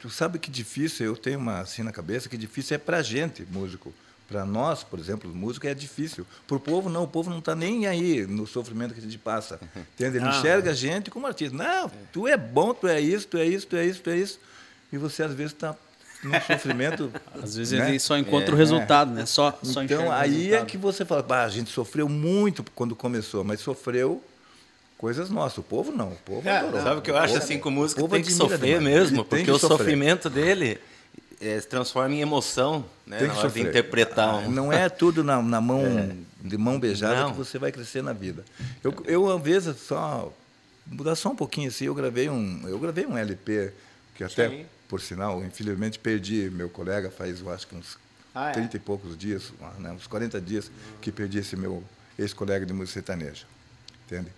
Tu 0.00 0.10
sabe 0.10 0.38
que 0.38 0.50
difícil, 0.50 1.06
eu 1.06 1.16
tenho 1.16 1.38
uma 1.38 1.60
assim 1.60 1.82
na 1.82 1.92
cabeça, 1.92 2.28
que 2.28 2.36
difícil 2.36 2.74
é 2.74 2.78
pra 2.78 3.02
gente, 3.02 3.46
músico. 3.50 3.92
Para 4.28 4.44
nós, 4.44 4.82
por 4.82 4.98
exemplo, 4.98 5.32
músico 5.32 5.68
é 5.68 5.74
difícil. 5.74 6.26
Para 6.48 6.56
o 6.56 6.60
povo, 6.60 6.90
não. 6.90 7.04
O 7.04 7.08
povo 7.08 7.30
não 7.30 7.38
está 7.38 7.54
nem 7.54 7.86
aí 7.86 8.26
no 8.26 8.44
sofrimento 8.44 8.92
que 8.92 8.98
a 8.98 9.02
gente 9.02 9.18
passa. 9.18 9.60
Entende? 9.94 10.16
Ele 10.16 10.24
Não. 10.24 10.30
enxerga 10.36 10.72
a 10.72 10.74
gente 10.74 11.12
como 11.12 11.28
artista. 11.28 11.56
Não, 11.56 11.88
tu 12.12 12.26
é 12.26 12.36
bom, 12.36 12.74
tu 12.74 12.88
é 12.88 13.00
isso, 13.00 13.28
tu 13.28 13.38
é 13.38 13.46
isso, 13.46 13.68
tu 13.68 13.76
é 13.76 13.86
isso, 13.86 14.00
tu 14.02 14.10
é 14.10 14.16
isso. 14.16 14.40
E 14.92 14.98
você, 14.98 15.22
às 15.22 15.32
vezes, 15.32 15.52
está 15.52 15.76
num 16.22 16.40
sofrimento. 16.40 17.12
Às 17.42 17.56
vezes 17.56 17.78
né? 17.78 17.88
ele 17.90 17.98
só 18.00 18.16
encontra 18.16 18.52
o 18.52 18.54
É. 18.54 18.58
resultado, 18.58 19.12
né? 19.12 19.26
Só, 19.26 19.50
só 19.62 19.82
enxerga 19.82 19.94
Então, 19.94 20.06
o 20.08 20.12
aí 20.12 20.52
é 20.54 20.64
que 20.64 20.76
você 20.76 21.04
fala, 21.04 21.22
bah, 21.22 21.44
a 21.44 21.48
gente 21.48 21.70
sofreu 21.70 22.08
muito 22.08 22.64
quando 22.74 22.94
começou, 22.96 23.44
mas 23.44 23.60
sofreu 23.60 24.22
coisas 24.98 25.28
nossas. 25.30 25.58
O 25.58 25.62
povo 25.62 25.92
não, 25.92 26.08
o 26.12 26.16
povo 26.24 26.48
É, 26.48 26.58
adorou. 26.58 26.82
Sabe 26.82 26.98
o 26.98 27.02
que 27.02 27.10
eu 27.10 27.16
acho 27.16 27.34
povo- 27.34 27.44
assim 27.44 27.58
com 27.58 27.70
música? 27.70 28.00
povo 28.00 28.14
Tem 28.14 28.22
que 28.24 28.32
sofrer 28.32 28.78
demais. 28.78 28.82
mesmo, 28.82 29.24
porque 29.24 29.44
que 29.44 29.50
o 29.50 29.58
sofrer. 29.58 29.78
sofrimento 29.78 30.30
dele 30.30 30.78
eh, 31.40 31.60
se 31.60 31.66
transforma 31.68 32.14
em 32.14 32.20
emoção, 32.20 32.84
né? 33.06 33.18
Tem 33.18 33.28
Na 33.28 33.34
que 33.34 33.38
hora 33.40 33.48
de 33.48 33.54
sofrer. 33.54 33.68
interpretar 33.70 34.28
Ah, 34.28 34.36
um. 34.38 34.50
Não 34.50 34.72
é 34.72 34.88
tudo 34.88 35.22
na, 35.22 35.42
na 35.42 35.60
mão, 35.60 36.16
de 36.40 36.56
mão 36.56 36.80
beijada 36.80 37.20
Não. 37.24 37.30
que 37.32 37.36
você 37.36 37.58
vai 37.58 37.70
crescer 37.70 38.02
na 38.02 38.14
vida. 38.14 38.42
Eu, 38.82 38.94
eu 39.04 39.30
às 39.36 39.42
vezes, 39.42 39.76
só 39.80 40.32
mudar 40.86 41.14
só 41.14 41.28
um 41.30 41.36
pouquinho 41.36 41.68
assim, 41.68 41.84
eu 41.84 41.94
gravei 41.94 42.30
um, 42.30 42.62
eu 42.66 42.78
gravei 42.78 43.04
um 43.04 43.18
LP, 43.18 43.72
que 44.14 44.24
até, 44.24 44.48
Sim. 44.48 44.64
Por 44.88 45.00
sinal, 45.00 45.44
infelizmente 45.44 45.98
perdi 45.98 46.50
meu 46.50 46.68
colega 46.68 47.10
faz, 47.10 47.40
eu 47.40 47.50
acho 47.50 47.66
que 47.66 47.74
uns 47.74 47.98
Ah, 48.34 48.50
é? 48.50 48.52
30 48.52 48.76
e 48.76 48.80
poucos 48.80 49.16
dias, 49.16 49.52
né, 49.78 49.90
uns 49.92 50.06
40 50.06 50.40
dias 50.40 50.70
que 51.00 51.10
perdi 51.10 51.38
esse 51.38 51.56
meu 51.56 51.82
ex-colega 52.18 52.64
de 52.64 52.72
música 52.72 52.94
sertaneja. 52.94 53.44
Entende? 54.04 54.30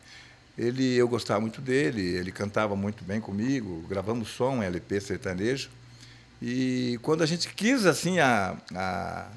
ele, 0.58 0.96
eu 0.96 1.06
gostava 1.06 1.40
muito 1.40 1.60
dele, 1.60 2.02
ele 2.02 2.32
cantava 2.32 2.74
muito 2.74 3.04
bem 3.04 3.20
comigo, 3.20 3.84
gravamos 3.88 4.28
som, 4.28 4.56
um 4.56 4.62
LP 4.62 5.00
sertanejo. 5.00 5.70
E 6.42 6.98
quando 7.00 7.22
a 7.22 7.26
gente 7.26 7.48
quis, 7.54 7.86
assim, 7.86 8.18
a, 8.18 8.56
a... 8.74 9.28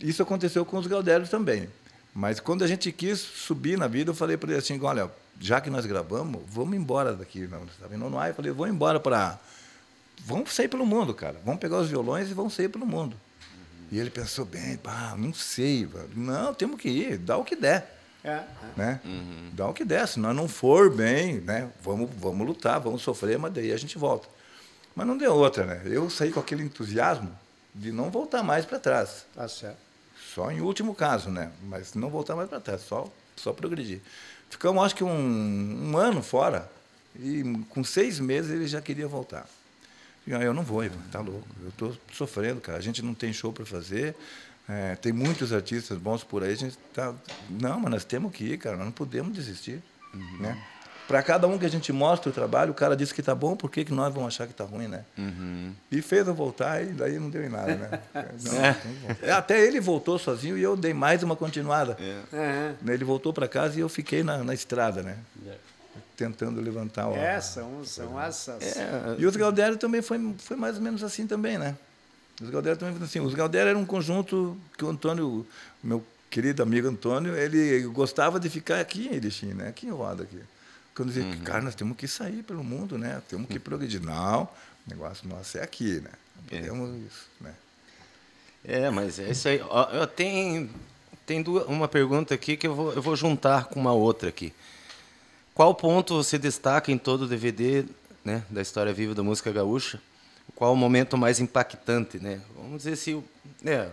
isso 0.00 0.22
aconteceu 0.22 0.64
com 0.64 0.78
os 0.78 0.86
Galdérios 0.86 1.28
também. 1.28 1.68
Mas 2.14 2.40
quando 2.40 2.64
a 2.64 2.66
gente 2.66 2.90
quis 2.90 3.18
subir 3.20 3.76
na 3.76 3.86
vida, 3.86 4.10
eu 4.10 4.14
falei 4.14 4.38
para 4.38 4.50
ele 4.50 4.58
assim, 4.58 4.80
olha, 4.82 5.10
já 5.38 5.60
que 5.60 5.68
nós 5.68 5.84
gravamos, 5.84 6.42
vamos 6.48 6.74
embora 6.74 7.12
daqui. 7.12 7.46
Não, 7.46 7.64
estava 7.64 7.94
em 7.94 7.98
Nonoai, 7.98 8.30
eu 8.30 8.34
falei, 8.34 8.50
vou 8.50 8.66
embora 8.66 8.98
para... 8.98 9.38
Vamos 10.24 10.52
sair 10.52 10.68
pelo 10.68 10.86
mundo, 10.86 11.14
cara. 11.14 11.40
Vamos 11.44 11.60
pegar 11.60 11.78
os 11.78 11.88
violões 11.88 12.30
e 12.30 12.34
vamos 12.34 12.54
sair 12.54 12.68
pelo 12.68 12.86
mundo. 12.86 13.16
E 13.90 13.98
ele 13.98 14.10
pensou 14.10 14.44
bem, 14.44 14.76
pá, 14.76 15.14
não 15.18 15.34
sei, 15.34 15.88
não, 16.14 16.54
temos 16.54 16.80
que 16.80 16.88
ir, 16.88 17.18
dá 17.18 17.36
o 17.36 17.44
que 17.44 17.56
der. 17.56 17.98
É, 18.22 18.30
é. 18.30 18.46
Né? 18.76 19.00
Uhum. 19.04 19.50
Dá 19.52 19.68
o 19.68 19.72
que 19.74 19.84
der, 19.84 20.06
se 20.06 20.20
nós 20.20 20.36
não 20.36 20.46
for 20.46 20.94
bem, 20.94 21.40
né? 21.40 21.68
vamos, 21.82 22.08
vamos 22.16 22.46
lutar, 22.46 22.78
vamos 22.78 23.02
sofrer, 23.02 23.38
mas 23.38 23.52
daí 23.52 23.72
a 23.72 23.76
gente 23.76 23.98
volta. 23.98 24.28
Mas 24.94 25.06
não 25.06 25.16
deu 25.16 25.34
outra, 25.34 25.64
né? 25.64 25.82
Eu 25.86 26.08
saí 26.10 26.30
com 26.30 26.38
aquele 26.38 26.62
entusiasmo 26.62 27.36
de 27.74 27.90
não 27.90 28.10
voltar 28.10 28.42
mais 28.42 28.64
para 28.64 28.78
trás. 28.78 29.24
Tá 29.34 29.48
certo. 29.48 29.78
Só 30.34 30.50
em 30.50 30.60
último 30.60 30.94
caso, 30.94 31.30
né? 31.30 31.50
Mas 31.62 31.94
não 31.94 32.10
voltar 32.10 32.36
mais 32.36 32.48
para 32.48 32.60
trás, 32.60 32.82
só, 32.82 33.10
só 33.36 33.52
progredir. 33.52 34.00
Ficamos, 34.48 34.84
acho 34.84 34.94
que, 34.94 35.04
um, 35.04 35.90
um 35.90 35.96
ano 35.96 36.22
fora, 36.22 36.70
e 37.18 37.42
com 37.70 37.82
seis 37.82 38.20
meses 38.20 38.50
ele 38.50 38.66
já 38.66 38.80
queria 38.80 39.08
voltar. 39.08 39.48
Eu 40.26 40.54
não 40.54 40.62
vou, 40.62 40.82
tá 41.10 41.20
louco. 41.20 41.46
Eu 41.62 41.68
estou 41.70 41.96
sofrendo, 42.12 42.60
cara. 42.60 42.78
A 42.78 42.82
gente 42.82 43.02
não 43.02 43.14
tem 43.14 43.32
show 43.32 43.52
para 43.52 43.64
fazer. 43.64 44.14
É, 44.68 44.94
tem 44.94 45.12
muitos 45.12 45.52
artistas 45.52 45.98
bons 45.98 46.22
por 46.22 46.44
aí. 46.44 46.52
A 46.52 46.56
gente 46.56 46.78
tá. 46.94 47.14
Não, 47.48 47.80
mas 47.80 47.90
nós 47.90 48.04
temos 48.04 48.32
que 48.32 48.44
ir, 48.44 48.58
cara. 48.58 48.76
Nós 48.76 48.86
não 48.86 48.92
podemos 48.92 49.32
desistir. 49.32 49.82
Uhum. 50.14 50.38
Né? 50.38 50.62
Para 51.08 51.24
cada 51.24 51.48
um 51.48 51.58
que 51.58 51.66
a 51.66 51.68
gente 51.68 51.92
mostra 51.92 52.30
o 52.30 52.32
trabalho, 52.32 52.70
o 52.70 52.74
cara 52.74 52.96
disse 52.96 53.12
que 53.12 53.20
tá 53.20 53.34
bom, 53.34 53.56
por 53.56 53.68
que, 53.68 53.84
que 53.84 53.92
nós 53.92 54.14
vamos 54.14 54.28
achar 54.28 54.46
que 54.46 54.54
tá 54.54 54.62
ruim, 54.62 54.86
né? 54.86 55.04
Uhum. 55.18 55.72
E 55.90 56.00
fez 56.00 56.24
eu 56.28 56.32
voltar 56.32 56.84
e 56.84 56.86
daí 56.92 57.18
não 57.18 57.28
deu 57.28 57.44
em 57.44 57.48
nada, 57.48 57.74
né? 57.74 58.00
Não, 58.44 59.28
é. 59.28 59.32
Até 59.32 59.60
ele 59.60 59.80
voltou 59.80 60.20
sozinho 60.20 60.56
e 60.56 60.62
eu 60.62 60.76
dei 60.76 60.94
mais 60.94 61.24
uma 61.24 61.34
continuada. 61.34 61.98
É. 62.32 62.74
Ele 62.86 63.04
voltou 63.04 63.32
para 63.32 63.48
casa 63.48 63.76
e 63.76 63.80
eu 63.80 63.88
fiquei 63.88 64.22
na, 64.22 64.44
na 64.44 64.54
estrada, 64.54 65.02
né? 65.02 65.18
É. 65.48 65.56
Tentando 66.20 66.60
levantar 66.60 67.08
o. 67.08 67.16
É, 67.16 67.40
são, 67.40 67.82
são 67.82 68.20
essas. 68.20 68.76
É. 68.76 69.16
E 69.18 69.24
os 69.24 69.34
Galdério 69.34 69.78
também 69.78 70.02
foi, 70.02 70.34
foi 70.36 70.54
mais 70.54 70.76
ou 70.76 70.82
menos 70.82 71.02
assim 71.02 71.26
também, 71.26 71.56
né? 71.56 71.74
Os 72.42 72.50
Galdério 72.50 72.78
também 72.78 72.94
foi 72.94 73.06
assim. 73.06 73.20
Os 73.20 73.32
Galdério 73.32 73.70
era 73.70 73.78
um 73.78 73.86
conjunto 73.86 74.54
que 74.76 74.84
o 74.84 74.90
Antônio, 74.90 75.46
meu 75.82 76.04
querido 76.28 76.62
amigo 76.62 76.86
Antônio, 76.88 77.34
ele 77.34 77.84
gostava 77.86 78.38
de 78.38 78.50
ficar 78.50 78.80
aqui 78.80 79.08
em 79.08 79.14
Erechim, 79.14 79.54
né? 79.54 79.68
Aqui 79.68 79.86
em 79.86 79.90
Roda. 79.90 80.24
Aqui. 80.24 80.38
Quando 80.94 81.08
dizia, 81.08 81.24
uhum. 81.24 81.38
cara, 81.38 81.62
nós 81.62 81.74
temos 81.74 81.96
que 81.96 82.06
sair 82.06 82.42
pelo 82.42 82.62
mundo, 82.62 82.98
né? 82.98 83.22
Temos 83.26 83.48
que 83.48 83.58
progredir. 83.58 84.02
Não, 84.02 84.42
o 84.42 84.48
negócio 84.90 85.26
nosso 85.26 85.56
é 85.56 85.62
aqui, 85.62 86.02
né? 86.02 86.10
É. 86.50 86.58
podemos 86.58 86.90
é. 86.90 86.98
isso, 86.98 87.26
né? 87.40 87.54
É, 88.62 88.90
mas 88.90 89.18
é 89.18 89.30
isso 89.30 89.48
aí. 89.48 89.58
Eu 89.58 90.06
tenho, 90.06 90.68
tenho 91.24 91.64
uma 91.64 91.88
pergunta 91.88 92.34
aqui 92.34 92.58
que 92.58 92.66
eu 92.66 92.74
vou, 92.74 92.92
eu 92.92 93.00
vou 93.00 93.16
juntar 93.16 93.64
com 93.64 93.80
uma 93.80 93.94
outra 93.94 94.28
aqui. 94.28 94.52
Qual 95.54 95.74
ponto 95.74 96.22
você 96.22 96.38
destaca 96.38 96.90
em 96.90 96.98
todo 96.98 97.22
o 97.22 97.28
DVD 97.28 97.84
né, 98.24 98.44
da 98.48 98.62
história 98.62 98.92
viva 98.92 99.14
da 99.14 99.22
música 99.22 99.52
gaúcha? 99.52 100.00
Qual 100.54 100.72
o 100.72 100.76
momento 100.76 101.16
mais 101.16 101.40
impactante, 101.40 102.18
né? 102.18 102.40
Vamos 102.56 102.78
dizer 102.78 102.92
assim, 102.92 103.22
é, 103.64 103.88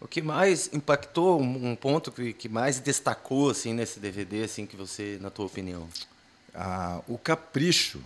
o 0.00 0.08
que 0.08 0.20
mais 0.20 0.70
impactou, 0.72 1.40
um 1.40 1.76
ponto 1.76 2.10
que, 2.10 2.32
que 2.32 2.48
mais 2.48 2.80
destacou 2.80 3.50
assim 3.50 3.72
nesse 3.72 4.00
DVD, 4.00 4.44
assim 4.44 4.66
que 4.66 4.76
você, 4.76 5.18
na 5.20 5.30
tua 5.30 5.46
opinião? 5.46 5.88
ah, 6.56 7.02
o 7.06 7.18
capricho 7.18 8.02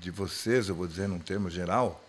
de 0.00 0.10
vocês, 0.10 0.68
eu 0.68 0.74
vou 0.74 0.86
dizer 0.86 1.08
num 1.08 1.20
termo 1.20 1.48
geral, 1.48 2.04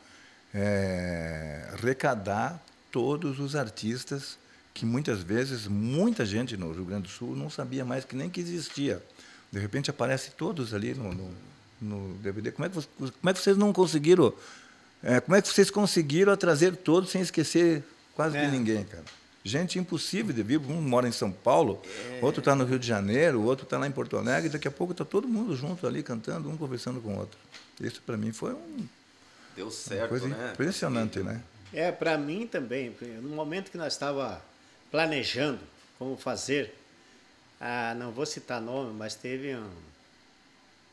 é 0.53 1.69
arrecadar 1.73 2.61
todos 2.91 3.39
os 3.39 3.55
artistas 3.55 4.37
que 4.73 4.85
muitas 4.85 5.21
vezes 5.21 5.67
muita 5.67 6.25
gente 6.25 6.57
no 6.57 6.71
Rio 6.71 6.85
Grande 6.85 7.03
do 7.03 7.09
Sul 7.09 7.35
não 7.35 7.49
sabia 7.49 7.85
mais 7.85 8.03
que 8.03 8.15
nem 8.15 8.29
que 8.29 8.39
existia. 8.39 9.03
De 9.51 9.59
repente 9.59 9.89
aparece 9.89 10.31
todos 10.31 10.73
ali 10.73 10.93
no, 10.93 11.13
no, 11.13 11.31
no 11.81 12.13
DVD. 12.15 12.51
Como 12.51 12.65
é, 12.65 12.69
que, 12.69 12.75
como 12.75 13.29
é 13.29 13.33
que 13.33 13.39
vocês 13.39 13.57
não 13.57 13.71
conseguiram? 13.71 14.33
É, 15.03 15.19
como 15.19 15.35
é 15.35 15.41
que 15.41 15.47
vocês 15.47 15.69
conseguiram 15.69 16.35
trazer 16.35 16.75
todos 16.75 17.09
sem 17.09 17.21
esquecer 17.21 17.83
quase 18.15 18.37
é. 18.37 18.45
de 18.45 18.51
ninguém, 18.51 18.83
cara? 18.83 19.03
gente 19.47 19.79
impossível 19.79 20.33
de 20.33 20.43
vir. 20.43 20.59
Um 20.59 20.81
mora 20.81 21.07
em 21.07 21.11
São 21.11 21.31
Paulo, 21.31 21.81
é. 21.85 22.19
outro 22.21 22.41
está 22.41 22.53
no 22.53 22.65
Rio 22.65 22.77
de 22.77 22.85
Janeiro, 22.85 23.41
outro 23.41 23.63
está 23.63 23.77
lá 23.77 23.87
em 23.87 23.91
Porto 23.91 24.17
Alegre, 24.17 24.49
e 24.49 24.51
daqui 24.51 24.67
a 24.67 24.71
pouco 24.71 24.91
está 24.91 25.05
todo 25.05 25.27
mundo 25.27 25.55
junto 25.55 25.87
ali 25.87 26.03
cantando, 26.03 26.49
um 26.49 26.57
conversando 26.57 26.99
com 26.99 27.15
o 27.15 27.19
outro. 27.19 27.39
Isso 27.79 28.01
para 28.05 28.17
mim 28.17 28.31
foi 28.31 28.53
um, 28.53 28.87
Deu 29.55 29.71
certo, 29.71 30.01
uma 30.01 30.07
coisa 30.07 30.27
né? 30.27 30.51
impressionante, 30.53 31.19
né? 31.19 31.41
É, 31.73 31.91
para 31.91 32.17
mim 32.17 32.45
também. 32.45 32.95
No 33.21 33.29
momento 33.29 33.71
que 33.71 33.77
nós 33.77 33.93
estava 33.93 34.41
planejando 34.91 35.59
como 35.97 36.15
fazer, 36.15 36.73
ah, 37.59 37.95
não 37.95 38.11
vou 38.11 38.25
citar 38.25 38.61
nome, 38.61 38.93
mas 38.93 39.15
teve 39.15 39.55
um, 39.55 39.71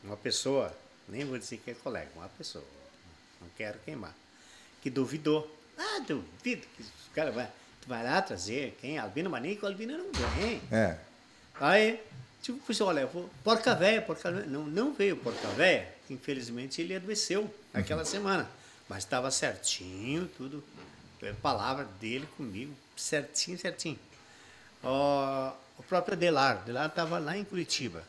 uma 0.03 0.17
pessoa, 0.17 0.75
nem 1.07 1.25
vou 1.25 1.37
dizer 1.37 1.57
que 1.57 1.71
é 1.71 1.73
colega, 1.73 2.09
uma 2.15 2.29
pessoa, 2.29 2.65
não 3.41 3.47
quero 3.57 3.79
queimar, 3.79 4.15
que 4.81 4.89
duvidou. 4.89 5.53
Ah, 5.77 5.99
duvido 5.99 6.65
que 6.75 6.83
o 6.83 7.13
cara 7.13 7.31
vai 7.31 7.49
vai 7.87 8.03
lá 8.03 8.21
trazer 8.21 8.77
quem? 8.81 8.97
Albino 8.97 9.29
Manico, 9.29 9.65
Albino 9.65 9.97
não 9.97 10.11
vem. 10.11 10.61
É. 10.71 10.97
Aí, 11.59 12.01
tipo, 12.41 12.57
puxa, 12.59 12.83
olha, 12.83 13.09
porca 13.43 13.75
véia, 13.75 14.01
porca 14.01 14.31
véia. 14.31 14.45
Não, 14.45 14.65
não 14.65 14.93
veio 14.93 15.15
porca 15.17 15.47
véia, 15.49 15.87
infelizmente 16.09 16.81
ele 16.81 16.95
adoeceu 16.95 17.53
naquela 17.73 18.01
uhum. 18.01 18.07
semana. 18.07 18.49
Mas 18.89 18.99
estava 18.99 19.31
certinho, 19.31 20.29
tudo. 20.37 20.63
É 21.21 21.33
palavra 21.33 21.85
dele 21.99 22.27
comigo, 22.37 22.75
certinho, 22.95 23.57
certinho. 23.57 23.97
Ó, 24.83 25.51
o 25.77 25.83
próprio 25.83 26.15
Adelar, 26.15 26.57
Adelar 26.57 26.87
estava 26.87 27.19
lá 27.19 27.37
em 27.37 27.43
Curitiba. 27.43 28.03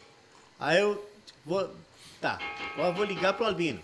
Aí 0.59 0.81
eu 0.81 1.09
vou, 1.45 1.75
tá, 2.21 2.39
eu 2.77 2.95
vou 2.95 3.05
ligar 3.05 3.35
pro 3.35 3.47
Albino. 3.47 3.81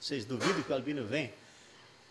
Vocês 0.00 0.24
duvidam 0.24 0.62
que 0.62 0.70
o 0.70 0.74
Albino 0.74 1.06
vem? 1.06 1.32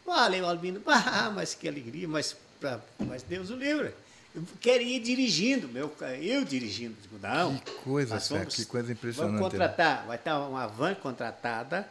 Valeu, 0.06 0.48
Albino. 0.48 0.82
Ah, 0.88 1.32
mas 1.34 1.54
que 1.54 1.68
alegria, 1.68 2.08
mas 2.08 2.36
pra, 2.60 2.80
mas 3.00 3.24
Deus 3.24 3.50
o 3.50 3.56
livre. 3.56 3.94
Eu 4.36 4.44
queria 4.60 4.98
ir 4.98 5.00
dirigindo, 5.00 5.68
meu, 5.68 5.94
eu 6.20 6.44
dirigindo. 6.44 6.96
Digo, 7.02 7.20
não. 7.22 7.56
Que 7.58 7.72
coisa, 7.84 8.18
vamos, 8.18 8.56
que 8.56 8.66
coisa 8.66 8.92
impressionante. 8.92 9.38
Vamos 9.38 9.54
né? 9.54 9.60
contratar, 9.60 10.08
vai 10.08 10.18
estar 10.18 10.40
uma 10.40 10.66
van 10.66 10.96
contratada, 10.96 11.88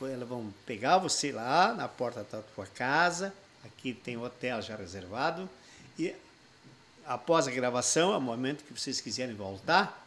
elas 0.00 0.28
vão 0.28 0.52
pegar 0.66 0.98
você 0.98 1.30
lá 1.30 1.72
na 1.72 1.86
porta 1.86 2.24
da 2.24 2.42
tua 2.42 2.66
casa, 2.66 3.32
aqui 3.64 3.94
tem 3.94 4.16
hotel 4.16 4.60
já 4.60 4.74
reservado, 4.74 5.48
e 5.96 6.12
após 7.10 7.48
a 7.48 7.50
gravação, 7.50 8.12
ao 8.12 8.20
momento 8.20 8.62
que 8.62 8.72
vocês 8.72 9.00
quiserem 9.00 9.34
voltar, 9.34 10.06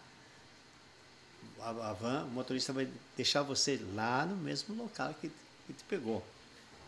a, 1.60 1.90
a 1.90 1.94
van, 1.94 2.24
o 2.24 2.30
motorista 2.30 2.72
vai 2.72 2.88
deixar 3.18 3.42
você 3.42 3.78
lá 3.94 4.26
no 4.26 4.38
mesmo 4.38 4.74
local 4.74 5.14
que, 5.20 5.30
que 5.68 5.74
te 5.74 5.84
pegou. 5.84 6.26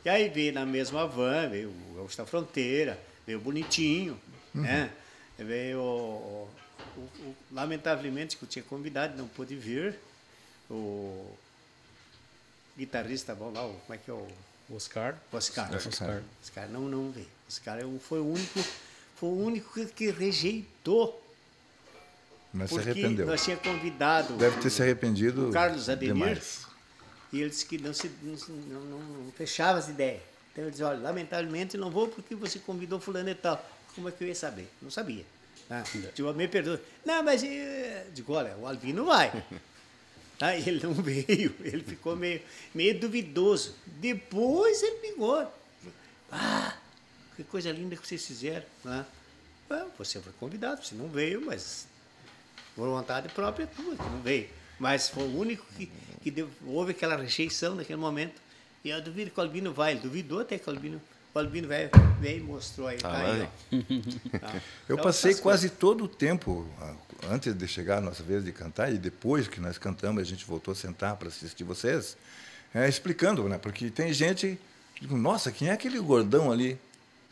E 0.06 0.10
aí 0.10 0.30
veio 0.30 0.54
na 0.54 0.66
mesma 0.66 1.06
van, 1.06 1.50
veio 1.50 1.70
o 1.70 1.96
Gaúcho 1.98 2.16
da 2.16 2.26
Fronteira, 2.26 2.98
veio 3.28 3.42
bonitinho, 3.42 4.18
uhum. 4.54 4.62
né? 4.62 4.90
Veio, 5.38 5.80
o, 5.82 6.50
o, 6.96 7.00
o, 7.02 7.36
lamentavelmente, 7.52 8.38
que 8.38 8.44
eu 8.44 8.48
tinha 8.48 8.64
convidado, 8.64 9.18
não 9.18 9.28
pôde 9.28 9.54
vir, 9.54 10.00
o 10.72 11.30
guitarrista 12.78 13.36
bom 13.36 13.52
lá, 13.52 13.68
o, 13.68 13.74
como 13.74 13.94
é 13.94 13.98
que 13.98 14.10
é 14.10 14.14
o... 14.14 14.26
Oscar. 14.74 15.18
Oscar. 15.34 15.76
Oscar. 15.76 15.88
Oscar. 15.90 16.24
Oscar 16.42 16.70
não, 16.70 16.84
não 16.84 17.12
veio. 17.12 17.28
Oscar 17.50 17.80
é 17.80 18.00
foi 18.00 18.20
o 18.20 18.32
único, 18.32 18.60
foi 19.16 19.30
o 19.30 19.38
único 19.38 19.86
que, 19.88 20.12
rejeitou 20.12 21.22
mas 22.54 22.70
se 22.70 22.80
arrependeu. 22.80 23.26
Nós 23.26 23.44
tinha 23.44 23.58
convidado. 23.58 24.34
Deve 24.36 24.62
ter 24.62 24.70
se 24.70 24.82
arrependido. 24.82 25.50
O 25.50 25.52
Carlos 25.52 25.90
Ademir. 25.90 26.14
Demais. 26.14 26.66
E 27.34 27.42
ele 27.42 27.50
disse 27.50 27.66
que 27.66 27.78
não, 27.78 27.94
se, 27.94 28.10
não, 28.24 28.80
não, 28.80 29.00
não 29.00 29.32
fechava 29.34 29.78
as 29.78 29.90
ideias. 29.90 30.22
Então 30.52 30.64
ele 30.64 30.72
disse, 30.72 30.84
olha, 30.84 31.00
lamentavelmente 31.00 31.76
não 31.76 31.92
vou 31.92 32.08
porque 32.08 32.34
você 32.34 32.60
convidou 32.60 32.98
fulano 32.98 33.30
e 33.30 33.36
tal. 33.36 33.64
Como 33.94 34.08
é 34.08 34.12
que 34.12 34.24
eu 34.24 34.28
ia 34.30 34.36
saber? 34.36 34.70
Não 34.82 34.90
sabia. 34.90 35.26
Ah, 35.70 35.84
tipo, 36.16 36.32
me 36.34 36.48
perdoa. 36.48 36.80
Não, 37.06 37.22
mas 37.22 37.44
eu... 37.44 37.50
digo, 38.14 38.32
olha, 38.32 38.56
o 38.56 38.66
Albino 38.66 39.04
vai. 39.04 39.44
tá? 40.40 40.56
Ele 40.56 40.80
não 40.82 40.94
veio, 41.04 41.54
ele 41.60 41.84
ficou 41.84 42.16
meio, 42.16 42.42
meio 42.74 42.98
duvidoso. 42.98 43.76
Depois 43.86 44.82
ele 44.82 45.10
ligou. 45.10 45.46
Ah, 46.32 46.78
que 47.36 47.44
coisa 47.44 47.72
linda 47.72 47.96
que 47.96 48.08
vocês 48.08 48.26
fizeram. 48.26 48.66
Né? 48.84 49.06
Ah, 49.70 49.86
você 49.98 50.20
foi 50.20 50.32
convidado, 50.40 50.84
você 50.86 50.96
não 50.96 51.08
veio, 51.10 51.44
mas 51.46 51.88
por 52.76 52.88
vontade 52.88 53.30
própria 53.30 53.68
tua, 53.68 53.96
não 53.96 54.22
veio. 54.22 54.48
Mas 54.80 55.10
foi 55.10 55.24
o 55.24 55.38
único 55.40 55.66
que, 55.78 55.90
que 56.22 56.30
deu, 56.30 56.50
houve 56.66 56.92
aquela 56.92 57.16
rejeição 57.16 57.76
naquele 57.76 58.00
momento. 58.00 58.42
E 58.84 58.90
eu 58.90 59.02
duvido 59.02 59.32
que 59.32 59.40
o 59.40 59.44
Albino 59.44 59.74
vai. 59.74 59.94
Ele 59.94 60.02
duvidou 60.02 60.42
até 60.42 60.60
que 60.60 60.70
o 60.70 60.74
Albino 60.74 61.02
O 61.34 61.40
Albino 61.40 61.68
veio, 61.68 61.90
veio 62.20 62.38
e 62.38 62.44
mostrou 62.44 62.88
aí. 62.88 62.98
Tá 62.98 63.10
Tá, 63.10 63.18
lá, 63.18 63.34
aí, 63.34 63.42
ó. 63.42 64.40
Tá. 64.40 64.54
Eu 64.88 64.96
Então, 64.96 64.98
passei 64.98 65.36
quase 65.36 65.70
todo 65.70 66.04
o 66.04 66.08
tempo, 66.08 66.68
ah, 66.80 66.94
antes 67.32 67.54
de 67.54 67.68
chegar 67.68 67.98
a 67.98 68.02
nossa 68.02 68.22
vez 68.24 68.44
de 68.44 68.52
cantar, 68.52 68.94
e 68.94 68.98
depois 68.98 69.48
que 69.48 69.60
nós 69.60 69.78
cantamos, 69.78 70.22
a 70.22 70.26
gente 70.26 70.46
voltou 70.46 70.72
a 70.72 70.76
sentar 70.76 71.16
para 71.16 71.28
assistir 71.30 71.64
vocês, 71.64 72.16
é, 72.74 72.88
explicando, 72.88 73.48
né? 73.50 73.58
Porque 73.58 73.90
tem 73.90 74.14
gente 74.14 74.60
que 74.96 75.08
diz, 75.08 75.18
nossa, 75.18 75.52
quem 75.52 75.70
é 75.70 75.72
aquele 75.72 76.00
gordão 76.00 76.52
ali? 76.52 76.78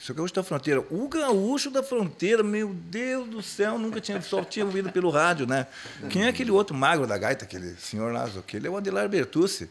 É 0.09 0.11
o 0.11 0.15
gaúcho 0.15 0.33
da 0.33 0.43
fronteira. 0.43 0.81
O 0.89 1.07
gaúcho 1.07 1.69
da 1.71 1.81
fronteira, 1.81 2.43
meu 2.43 2.73
Deus 2.73 3.27
do 3.29 3.41
céu, 3.41 3.77
nunca 3.79 4.01
tinha, 4.01 4.21
só 4.21 4.43
tinha 4.43 4.65
ouvido 4.65 4.91
pelo 4.91 5.09
rádio, 5.09 5.47
né? 5.47 5.65
Quem 6.09 6.25
é 6.25 6.27
aquele 6.27 6.51
outro 6.51 6.75
magro 6.75 7.07
da 7.07 7.17
gaita, 7.17 7.45
aquele 7.45 7.75
senhor 7.75 8.11
lá? 8.11 8.25
Aquele 8.25 8.67
é 8.67 8.69
o 8.69 8.75
Adelar 8.77 9.07
Bertucci. 9.07 9.69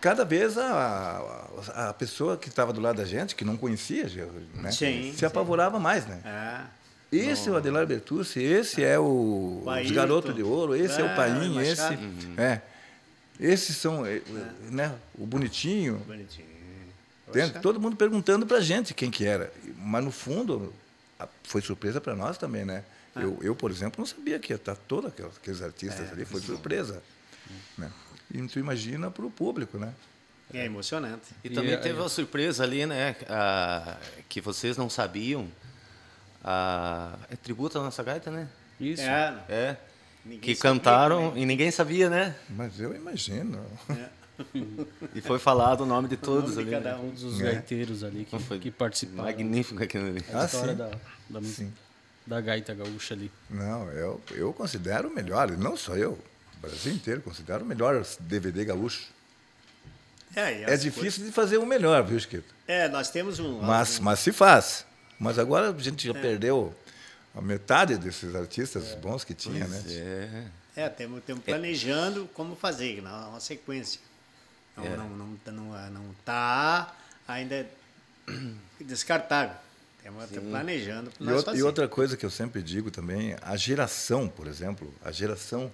Cada 0.00 0.24
vez 0.24 0.58
a, 0.58 1.22
a, 1.76 1.88
a 1.90 1.94
pessoa 1.94 2.36
que 2.36 2.48
estava 2.48 2.72
do 2.72 2.80
lado 2.80 2.96
da 2.96 3.04
gente, 3.04 3.34
que 3.36 3.44
não 3.44 3.56
conhecia, 3.56 4.04
né? 4.54 4.70
Sim, 4.72 5.12
se 5.12 5.18
sim. 5.18 5.24
apavorava 5.26 5.78
mais, 5.78 6.06
né? 6.06 6.20
Ah, 6.24 6.66
Esse 7.12 7.48
é 7.48 7.52
o 7.52 7.56
Adelar 7.56 7.86
Bertucci, 7.86 8.40
esse 8.42 8.82
é 8.82 8.98
o 8.98 9.62
O 9.64 9.70
Ailton. 9.70 9.90
Os 9.90 9.96
Garotos 9.96 10.34
de 10.34 10.42
Ouro, 10.42 10.74
esse 10.74 11.00
é 11.00 11.04
Ah, 11.08 11.12
o 11.12 11.16
Paim, 11.16 11.58
esse. 11.60 11.82
Machado. 11.82 12.02
É. 12.36 12.60
Esses 13.38 13.76
são, 13.76 14.04
é, 14.06 14.20
né? 14.70 14.92
O 15.16 15.26
bonitinho. 15.26 15.98
bonitinho. 16.06 16.51
Entende? 17.38 17.60
Todo 17.60 17.80
mundo 17.80 17.96
perguntando 17.96 18.46
pra 18.46 18.60
gente 18.60 18.92
quem 18.94 19.10
que 19.10 19.24
era. 19.26 19.52
Mas 19.76 20.04
no 20.04 20.10
fundo, 20.10 20.72
a- 21.18 21.28
foi 21.42 21.60
surpresa 21.60 22.00
para 22.00 22.14
nós 22.14 22.36
também, 22.38 22.64
né? 22.64 22.84
Ah. 23.14 23.20
Eu, 23.22 23.38
eu, 23.42 23.54
por 23.54 23.70
exemplo, 23.70 23.96
não 23.98 24.06
sabia 24.06 24.38
que 24.38 24.52
ia 24.52 24.56
estar 24.56 24.74
todos 24.74 25.12
aqueles, 25.12 25.62
artistas 25.62 26.08
É, 26.08 26.12
ali, 26.12 26.24
foi 26.24 26.40
surpresa. 26.40 27.02
Né? 27.76 27.90
E 28.32 28.40
tu 28.48 28.58
imagina 28.58 29.10
para 29.10 29.24
o 29.26 29.30
público, 29.30 29.76
né? 29.78 29.92
É 30.54 30.64
emocionante. 30.64 31.28
E 31.42 31.50
também 31.50 31.72
E, 31.74 31.76
teve 31.78 31.94
aí- 31.94 32.00
uma 32.00 32.08
surpresa 32.08 32.62
ali, 32.62 32.84
né? 32.86 33.16
ah, 33.28 33.96
que 34.28 34.40
vocês 34.40 34.76
não 34.76 34.88
sabiam. 34.90 35.48
Ah, 36.44 37.16
é 37.30 37.36
tributo 37.36 37.78
à 37.78 37.82
nossa 37.82 38.02
gaita, 38.02 38.30
né? 38.30 38.48
Isso. 38.80 39.02
É, 39.02 39.38
É. 39.48 39.76
Ninguém 40.24 40.40
que 40.40 40.54
sabia 40.54 40.70
cantaram 40.80 41.28
também. 41.28 41.42
e 41.42 41.46
ninguém 41.46 41.70
sabia, 41.70 42.08
né? 42.08 42.36
Mas 42.50 42.78
eu 42.78 42.94
imagino. 42.94 43.60
E 45.14 45.20
foi 45.20 45.38
falado 45.38 45.82
o 45.82 45.86
nome 45.86 46.08
de 46.08 46.16
todos 46.16 46.56
nome 46.56 46.64
de 46.68 46.74
ali. 46.74 46.84
cada 46.84 46.96
né? 46.96 47.02
um. 47.02 47.08
Todos 47.10 47.22
os 47.24 47.40
É. 47.40 47.44
gaiteiros 47.52 48.02
ali 48.04 48.24
que, 48.24 48.38
Foi 48.38 48.58
que 48.58 48.70
participaram. 48.70 49.24
Magnífico 49.24 49.82
aquilo 49.82 50.06
ali. 50.08 50.24
A 50.32 50.42
Ah, 50.42 50.44
história 50.46 50.72
sim. 50.72 50.78
da, 50.78 51.40
da, 51.40 51.46
da 52.26 52.40
gaita 52.40 52.74
gaúcha 52.74 53.14
ali. 53.14 53.30
Não, 53.50 53.90
eu, 53.92 54.20
eu 54.32 54.52
considero 54.52 55.08
o 55.08 55.14
melhor, 55.14 55.50
e 55.50 55.56
não 55.56 55.76
só 55.76 55.94
eu, 55.96 56.12
o 56.12 56.60
Brasil 56.60 56.92
inteiro 56.92 57.20
considera 57.20 57.62
o 57.62 57.66
melhor 57.66 58.04
DVD 58.20 58.64
gaúcho. 58.64 59.08
É, 60.34 60.62
É 60.72 60.76
difícil 60.76 61.24
de 61.26 61.30
fazer 61.32 61.58
o 61.58 61.66
melhor, 61.66 62.02
viu, 62.04 62.18
Chiquito? 62.18 62.42
coisas- 62.42 62.52
É, 62.66 62.88
nós 62.88 63.10
temos 63.10 63.38
um. 63.38 63.60
Mas, 63.60 63.98
mas 63.98 64.18
se 64.20 64.32
faz. 64.32 64.86
Mas 65.18 65.38
agora 65.38 65.70
a 65.70 65.78
gente 65.78 66.06
já 66.06 66.14
perdeu 66.14 66.74
a 67.34 67.40
metade 67.42 67.96
desses 67.98 68.34
artistas 68.34 68.94
bons 68.94 69.24
que 69.24 69.34
tinha, 69.34 69.66
né? 69.66 69.82
É. 69.88 70.44
É, 70.84 70.88
temos, 70.88 71.22
temos 71.24 71.44
planejando 71.44 72.26
como 72.32 72.56
fazer, 72.56 73.00
uma 73.28 73.40
sequência. 73.40 74.00
Não, 74.76 74.84
É. 74.84 74.96
não, 74.96 75.08
não, 75.10 75.38
não, 75.46 75.90
não 75.90 76.14
tá 76.24 76.94
ainda 77.28 77.66
descartável. 78.80 79.54
Temos, 80.02 80.28
temos 80.30 80.50
planejando 80.50 81.10
para 81.12 81.26
E, 81.26 81.28
outra- 81.30 81.44
fazer. 81.52 81.58
e 81.58 81.62
outra 81.62 81.88
coisa 81.88 82.16
que 82.16 82.26
eu 82.26 82.30
sempre 82.30 82.60
digo 82.62 82.90
também, 82.90 83.36
a 83.40 83.56
geração, 83.56 84.28
por 84.28 84.46
exemplo, 84.48 84.92
a 85.04 85.12
geração 85.12 85.70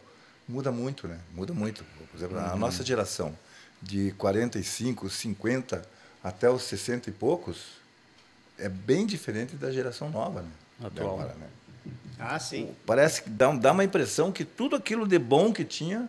muda 0.46 0.70
muito, 0.70 1.08
né? 1.08 1.18
Muda 1.34 1.54
muito. 1.54 1.82
Por 2.10 2.16
exemplo, 2.16 2.38
a 2.38 2.54
nossa 2.56 2.84
geração, 2.84 3.36
de 3.80 4.12
45, 4.18 5.08
50 5.08 5.82
até 6.22 6.50
os 6.50 6.62
60 6.64 7.08
e 7.08 7.12
poucos, 7.12 7.78
é 8.58 8.68
bem 8.68 9.06
diferente 9.06 9.56
da 9.56 9.70
geração 9.70 10.10
nova, 10.10 10.42
né? 10.42 10.50
Atual. 10.84 11.14
agora, 11.20 11.34
né? 11.34 11.46
Ah, 12.18 12.38
sim. 12.38 12.74
Parece 12.84 13.22
que 13.22 13.30
dá, 13.30 13.50
dá 13.52 13.72
uma 13.72 13.84
impressão 13.84 14.30
que 14.32 14.44
tudo 14.44 14.76
aquilo 14.76 15.06
de 15.06 15.18
bom 15.18 15.52
que 15.52 15.64
tinha 15.64 16.08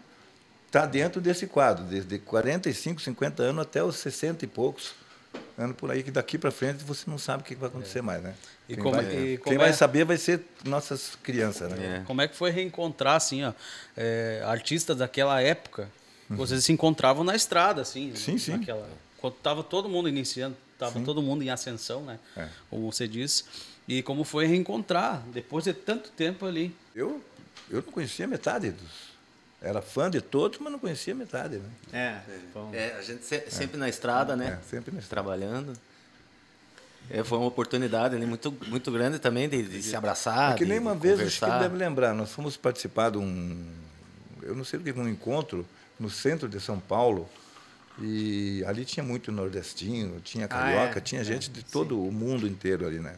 está 0.70 0.86
dentro 0.86 1.20
desse 1.20 1.48
quadro, 1.48 1.84
desde 1.84 2.20
45, 2.20 3.02
50 3.02 3.42
anos 3.44 3.62
até 3.64 3.84
os 3.84 3.96
60 3.98 4.46
e 4.46 4.48
poucos 4.48 4.92
anos 5.58 5.76
por 5.76 5.90
aí, 5.92 6.04
que 6.04 6.12
daqui 6.12 6.38
para 6.38 6.52
frente 6.52 6.84
você 6.84 7.10
não 7.10 7.18
sabe 7.18 7.42
o 7.42 7.46
que 7.46 7.56
vai 7.56 7.70
acontecer 7.70 8.02
mais, 8.02 8.22
né? 8.22 8.36
E 8.68 8.76
quem 8.76 8.84
como- 8.84 8.96
vai, 8.96 9.06
e 9.06 9.38
quem 9.40 9.58
vai 9.58 9.70
é- 9.70 9.74
saber 9.74 10.06
vai 10.06 10.16
ser 10.18 10.42
nossas 10.64 11.18
crianças, 11.24 11.72
né? 11.72 12.02
É. 12.02 12.06
Como 12.06 12.22
é 12.22 12.28
que 12.28 12.36
foi 12.36 12.52
reencontrar, 12.52 13.16
assim, 13.16 13.44
ó, 13.44 13.52
é, 13.98 14.42
artistas 14.46 14.98
daquela 14.98 15.42
época? 15.42 15.90
Vocês 16.30 16.64
se 16.64 16.72
encontravam 16.72 17.24
na 17.24 17.36
estrada, 17.36 17.82
assim. 17.82 18.12
Uhum. 18.12 18.16
Sim, 18.16 18.38
sim. 18.38 18.52
Naquela, 18.52 18.88
quando 19.18 19.34
tava 19.38 19.64
todo 19.64 19.90
mundo 19.90 20.08
iniciando, 20.08 20.56
tava 20.78 21.00
todo 21.00 21.24
mundo 21.24 21.44
em 21.44 21.50
ascensão, 21.50 22.04
né? 22.04 22.20
É. 22.38 22.48
Como 22.70 22.92
você 22.92 23.08
disse. 23.08 23.44
E 23.88 24.04
como 24.04 24.24
foi 24.24 24.46
reencontrar, 24.46 25.24
depois 25.34 25.64
de 25.64 25.74
tanto 25.74 26.12
tempo 26.12 26.46
ali. 26.46 26.76
Eu, 26.96 27.20
eu 27.72 27.78
não 27.84 27.92
conhecia 27.92 28.28
metade 28.28 28.70
dos... 28.70 29.09
Era 29.62 29.82
fã 29.82 30.10
de 30.10 30.22
todos, 30.22 30.58
mas 30.60 30.72
não 30.72 30.80
conhecia 30.80 31.14
metade, 31.14 31.58
né? 31.58 31.70
É, 31.92 32.20
bom. 32.54 32.70
É, 32.74 32.94
a 32.98 33.02
gente 33.02 33.26
se- 33.26 33.44
sempre 33.50 33.78
na 33.78 33.90
estrada, 33.90 34.36
né? 34.36 34.58
É, 34.62 34.70
sempre 34.70 34.92
na 34.94 35.00
estrada. 35.00 35.22
Trabalhando. 35.24 35.74
É, 37.10 37.24
foi 37.24 37.38
uma 37.40 37.48
oportunidade 37.48 38.16
ali 38.16 38.26
muito, 38.26 38.56
muito 38.68 38.92
grande 38.92 39.20
também 39.20 39.50
de, 39.50 39.64
de 39.64 39.82
se 39.82 39.96
abraçar. 39.96 40.54
É 40.54 40.58
que 40.58 40.66
nem 40.66 40.78
de 40.78 40.86
uma 40.86 40.96
vez, 40.96 41.20
acho 41.20 41.34
que 41.36 41.40
conversar. 41.42 41.60
deve 41.64 41.76
lembrar, 41.76 42.14
nós 42.14 42.32
fomos 42.32 42.56
participar 42.56 43.10
de 43.12 43.18
um, 43.18 43.66
eu 44.44 44.56
não 44.56 44.64
sei 44.64 44.80
do 44.80 44.86
que, 44.86 44.98
um 44.98 45.08
encontro 45.10 45.66
no 46.00 46.10
centro 46.10 46.48
de 46.48 46.60
São 46.62 46.80
Paulo, 46.80 47.28
e 48.00 48.64
ali 48.66 48.86
tinha 48.86 49.04
muito 49.04 49.32
nordestino, 49.32 50.22
tinha 50.22 50.48
carioca, 50.48 51.00
é? 51.00 51.02
tinha 51.02 51.24
gente 51.24 51.50
de 51.50 51.64
todo 51.64 52.02
o 52.02 52.12
mundo 52.12 52.48
inteiro 52.48 52.86
ali, 52.88 53.00
né? 53.00 53.16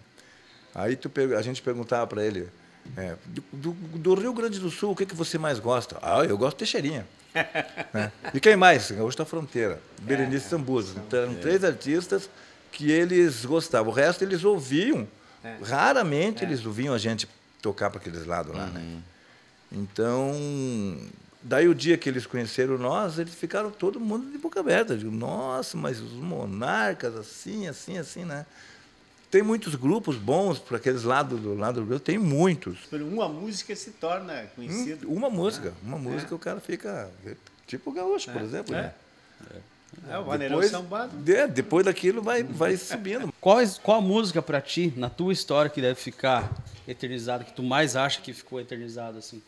Aí 0.73 0.95
tu, 0.95 1.11
a 1.37 1.41
gente 1.41 1.61
perguntava 1.61 2.07
para 2.07 2.25
ele, 2.25 2.47
é, 2.97 3.15
do, 3.51 3.71
do- 3.71 4.13
Rio 4.15 4.33
Grande 4.33 4.59
do 4.59 4.69
Sul, 4.69 4.91
o 4.91 4.95
que, 4.95 5.05
que 5.05 5.15
você 5.15 5.37
mais 5.37 5.59
gosta? 5.59 5.97
Ah, 6.01 6.23
eu 6.23 6.37
gosto 6.37 6.57
de 6.57 6.59
Teixeirinha. 6.59 7.05
né? 7.93 8.11
E 8.33 8.39
quem 8.39 8.55
mais? 8.55 8.91
Hoje 8.91 9.15
da 9.15 9.25
Fronteira, 9.25 9.79
Berenice 10.01 10.49
Sambuza. 10.49 10.95
Então, 11.07 11.19
eram 11.21 11.35
três 11.35 11.63
artistas 11.63 12.29
que 12.71 12.91
eles 12.91 13.45
gostavam. 13.45 13.91
O 13.91 13.95
resto 13.95 14.23
eles 14.23 14.43
ouviam. 14.43 15.07
Raramente 15.63 16.43
eles 16.43 16.65
ouviam 16.65 16.93
a 16.93 16.97
gente 16.97 17.27
tocar 17.61 17.89
para 17.89 17.99
aqueles 17.99 18.25
lados 18.25 18.53
lá, 18.55 18.67
né? 18.67 19.01
Então, 19.71 20.33
daí 21.41 21.67
o 21.67 21.73
dia 21.75 21.97
que 21.97 22.09
eles 22.09 22.25
conheceram 22.25 22.77
nós, 22.77 23.17
eles 23.17 23.33
ficaram 23.33 23.71
todo 23.71 23.99
mundo 23.99 24.29
de 24.31 24.37
boca 24.37 24.59
aberta. 24.59 24.97
Digo, 24.97 25.11
nossa, 25.11 25.77
mas 25.77 25.99
os 25.99 26.11
monarcas, 26.11 27.15
assim, 27.15 27.67
assim, 27.67 27.97
assim, 27.97 28.25
né? 28.25 28.45
Tem 29.31 29.41
muitos 29.41 29.75
grupos 29.75 30.17
bons 30.17 30.59
para 30.59 30.75
aqueles 30.77 31.03
lados 31.03 31.39
do 31.39 31.55
lado 31.55 31.81
do 31.81 31.89
Rio, 31.89 31.99
tem 32.01 32.17
muitos. 32.17 32.79
Por 32.89 33.01
uma 33.01 33.29
música 33.29 33.73
se 33.75 33.91
torna 33.91 34.45
conhecido. 34.55 35.09
Hum, 35.09 35.13
Uma 35.13 35.29
música, 35.29 35.73
uma 35.81 35.97
música 35.97 36.35
o 36.35 36.39
cara 36.39 36.59
fica 36.59 37.09
tipo 37.65 37.89
o 37.91 37.93
gaúcho, 37.93 38.29
por 38.29 38.41
exemplo. 38.41 38.75
É. 38.75 38.81
né? 38.81 38.93
É, 40.09 40.17
o 40.17 40.23
Vaneirão 40.23 40.57
Depois, 40.57 40.71
Sambado. 40.71 41.31
é, 41.31 41.47
depois 41.47 41.85
daquilo 41.85 42.21
vai, 42.21 42.43
vai 42.43 42.75
subindo. 42.77 43.31
Qual, 43.41 43.57
qual 43.83 43.97
a 43.97 44.01
música 44.01 44.41
pra 44.41 44.61
ti, 44.61 44.93
na 44.95 45.09
tua 45.09 45.33
história, 45.33 45.69
que 45.69 45.81
deve 45.81 45.99
ficar 45.99 46.49
eternizada, 46.87 47.43
que 47.43 47.53
tu 47.53 47.63
mais 47.63 47.95
acha 47.95 48.21
que 48.21 48.31
ficou 48.33 48.59
eternizada, 48.59 49.17
assim? 49.19 49.41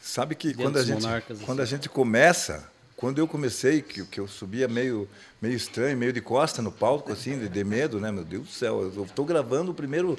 Sabe 0.00 0.34
que 0.34 0.48
Dentro 0.48 0.62
quando 0.64 0.78
a, 0.78 0.84
gente, 0.84 1.02
monarcas, 1.02 1.36
assim. 1.36 1.46
quando 1.46 1.60
a 1.60 1.64
gente 1.64 1.88
começa, 1.88 2.68
quando 3.02 3.18
eu 3.18 3.26
comecei, 3.26 3.82
que, 3.82 4.04
que 4.04 4.20
eu 4.20 4.28
subia 4.28 4.68
meio, 4.68 5.08
meio 5.40 5.56
estranho, 5.56 5.98
meio 5.98 6.12
de 6.12 6.20
costa 6.20 6.62
no 6.62 6.70
palco, 6.70 7.10
assim, 7.10 7.36
de, 7.36 7.48
de 7.48 7.64
medo, 7.64 7.98
né? 7.98 8.12
Meu 8.12 8.22
Deus 8.22 8.44
do 8.44 8.52
céu, 8.52 8.92
eu 8.94 9.02
estou 9.02 9.24
gravando 9.24 9.72
o 9.72 9.74
primeiro, 9.74 10.16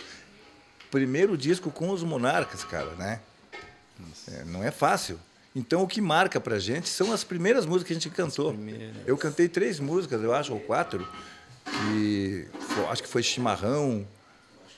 primeiro 0.92 1.38
disco 1.38 1.72
com 1.72 1.90
os 1.92 2.04
Monarcas, 2.04 2.66
cara, 2.66 2.92
né? 2.96 3.22
É, 4.30 4.44
não 4.44 4.62
é 4.62 4.70
fácil. 4.70 5.18
Então, 5.56 5.82
o 5.82 5.88
que 5.88 6.02
marca 6.02 6.42
pra 6.42 6.60
gente 6.60 6.90
são 6.90 7.14
as 7.14 7.24
primeiras 7.24 7.66
músicas 7.66 7.88
que 7.88 7.94
a 7.94 7.96
gente 7.96 8.10
cantou. 8.10 8.54
Eu 9.08 9.18
cantei 9.18 9.48
três 9.48 9.80
músicas, 9.80 10.22
eu 10.22 10.34
acho, 10.34 10.52
ou 10.52 10.60
quatro, 10.60 11.08
que 11.64 12.50
acho 12.90 13.02
que 13.02 13.08
foi 13.08 13.24
Chimarrão, 13.24 14.06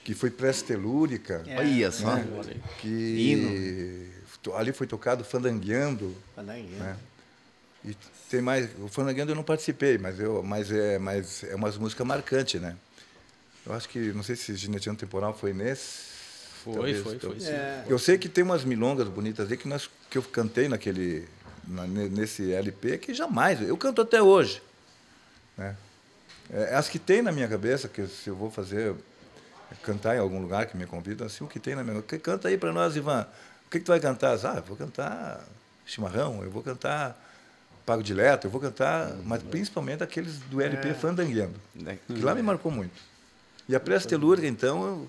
que 0.03 0.13
foi 0.13 0.29
Prece 0.29 0.63
Telúrica, 0.63 1.43
Olha 1.57 1.91
só. 1.91 2.17
né? 2.17 2.27
que 2.79 4.13
ali 4.53 4.71
foi 4.71 4.85
tocado 4.85 5.23
Fandangueando, 5.23 6.15
Fandangueando. 6.35 6.83
né? 6.83 6.95
E 7.85 7.95
tem 8.29 8.41
mais, 8.41 8.69
o 8.79 8.87
Fandangueando 8.87 9.31
eu 9.31 9.35
não 9.35 9.43
participei, 9.43 9.97
mas 9.97 10.19
eu, 10.19 10.41
mas 10.41 10.71
é, 10.71 10.97
mas 10.97 11.43
é 11.43 11.53
umas 11.55 11.77
músicas 11.77 12.05
marcantes, 12.05 12.59
né? 12.59 12.75
Eu 13.65 13.73
acho 13.73 13.87
que 13.89 14.11
não 14.13 14.23
sei 14.23 14.35
se 14.35 14.55
Gineteando 14.55 14.99
Temporal 14.99 15.33
foi 15.33 15.53
nesse. 15.53 16.15
Foi, 16.63 16.73
talvez, 16.73 16.97
foi, 16.97 17.11
foi, 17.11 17.19
talvez. 17.19 17.43
sim. 17.43 17.49
É. 17.51 17.83
Eu 17.87 17.99
sei 17.99 18.17
que 18.17 18.27
tem 18.27 18.43
umas 18.43 18.63
milongas 18.63 19.07
bonitas 19.07 19.51
aí 19.51 19.57
que 19.57 19.67
nós 19.67 19.89
que 20.09 20.17
eu 20.17 20.23
cantei 20.23 20.67
naquele 20.67 21.27
na- 21.67 21.85
ne- 21.85 22.09
nesse 22.09 22.51
LP 22.53 22.97
que 22.97 23.13
jamais, 23.13 23.61
eu 23.61 23.77
canto 23.77 24.01
até 24.01 24.21
hoje, 24.21 24.61
né? 25.57 25.75
É, 26.51 26.75
as 26.75 26.87
que 26.89 26.99
tem 26.99 27.21
na 27.21 27.31
minha 27.31 27.47
cabeça 27.47 27.87
que 27.87 28.05
se 28.07 28.29
eu 28.29 28.35
vou 28.35 28.51
fazer 28.51 28.95
cantar 29.81 30.15
em 30.15 30.19
algum 30.19 30.39
lugar 30.39 30.67
que 30.67 30.77
me 30.77 30.85
convidam, 30.85 31.25
assim, 31.25 31.43
o 31.43 31.47
que 31.47 31.59
tem 31.59 31.75
na 31.75 31.83
minha 31.83 32.01
que 32.01 32.17
canta 32.19 32.47
aí 32.47 32.57
para 32.57 32.71
nós, 32.71 32.95
Ivan. 32.95 33.27
O 33.65 33.69
que, 33.69 33.79
que 33.79 33.85
tu 33.85 33.91
vai 33.91 33.99
cantar? 33.99 34.37
Ah, 34.45 34.57
eu 34.57 34.63
vou 34.63 34.77
cantar 34.77 35.43
Chimarrão, 35.85 36.43
eu 36.43 36.51
vou 36.51 36.61
cantar 36.61 37.19
Pago 37.85 38.01
Dileto, 38.01 38.47
eu 38.47 38.51
vou 38.51 38.59
cantar, 38.59 39.13
mas 39.23 39.43
principalmente 39.43 40.01
aqueles 40.03 40.37
do 40.39 40.59
LP 40.61 40.93
Fandangueando, 40.95 41.53
Né? 41.75 41.99
que 42.07 42.13
lá 42.21 42.33
me 42.33 42.41
marcou 42.41 42.71
muito. 42.71 42.93
E 43.69 43.75
a 43.75 43.79
Prece 43.79 44.07
Telúrica, 44.07 44.47
então, 44.47 45.07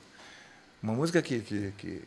uma 0.82 0.92
música 0.92 1.20
que. 1.22 1.40
que, 1.40 1.72
que, 1.78 2.02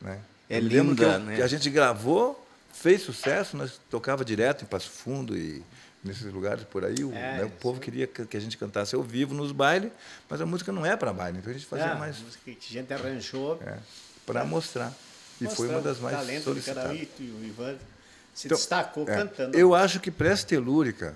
né? 0.00 0.18
É 0.48 0.58
Eu 0.58 0.62
lembro 0.62 0.96
que 0.96 1.02
linda, 1.02 1.14
eu- 1.16 1.20
né? 1.20 1.36
Que 1.36 1.42
a 1.42 1.46
gente 1.46 1.68
gravou, 1.70 2.46
fez 2.72 3.02
sucesso, 3.02 3.56
nós 3.56 3.78
tocava 3.90 4.24
direto 4.24 4.62
em 4.64 4.66
Passo 4.66 4.90
Fundo 4.90 5.36
e 5.36 5.62
nesses 6.02 6.32
lugares 6.32 6.64
por 6.64 6.84
aí. 6.84 7.04
O, 7.04 7.12
É, 7.14 7.38
né, 7.38 7.44
o 7.44 7.50
povo 7.50 7.78
queria 7.78 8.06
que 8.06 8.36
a 8.36 8.40
gente 8.40 8.56
cantasse 8.56 8.94
ao 8.94 9.02
vivo 9.02 9.34
nos 9.34 9.52
bailes, 9.52 9.92
mas 10.28 10.40
a 10.40 10.46
música 10.46 10.72
não 10.72 10.84
é 10.84 10.96
para 10.96 11.12
baile, 11.12 11.38
então 11.38 11.50
a 11.50 11.54
gente 11.54 11.66
fazia 11.66 11.86
É, 11.86 11.94
mais 11.94 12.18
música 12.18 12.42
que 12.44 12.58
a 12.58 12.72
gente 12.72 12.92
arranjou. 12.92 13.60
para 14.26 14.44
mostrar. 14.44 14.92
E 15.40 15.46
foi 15.48 15.68
uma 15.68 15.80
das 15.80 15.98
o 15.98 16.02
mais 16.02 16.16
talento 16.16 16.44
solicitadas. 16.44 16.96
e 17.18 17.22
o 17.22 17.44
Ivan 17.44 17.76
se 18.34 18.46
Então, 18.46 18.56
destacou 18.56 19.04
É, 19.08 19.14
cantando. 19.16 19.56
Eu 19.56 19.74
acho 19.74 20.00
que 20.00 20.10
Prece 20.10 20.46
Telúrica 20.46 21.14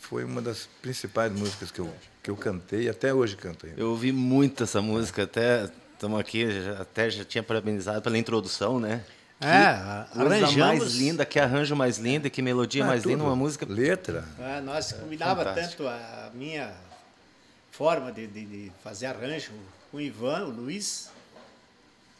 foi 0.00 0.24
uma 0.24 0.40
das 0.40 0.68
principais 0.80 1.30
músicas 1.32 1.70
que 1.70 1.78
eu, 1.80 1.92
que 2.22 2.30
eu 2.30 2.36
cantei 2.36 2.82
e 2.84 2.88
até 2.88 3.12
hoje 3.12 3.36
canto 3.36 3.66
ainda. 3.66 3.80
Eu 3.80 3.90
ouvi 3.90 4.10
muito 4.12 4.64
essa 4.64 4.80
música, 4.80 5.24
até 5.24 5.68
estamos 5.92 6.18
aqui, 6.18 6.50
já- 6.62 6.80
até 6.80 7.10
já 7.10 7.24
tinha 7.24 7.42
parabenizado 7.42 8.00
pela 8.02 8.16
introdução, 8.16 8.80
né? 8.80 9.04
É, 9.40 9.46
a- 9.46 10.08
Coisa 10.12 10.28
mais 10.28 10.42
arranjamos. 10.42 10.94
linda, 10.96 11.24
que 11.24 11.38
arranjo 11.38 11.76
mais 11.76 11.98
lindo, 11.98 12.28
que 12.28 12.42
melodia 12.42 12.82
Ah, 12.82 12.86
mais 12.88 13.04
linda, 13.04 13.18
tudo. 13.18 13.28
uma 13.28 13.36
música 13.36 13.64
Letra. 13.68 14.24
É, 14.38 14.60
nós 14.60 14.92
combinava 14.92 15.44
fantástico. 15.44 15.84
tanto 15.84 15.88
a 15.88 16.30
minha 16.34 16.72
forma 17.70 18.10
de, 18.10 18.26
de- 18.26 18.44
de 18.46 18.72
fazer 18.82 19.06
arranjo 19.06 19.52
com 19.92 19.98
o 19.98 20.00
Ivan, 20.00 20.46
o 20.46 20.50
Luiz, 20.50 21.08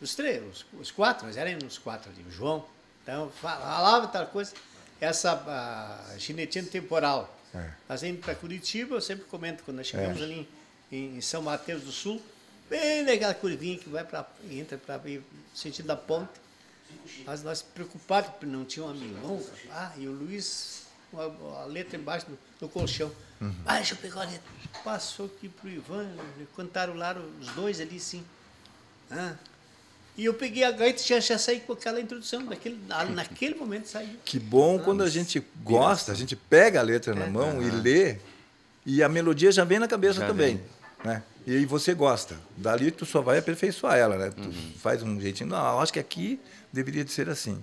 os 0.01 0.15
três, 0.15 0.43
os, 0.45 0.67
os 0.81 0.91
quatro, 0.93 1.27
nós 1.27 1.37
éramos 1.37 1.65
os 1.65 1.79
quatro 1.79 2.09
ali, 2.11 2.25
o 2.29 2.31
João. 2.31 2.65
Então, 3.09 3.31
falava 3.31 4.07
tal 4.09 4.27
coisa. 4.27 4.53
Essa 5.01 6.15
ginetina 6.19 6.69
temporal. 6.69 7.35
É. 7.55 7.71
Nós 7.89 8.03
indo 8.03 8.21
para 8.21 8.35
Curitiba, 8.35 8.97
eu 8.97 9.01
sempre 9.01 9.25
comento, 9.25 9.63
quando 9.65 9.79
nós 9.79 9.87
chegamos 9.87 10.21
É. 10.21 10.25
ali 10.25 10.47
em, 10.93 11.17
em 11.17 11.21
São 11.23 11.41
Mateus 11.41 11.83
do 11.85 11.91
Sul, 11.91 12.21
bem 12.69 13.05
naquela 13.05 13.33
curvinha 13.33 13.79
que 13.79 13.89
vai 13.89 14.05
para 14.05 14.27
entra 14.51 14.77
para 14.77 15.01
sentido 15.55 15.87
da 15.87 15.97
ponte. 15.97 16.39
Mas 17.25 17.43
nós 17.43 17.63
preocupados 17.63 18.31
porque 18.33 18.45
não 18.45 18.67
tinha 18.67 18.85
uma 18.85 18.93
milonga. 18.95 19.51
Ah, 19.71 19.93
e 19.97 20.07
o 20.07 20.13
Luiz, 20.13 20.83
a, 21.15 21.65
letra 21.65 21.97
embaixo 21.97 22.27
do, 22.27 22.39
do 22.61 22.69
colchão. 22.69 23.11
Ah, 23.65 23.77
deixa 23.77 23.95
eu 23.95 23.99
pegar 23.99 24.23
a 24.23 24.25
letra. 24.25 24.43
Passou 24.85 25.27
aqui 25.27 25.49
pro 25.49 25.71
Ivan, 25.71 26.11
cantaram 26.55 26.95
lá 26.95 27.17
os 27.41 27.49
dois 27.55 27.81
ali, 27.81 27.99
sim. 27.99 28.23
Ah, 29.11 29.35
e 30.19 30.25
eu 30.27 30.35
peguei 30.35 30.65
a 30.65 30.71
gaita 30.73 31.01
e 31.01 31.07
já, 31.07 31.19
já 31.21 31.39
saí 31.39 31.61
com 31.61 31.73
aquela 31.73 31.99
introdução. 32.01 32.45
Daquele, 32.45 32.79
ah, 32.91 33.05
naquele 33.07 33.55
momento 33.55 33.87
saiu. 33.89 34.17
Que 34.25 34.39
bom 34.39 34.79
quando 34.81 35.03
a 35.03 35.09
gente 35.09 35.43
gosta, 35.63 36.13
a 36.13 36.15
gente 36.15 36.35
pega 36.37 36.81
a 36.81 36.83
letra 36.83 37.15
na 37.15 37.27
mão 37.29 37.63
e 37.63 37.71
lê, 37.71 38.19
e 38.85 39.03
a 39.03 39.09
melodia 39.09 39.51
já 39.53 39.65
vem 39.65 39.79
na 39.79 39.87
cabeça 39.89 40.21
Já 40.21 40.27
também. 40.27 40.61
Né? 41.05 41.23
E 41.47 41.57
aí 41.57 41.65
você 41.65 41.95
gosta. 41.95 42.37
Dali 42.57 42.91
tu 42.91 43.07
só 43.07 43.23
vai 43.23 43.39
aperfeiçoar 43.39 43.97
ela, 43.97 44.19
né? 44.19 44.31
Tu 44.31 44.43
Uhum. 44.43 44.73
faz 44.83 45.03
um 45.03 45.19
jeitinho. 45.21 45.49
Não, 45.49 45.57
eu 45.75 45.81
acho 45.81 45.93
que 45.93 45.99
aqui 46.01 46.41
deveria 46.73 47.05
de 47.05 47.13
ser 47.13 47.29
assim. 47.31 47.63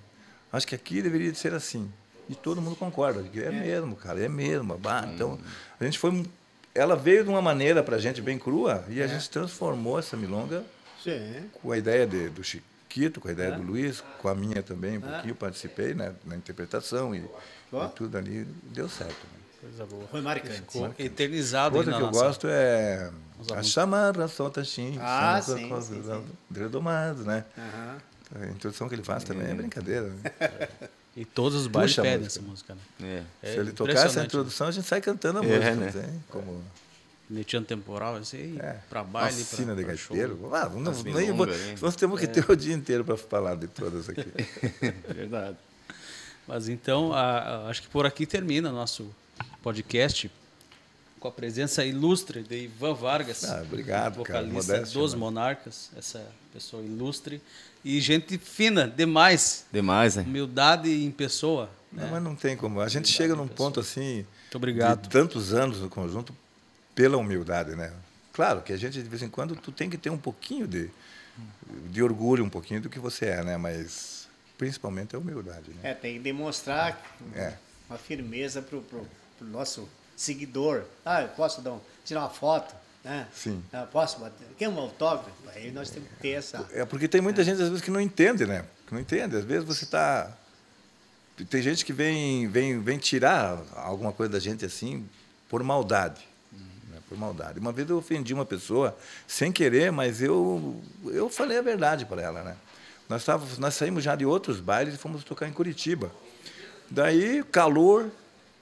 Acho 0.52 0.66
que 0.66 0.74
aqui 0.74 1.02
deveria 1.02 1.32
de 1.32 1.38
ser 1.38 1.54
assim. 1.54 1.92
E 2.30 2.34
todo 2.34 2.62
mundo 2.62 2.76
concorda. 2.78 3.22
que 3.24 3.40
É, 3.42 3.52
mesmo, 3.52 3.96
cara, 3.96 4.20
é 4.24 4.30
mesmo. 4.30 4.78
bah. 4.78 5.04
Uhum. 5.06 5.14
Então, 5.14 5.40
a 5.80 5.84
gente 5.84 6.00
foi. 6.00 6.26
Ela 6.74 6.96
veio 6.96 7.24
de 7.24 7.30
uma 7.30 7.42
maneira 7.42 7.84
pra 7.84 7.98
gente 7.98 8.22
bem 8.22 8.40
crua 8.40 8.86
É. 8.90 8.94
e 8.94 9.02
a 9.04 9.08
gente 9.08 9.30
transformou 9.30 10.00
essa 10.00 10.16
milonga 10.18 10.64
Sim. 11.06 11.50
com 11.54 11.72
a 11.72 11.78
ideia 11.78 12.06
de, 12.06 12.30
do 12.30 12.44
Chiquito, 12.44 13.22
com 13.22 13.28
a 13.28 13.32
ideia 13.32 13.50
É. 13.54 13.56
do 13.56 13.62
Luiz, 13.62 14.04
com 14.22 14.28
a 14.28 14.36
minha 14.36 14.62
também, 14.62 14.98
um 14.98 15.02
pouquinho 15.02 15.36
participei 15.36 15.94
né, 15.94 16.14
na 16.26 16.36
interpretação 16.36 17.16
e, 17.16 17.20
e 17.20 17.88
tudo 17.96 18.18
ali 18.18 18.46
deu 18.74 18.90
certo. 18.90 19.12
né. 19.12 19.40
Coisa 19.62 19.86
boa. 19.86 20.08
Foi 20.08 20.22
marcante. 20.22 20.54
Ficou 20.62 20.94
eternizado 21.00 21.76
aí 21.76 21.80
Outra 21.80 21.94
que 21.96 22.02
eu 22.02 22.06
nossa- 22.08 22.20
gosto 22.24 22.48
é 22.50 23.10
a 23.56 23.64
chamada 23.64 24.28
solta 24.28 24.64
xim, 24.64 24.98
Ah, 25.02 25.42
sim, 25.42 25.70
sim, 25.82 26.04
sim. 26.04 26.26
Redomado, 26.54 27.24
né? 27.24 27.44
A 28.36 28.46
introdução 28.48 28.88
que 28.90 28.96
ele 28.96 29.04
faz 29.04 29.24
também 29.24 29.48
é 29.50 29.54
brincadeira. 29.54 30.08
Né? 30.10 30.20
E 31.18 31.24
todos 31.24 31.62
os 31.62 31.68
bailes 31.68 31.96
pedem 31.96 32.18
música. 32.20 32.28
essa 32.28 32.42
música, 32.42 32.76
né? 33.00 33.24
É. 33.42 33.50
É 33.50 33.54
Se 33.54 33.60
ele 33.60 33.72
tocar 33.72 33.92
essa 33.94 34.02
impressionante, 34.02 34.28
introdução, 34.28 34.68
a 34.68 34.72
gente 34.72 34.86
sai 34.86 35.00
cantando 35.00 35.40
a 35.40 35.46
É, 35.46 35.74
música. 35.74 36.02
né? 36.02 36.20
Como 36.30 36.62
Netiano 37.28 37.66
temporal, 37.66 38.18
assim, 38.18 38.38
aí, 38.38 38.58
é, 38.60 38.78
pra 38.88 39.04
baile, 39.04 39.42
oficina 39.42 39.74
pra, 39.74 39.76
de 39.76 39.84
gaiteiro. 39.84 40.50
Ah, 40.54 40.70
não, 40.70 40.92
As 40.92 41.04
nem, 41.04 41.30
hein? 41.30 41.36
nós 41.82 41.96
temos 41.96 42.20
que 42.20 42.28
ter 42.28 42.48
o 42.50 42.56
dia 42.56 42.74
inteiro 42.76 43.04
para 43.04 43.18
falar 43.18 43.56
de 43.56 43.68
todas 43.68 44.08
aqui. 44.08 44.26
Verdade. 45.12 45.58
Mas 46.48 46.70
então, 46.70 47.12
a- 47.14 47.40
a- 47.40 47.70
acho 47.70 47.82
que 47.82 47.88
por 47.88 48.06
aqui 48.06 48.28
termina 48.28 48.72
nosso 48.72 49.10
podcast 49.64 50.30
com 51.20 51.28
a 51.28 51.32
presença 51.32 51.84
ilustre 51.84 52.44
de 52.44 52.66
Ivan 52.66 52.94
Vargas, 52.94 53.44
Ah, 53.46 53.64
obrigado, 53.64 54.22
cara. 54.24 54.42
vocalista 54.44 54.74
Modéstia, 54.74 55.00
dos 55.02 55.14
mano. 55.16 55.26
Monarcas, 55.26 55.90
essa 55.98 56.24
pessoa 56.54 56.84
ilustre 56.84 57.42
e 57.84 58.00
gente 58.00 58.38
fina 58.38 58.88
demais, 58.88 59.66
Demais, 59.72 60.16
né? 60.16 60.22
humildade 60.22 60.92
em 61.04 61.10
pessoa. 61.10 61.72
Não, 61.92 62.08
mas 62.10 62.22
não 62.22 62.36
tem 62.36 62.56
como. 62.56 62.82
A 62.82 62.88
gente 62.88 63.08
chega 63.08 63.36
num 63.36 63.48
ponto 63.48 63.80
assim. 63.80 64.18
Muito 64.44 64.56
obrigado. 64.58 65.02
De 65.02 65.10
tantos 65.10 65.54
anos 65.54 65.80
no 65.80 65.90
conjunto 65.90 66.36
pela 66.96 67.18
humildade, 67.18 67.76
né? 67.76 67.92
Claro 68.34 68.62
que 68.62 68.74
a 68.74 68.78
gente, 68.78 69.02
de 69.02 69.08
vez 69.10 69.22
em 69.22 69.30
quando, 69.30 69.56
tu 69.56 69.72
tem 69.72 69.90
que 69.90 69.98
ter 69.98 70.10
um 70.10 70.18
pouquinho 70.18 70.68
de, 70.68 70.90
de 71.92 72.02
orgulho, 72.02 72.44
um 72.44 72.50
pouquinho 72.50 72.82
do 72.82 72.90
que 72.90 73.00
você 73.00 73.26
é, 73.28 73.44
né? 73.44 73.58
Mas 73.58 74.28
principalmente 74.58 75.16
a 75.16 75.20
humildade, 75.20 75.70
né? 75.72 75.92
É, 75.92 75.94
tem 75.94 76.14
que 76.16 76.20
demonstrar 76.20 77.00
É. 77.36 77.54
uma 77.90 77.98
firmeza 77.98 78.62
pro, 78.62 78.82
pro, 78.82 79.06
pro 79.38 79.48
nosso 79.48 79.88
seguidor. 80.16 80.84
Ah, 81.06 81.22
eu 81.24 81.28
posso 81.30 81.62
dar 81.62 81.74
um, 81.74 81.80
tirar 82.06 82.22
uma 82.22 82.30
foto, 82.30 82.74
né? 83.04 83.28
Sim. 83.34 83.62
Ah, 83.72 83.86
posso 83.92 84.20
bater? 84.20 84.48
Quer 84.58 84.70
um 84.70 84.80
autógrafo? 84.80 85.30
Aí 85.54 85.72
nós 85.72 85.90
temos 85.90 86.08
que 86.10 86.16
ter 86.16 86.30
essa. 86.30 86.66
É 86.72 86.86
porque 86.86 87.08
tem 87.08 87.20
muita 87.22 87.44
gente, 87.44 87.62
às 87.62 87.68
vezes, 87.70 87.82
que 87.84 87.92
não 87.92 88.00
entende, 88.02 88.46
né? 88.46 88.66
Que 88.88 88.94
não 88.94 89.02
entende. 89.02 89.36
Às 89.36 89.44
vezes 89.44 89.66
você 89.66 89.84
está. 89.84 90.32
Tem 91.50 91.62
gente 91.62 91.84
que 91.84 91.92
vem, 91.92 92.48
vem, 92.48 92.80
vem 92.80 92.98
tirar 92.98 93.62
alguma 93.76 94.14
coisa 94.14 94.32
da 94.32 94.40
gente 94.40 94.64
assim 94.66 95.06
por 95.50 95.62
maldade. 95.64 96.26
Por 97.08 97.18
maldade. 97.18 97.60
Uma 97.60 97.72
vez 97.72 97.90
eu 97.90 97.98
ofendi 97.98 98.34
uma 98.34 98.46
pessoa 98.46 98.98
sem 99.28 99.52
querer, 99.52 99.92
mas 99.92 100.22
eu, 100.22 100.82
eu 101.06 101.30
falei 101.30 101.58
a 101.60 101.62
verdade 101.62 102.06
para 102.06 102.22
ela, 102.22 102.42
né? 102.44 102.56
Nós, 103.08 103.24
távamos, 103.24 103.60
nós 103.60 103.76
saímos 103.76 104.04
já 104.04 104.16
de 104.16 104.26
outros 104.26 104.60
bailes 104.60 104.96
e 104.96 104.98
fomos 104.98 105.24
tocar 105.24 105.48
em 105.48 105.54
Curitiba. 105.54 106.12
Daí, 106.90 107.44
calor, 107.52 108.10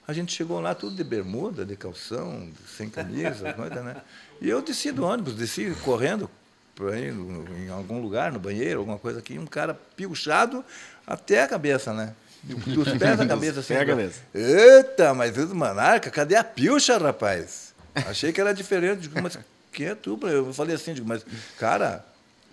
a 0.06 0.12
gente 0.12 0.34
chegou 0.34 0.60
lá 0.60 0.76
tudo 0.76 0.96
de 0.96 1.04
bermuda, 1.04 1.66
de 1.66 1.78
calção, 1.78 2.50
sem 2.78 2.90
camisa, 2.90 3.54
coisa, 3.54 3.82
né? 3.82 3.96
E 4.42 4.50
eu 4.50 4.62
desci 4.62 4.92
do 4.92 5.06
ônibus, 5.06 5.36
desci 5.36 5.74
correndo 5.84 6.30
por 6.76 6.92
aí, 6.94 7.12
no- 7.12 7.46
em 7.58 7.70
algum 7.70 8.02
lugar, 8.02 8.32
no 8.34 8.40
banheiro, 8.40 8.80
alguma 8.80 8.98
coisa 8.98 9.20
aqui, 9.20 9.40
um 9.40 9.46
cara 9.46 9.74
piochado 9.96 10.66
até 11.08 11.44
a 11.44 11.48
cabeça, 11.48 11.94
né? 11.94 12.14
Dos 12.44 12.90
pés 12.98 13.22
à 13.22 13.24
cabeça, 13.28 13.60
assim. 13.62 13.76
à 13.76 13.86
cabeça. 13.86 14.20
Eita, 14.34 15.14
mas 15.14 15.38
o 15.38 15.56
Monarca, 15.56 16.10
cadê 16.12 16.36
a 16.36 16.44
pilcha, 16.44 16.98
rapaz? 16.98 17.73
Achei 17.96 18.32
que 18.32 18.42
era 18.42 18.54
diferente. 18.54 19.02
Digo, 19.02 19.22
mas 19.22 19.38
quem 19.72 19.88
é 19.88 19.96
tu? 19.96 20.20
Eu 20.24 20.54
falei 20.54 20.76
assim, 20.76 20.94
digo, 20.94 21.08
mas, 21.08 21.26
cara, 21.58 22.06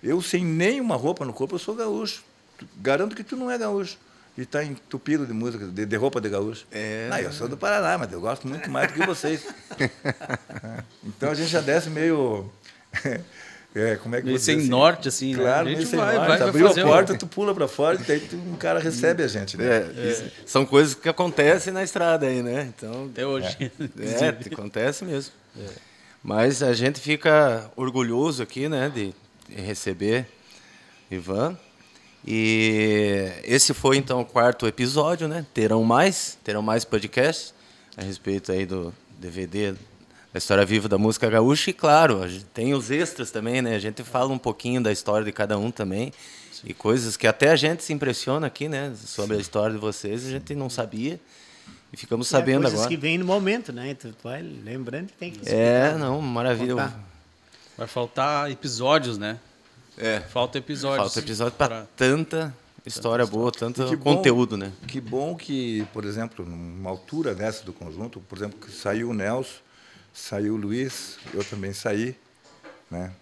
eu 0.02 0.20
sem 0.22 0.44
nenhuma 0.44 0.96
roupa 0.96 1.24
no 1.24 1.32
corpo, 1.32 1.54
eu 1.54 1.58
sou 1.58 1.74
gaúcho. 1.74 2.24
Garanto 2.76 3.16
que 3.16 3.24
tu 3.24 3.36
não 3.36 3.50
é 3.50 3.58
gaúcho. 3.58 3.98
E 4.36 4.42
está 4.42 4.64
entupido 4.64 5.26
de 5.26 5.32
música, 5.32 5.66
de, 5.66 5.84
de 5.84 5.96
roupa 5.96 6.20
de 6.20 6.28
gaúcho. 6.28 6.66
É. 6.70 7.08
Não, 7.10 7.18
eu 7.18 7.32
sou 7.32 7.48
do 7.48 7.56
Paraná, 7.56 7.98
mas 7.98 8.12
eu 8.12 8.20
gosto 8.20 8.46
muito 8.46 8.70
mais 8.70 8.90
do 8.90 8.98
que 8.98 9.06
vocês. 9.06 9.46
Então 11.02 11.30
a 11.30 11.34
gente 11.34 11.50
já 11.50 11.60
desce 11.60 11.90
meio. 11.90 12.50
É, 13.74 13.94
como 13.96 14.16
é 14.16 14.18
que 14.20 14.26
Meio 14.26 14.36
dizer 14.38 14.58
sem 14.58 14.66
norte, 14.68 15.06
assim, 15.08 15.32
né? 15.34 15.42
Claro, 15.42 15.68
gente 15.68 15.76
meio 15.76 15.88
sem 15.88 15.98
vai- 15.98 16.14
norte. 16.16 16.28
vai- 16.28 16.38
vai 16.38 16.48
Abriu 16.48 16.66
a 16.66 16.70
um- 16.70 16.74
porta, 16.88 17.16
tu 17.16 17.26
pula 17.26 17.54
para 17.54 17.68
fora 17.68 18.00
e 18.00 18.04
daí 18.04 18.18
tu, 18.20 18.34
um 18.36 18.56
cara 18.56 18.80
recebe 18.80 19.22
a 19.22 19.28
gente. 19.28 19.56
Né? 19.56 19.64
É, 19.96 20.10
isso- 20.10 20.24
São 20.44 20.66
coisas 20.66 20.94
que 20.94 21.08
acontecem 21.08 21.72
na 21.72 21.82
estrada 21.84 22.26
aí, 22.26 22.42
né? 22.42 22.72
Então, 22.76 23.06
Até 23.12 23.24
hoje. 23.24 23.56
É, 23.60 24.28
acontece 24.52 25.04
mesmo. 25.04 25.32
Mas 26.22 26.62
a 26.64 26.72
gente 26.72 27.00
fica 27.00 27.70
orgulhoso 27.76 28.42
aqui, 28.42 28.68
né, 28.68 28.90
de, 28.92 29.14
de 29.48 29.62
receber 29.62 30.26
Ivan. 31.10 31.56
E 32.26 33.28
esse 33.44 33.72
foi 33.72 33.96
então 33.96 34.20
o 34.20 34.24
quarto 34.24 34.66
episódio, 34.66 35.26
né? 35.26 35.46
Terão 35.54 35.82
mais, 35.84 36.36
terão 36.44 36.60
mais 36.60 36.84
podcasts 36.84 37.54
a 37.96 38.02
respeito 38.02 38.52
aí 38.52 38.66
do 38.66 38.92
DVD 39.18 39.74
da 40.32 40.38
história 40.38 40.64
viva 40.64 40.88
da 40.88 40.96
música 40.98 41.28
gaúcha 41.28 41.70
e 41.70 41.72
claro, 41.72 42.22
a 42.22 42.28
gente 42.28 42.44
tem 42.46 42.72
os 42.74 42.90
extras 42.90 43.30
também, 43.30 43.60
né? 43.60 43.74
A 43.74 43.78
gente 43.78 44.02
fala 44.04 44.32
um 44.32 44.38
pouquinho 44.38 44.80
da 44.80 44.92
história 44.92 45.24
de 45.24 45.32
cada 45.32 45.58
um 45.58 45.70
também. 45.70 46.12
E 46.62 46.74
coisas 46.74 47.16
que 47.16 47.26
até 47.26 47.50
a 47.50 47.56
gente 47.56 47.82
se 47.82 47.92
impressiona 47.92 48.46
aqui, 48.46 48.68
né, 48.68 48.92
sobre 48.94 49.36
a 49.36 49.40
história 49.40 49.74
de 49.74 49.80
vocês, 49.80 50.26
a 50.26 50.30
gente 50.30 50.54
não 50.54 50.68
sabia. 50.68 51.18
E 51.92 51.96
ficamos 51.96 52.28
sabendo 52.28 52.58
é, 52.60 52.62
coisas 52.62 52.80
agora. 52.80 52.88
que 52.90 52.96
vem 52.96 53.18
no 53.18 53.24
momento, 53.24 53.72
né? 53.72 53.90
Então, 53.90 54.12
tu 54.12 54.22
vai 54.22 54.42
lembrando 54.42 55.06
que 55.08 55.14
tem 55.14 55.30
que 55.32 55.48
É, 55.48 55.94
não, 55.96 56.20
maravilha. 56.20 56.74
Contar. 56.74 57.00
Vai 57.78 57.86
faltar 57.88 58.50
episódios, 58.50 59.16
né? 59.18 59.38
É. 59.96 60.20
Falta 60.20 60.58
episódios. 60.58 60.98
Falta 61.12 61.18
episódio 61.18 61.56
para 61.56 61.86
tanta 61.96 62.54
história 62.86 63.26
boa, 63.26 63.50
tanto 63.50 63.84
Que 63.88 63.96
bom- 63.96 64.16
conteúdo, 64.16 64.56
né? 64.56 64.70
Que 64.86 65.00
bom 65.00 65.34
que, 65.34 65.84
por 65.92 66.04
exemplo, 66.04 66.44
numa 66.44 66.90
altura 66.90 67.34
dessa 67.34 67.64
do 67.64 67.72
conjunto, 67.72 68.20
por 68.20 68.36
exemplo, 68.38 68.58
que 68.60 68.70
saiu 68.70 69.10
o 69.10 69.14
Nelson, 69.14 69.58
saiu 70.12 70.54
o 70.54 70.56
Luiz, 70.56 71.18
eu 71.32 71.44
também 71.44 71.72
saí, 71.72 72.16
né? 72.90 73.12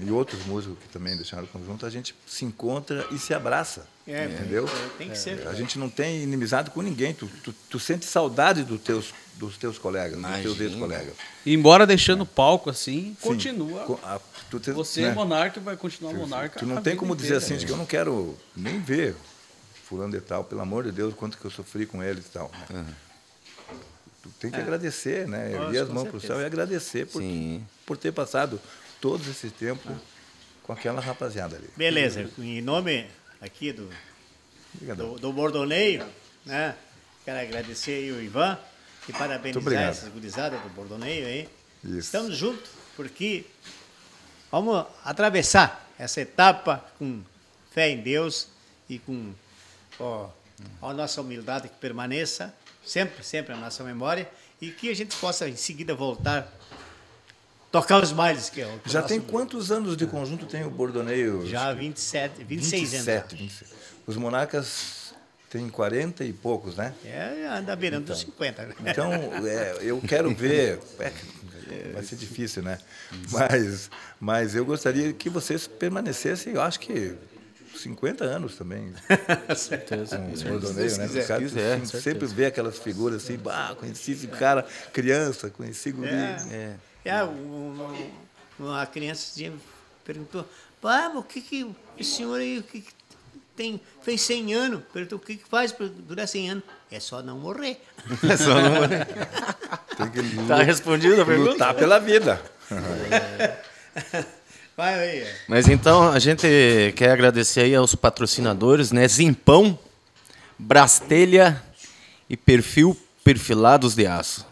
E 0.00 0.10
outros 0.10 0.44
músicos 0.46 0.76
que 0.82 0.88
também 0.88 1.14
deixaram 1.14 1.44
o 1.44 1.46
conjunto, 1.46 1.86
a 1.86 1.90
gente 1.90 2.16
se 2.26 2.44
encontra 2.44 3.06
e 3.12 3.18
se 3.18 3.32
abraça. 3.32 3.86
É, 4.06 4.24
entendeu? 4.24 4.66
é, 4.66 4.98
tem 4.98 5.08
que 5.08 5.16
ser. 5.16 5.46
A 5.46 5.54
gente 5.54 5.78
não 5.78 5.88
tem 5.88 6.20
inimizade 6.20 6.70
com 6.70 6.82
ninguém. 6.82 7.14
Tu, 7.14 7.26
tu, 7.44 7.54
tu 7.70 7.78
sente 7.78 8.04
saudade 8.04 8.64
dos 8.64 8.80
teus, 8.80 9.14
dos 9.34 9.56
teus 9.56 9.78
colegas, 9.78 10.18
dos 10.20 10.26
teus 10.26 10.44
Imagina. 10.56 10.64
ex-colegas. 10.70 11.14
E 11.46 11.54
embora 11.54 11.86
deixando 11.86 12.22
o 12.22 12.26
palco 12.26 12.68
assim, 12.70 13.10
Sim. 13.10 13.16
continua. 13.20 13.84
Co- 13.84 14.00
a- 14.02 14.20
tu 14.50 14.58
te- 14.58 14.72
Você, 14.72 15.02
né? 15.02 15.12
monarca, 15.12 15.60
vai 15.60 15.76
continuar 15.76 16.12
monarca. 16.12 16.58
Tu 16.58 16.66
não 16.66 16.82
tem 16.82 16.96
como 16.96 17.14
dizer 17.14 17.36
inteira. 17.36 17.44
assim, 17.44 17.56
de 17.56 17.64
que 17.64 17.70
eu 17.70 17.76
não 17.76 17.86
quero 17.86 18.36
nem 18.56 18.80
ver 18.80 19.14
fulano 19.84 20.10
de 20.12 20.20
tal, 20.20 20.42
pelo 20.42 20.60
amor 20.60 20.82
de 20.82 20.90
Deus, 20.90 21.14
quanto 21.14 21.38
que 21.38 21.44
eu 21.44 21.50
sofri 21.52 21.86
com 21.86 22.02
ele 22.02 22.18
e 22.18 22.30
tal. 22.32 22.50
né? 22.68 22.84
Tu 22.84 23.13
tem 24.40 24.50
que 24.50 24.56
agradecer, 24.56 25.26
né? 25.28 25.50
Nossa, 25.50 25.64
Erguer 25.64 25.82
as 25.82 25.88
mãos 25.88 26.08
para 26.08 26.16
o 26.16 26.20
céu 26.20 26.40
e 26.40 26.44
agradecer 26.44 27.06
por, 27.06 27.20
Sim. 27.20 27.66
por 27.86 27.96
ter 27.96 28.12
passado 28.12 28.60
todo 29.00 29.22
esse 29.30 29.50
tempo 29.50 29.94
com 30.62 30.72
aquela 30.72 31.00
rapaziada 31.00 31.56
ali. 31.56 31.68
Beleza, 31.76 32.28
em 32.38 32.62
nome 32.62 33.06
aqui 33.40 33.72
do, 33.72 33.88
do, 34.96 35.18
do 35.18 35.32
Bordoneio, 35.32 36.06
né? 36.44 36.74
Quero 37.24 37.38
agradecer 37.38 37.92
aí 37.92 38.12
o 38.12 38.22
Ivan 38.22 38.58
e 39.08 39.12
parabenizar 39.12 39.82
essas 39.82 40.08
gurizadas 40.10 40.60
do 40.60 40.68
Bordoneio 40.70 41.26
aí. 41.26 41.48
Isso. 41.82 41.98
Estamos 41.98 42.36
juntos 42.36 42.70
porque 42.96 43.44
vamos 44.50 44.86
atravessar 45.04 45.90
essa 45.98 46.20
etapa 46.20 46.84
com 46.98 47.22
fé 47.72 47.90
em 47.90 48.00
Deus 48.00 48.48
e 48.88 48.98
com 48.98 49.32
ó, 49.98 50.28
a 50.82 50.92
nossa 50.92 51.20
humildade 51.20 51.68
que 51.68 51.76
permaneça 51.76 52.54
sempre, 52.84 53.24
sempre 53.24 53.54
na 53.54 53.60
nossa 53.60 53.82
memória 53.84 54.28
e 54.60 54.70
que 54.70 54.90
a 54.90 54.94
gente 54.94 55.16
possa 55.16 55.48
em 55.48 55.56
seguida 55.56 55.94
voltar 55.94 56.52
tocar 57.70 58.02
os 58.02 58.12
bailes 58.12 58.48
que 58.48 58.60
é 58.60 58.66
o 58.66 58.78
que 58.78 58.90
Já 58.90 59.02
tem 59.02 59.20
quantos 59.20 59.72
anos 59.72 59.96
de 59.96 60.06
conjunto 60.06 60.46
tem 60.46 60.64
o 60.64 60.70
Bordoneio? 60.70 61.46
já 61.46 61.72
27, 61.72 62.44
26 62.44 62.94
anos. 62.94 63.06
27, 63.06 63.36
26. 63.36 63.70
Os 64.06 64.16
monarcas 64.16 65.12
têm 65.50 65.68
40 65.68 66.24
e 66.24 66.32
poucos, 66.32 66.76
né? 66.76 66.94
É, 67.04 67.46
anda 67.46 67.74
beirando 67.74 68.06
dos 68.06 68.20
50, 68.20 68.62
né? 68.66 68.74
Então, 68.86 69.12
é, 69.46 69.78
eu 69.80 70.00
quero 70.00 70.34
ver. 70.34 70.78
é, 71.00 71.92
vai 71.92 72.02
ser 72.02 72.16
difícil, 72.16 72.62
né? 72.62 72.78
Mas, 73.30 73.90
mas 74.20 74.54
eu 74.54 74.64
gostaria 74.64 75.12
que 75.12 75.28
vocês 75.30 75.66
permanecessem, 75.66 76.54
eu 76.54 76.60
acho 76.62 76.80
que 76.80 77.16
50 77.84 78.24
anos 78.24 78.56
também. 78.56 78.92
certeza. 79.56 80.18
Com 80.18 80.24
o 80.32 80.42
Bordoneio, 80.58 80.96
né? 80.98 81.06
quiser, 81.06 81.20
Os 81.20 81.26
caras 81.26 81.42
quiser, 81.44 81.86
sempre, 81.86 82.26
vê 82.26 82.46
aquelas 82.46 82.78
figuras 82.78 83.22
assim, 83.22 83.36
bah, 83.36 83.74
conheci 83.78 84.12
esse 84.12 84.26
cara, 84.26 84.66
criança, 84.92 85.48
conheci 85.50 85.92
guri. 85.92 86.08
É. 86.10 86.74
É, 87.04 87.22
um- 87.24 87.28
um- 87.28 88.10
uma 88.58 88.86
criança 88.86 89.32
perguntou, 90.04 90.48
mas 90.82 91.14
o 91.16 91.22
que 91.22 91.40
que 91.40 91.64
o 91.64 92.04
senhor 92.04 92.40
aí, 92.40 92.58
o 92.58 92.62
que 92.62 92.80
que 92.80 92.92
tem, 93.56 93.80
fez 94.02 94.20
100 94.22 94.54
anos? 94.54 94.82
Perguntou, 94.92 95.18
o 95.18 95.20
que 95.20 95.36
que 95.36 95.48
faz 95.48 95.70
para 95.72 95.86
durar 95.86 96.26
100 96.26 96.50
anos? 96.50 96.64
É 96.90 96.98
só 97.00 97.22
não 97.22 97.38
morrer. 97.38 97.80
É 98.28 98.36
só 98.36 98.54
não- 98.54 98.88
Tem 99.96 100.10
que 100.10 100.46
Tá 100.48 100.62
respondida 100.62 101.22
a 101.22 101.26
pergunta? 101.26 101.52
lutar 101.52 101.74
pela 101.74 101.98
vida. 102.00 102.40
Vai 104.76 104.94
aí. 104.94 105.26
Mas 105.46 105.68
então 105.68 106.10
a 106.10 106.18
gente 106.18 106.92
quer 106.96 107.12
agradecer 107.12 107.60
aí 107.60 107.74
aos 107.74 107.94
patrocinadores, 107.94 108.90
né? 108.90 109.06
Zimpão, 109.06 109.78
Brastelha 110.58 111.62
e 112.28 112.36
Perfil 112.36 112.96
Perfilados 113.22 113.94
de 113.94 114.06
Aço. 114.06 114.44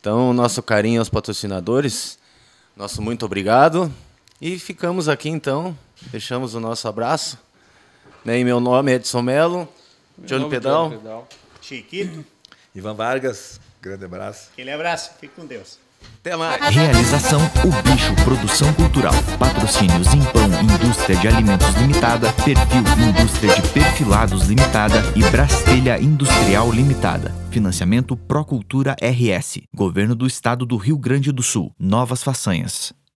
Então, 0.00 0.32
nosso 0.32 0.60
carinho 0.62 1.00
aos 1.00 1.08
patrocinadores, 1.08 2.18
nosso 2.76 3.00
muito 3.00 3.24
obrigado. 3.24 3.92
E 4.40 4.58
ficamos 4.58 5.08
aqui 5.08 5.28
então, 5.28 5.78
deixamos 6.10 6.54
o 6.54 6.60
nosso 6.60 6.88
abraço. 6.88 7.38
Né? 8.24 8.40
E 8.40 8.44
meu 8.44 8.58
nome 8.58 8.90
é 8.90 8.96
Edson 8.96 9.22
Melo, 9.22 9.68
Johnny 10.18 10.42
Nome 10.42 10.56
Pedal. 10.56 10.90
Pedal. 10.90 11.28
Chiquito, 11.60 12.24
Ivan 12.74 12.94
Vargas, 12.94 13.60
grande 13.80 14.04
abraço. 14.04 14.48
aquele 14.52 14.72
abraço, 14.72 15.12
fique 15.20 15.34
com 15.36 15.46
Deus. 15.46 15.78
Até 16.20 16.36
mais. 16.36 16.74
Realização 16.74 17.40
O 17.64 17.82
Bicho 17.82 18.14
Produção 18.24 18.72
Cultural. 18.74 19.14
Patrocínio 19.38 20.04
Zimpão 20.04 20.48
Indústria 20.62 21.16
de 21.16 21.28
Alimentos 21.28 21.74
Limitada, 21.74 22.32
Perfil 22.32 23.08
Indústria 23.08 23.54
de 23.54 23.68
Perfilados 23.68 24.46
Limitada 24.46 25.02
e 25.16 25.22
Brastelha 25.30 26.00
Industrial 26.00 26.70
Limitada. 26.70 27.34
Financiamento 27.50 28.16
Procultura 28.16 28.94
RS. 29.02 29.62
Governo 29.74 30.14
do 30.14 30.26
Estado 30.26 30.64
do 30.64 30.76
Rio 30.76 30.96
Grande 30.96 31.32
do 31.32 31.42
Sul. 31.42 31.74
Novas 31.78 32.22
façanhas. 32.22 32.92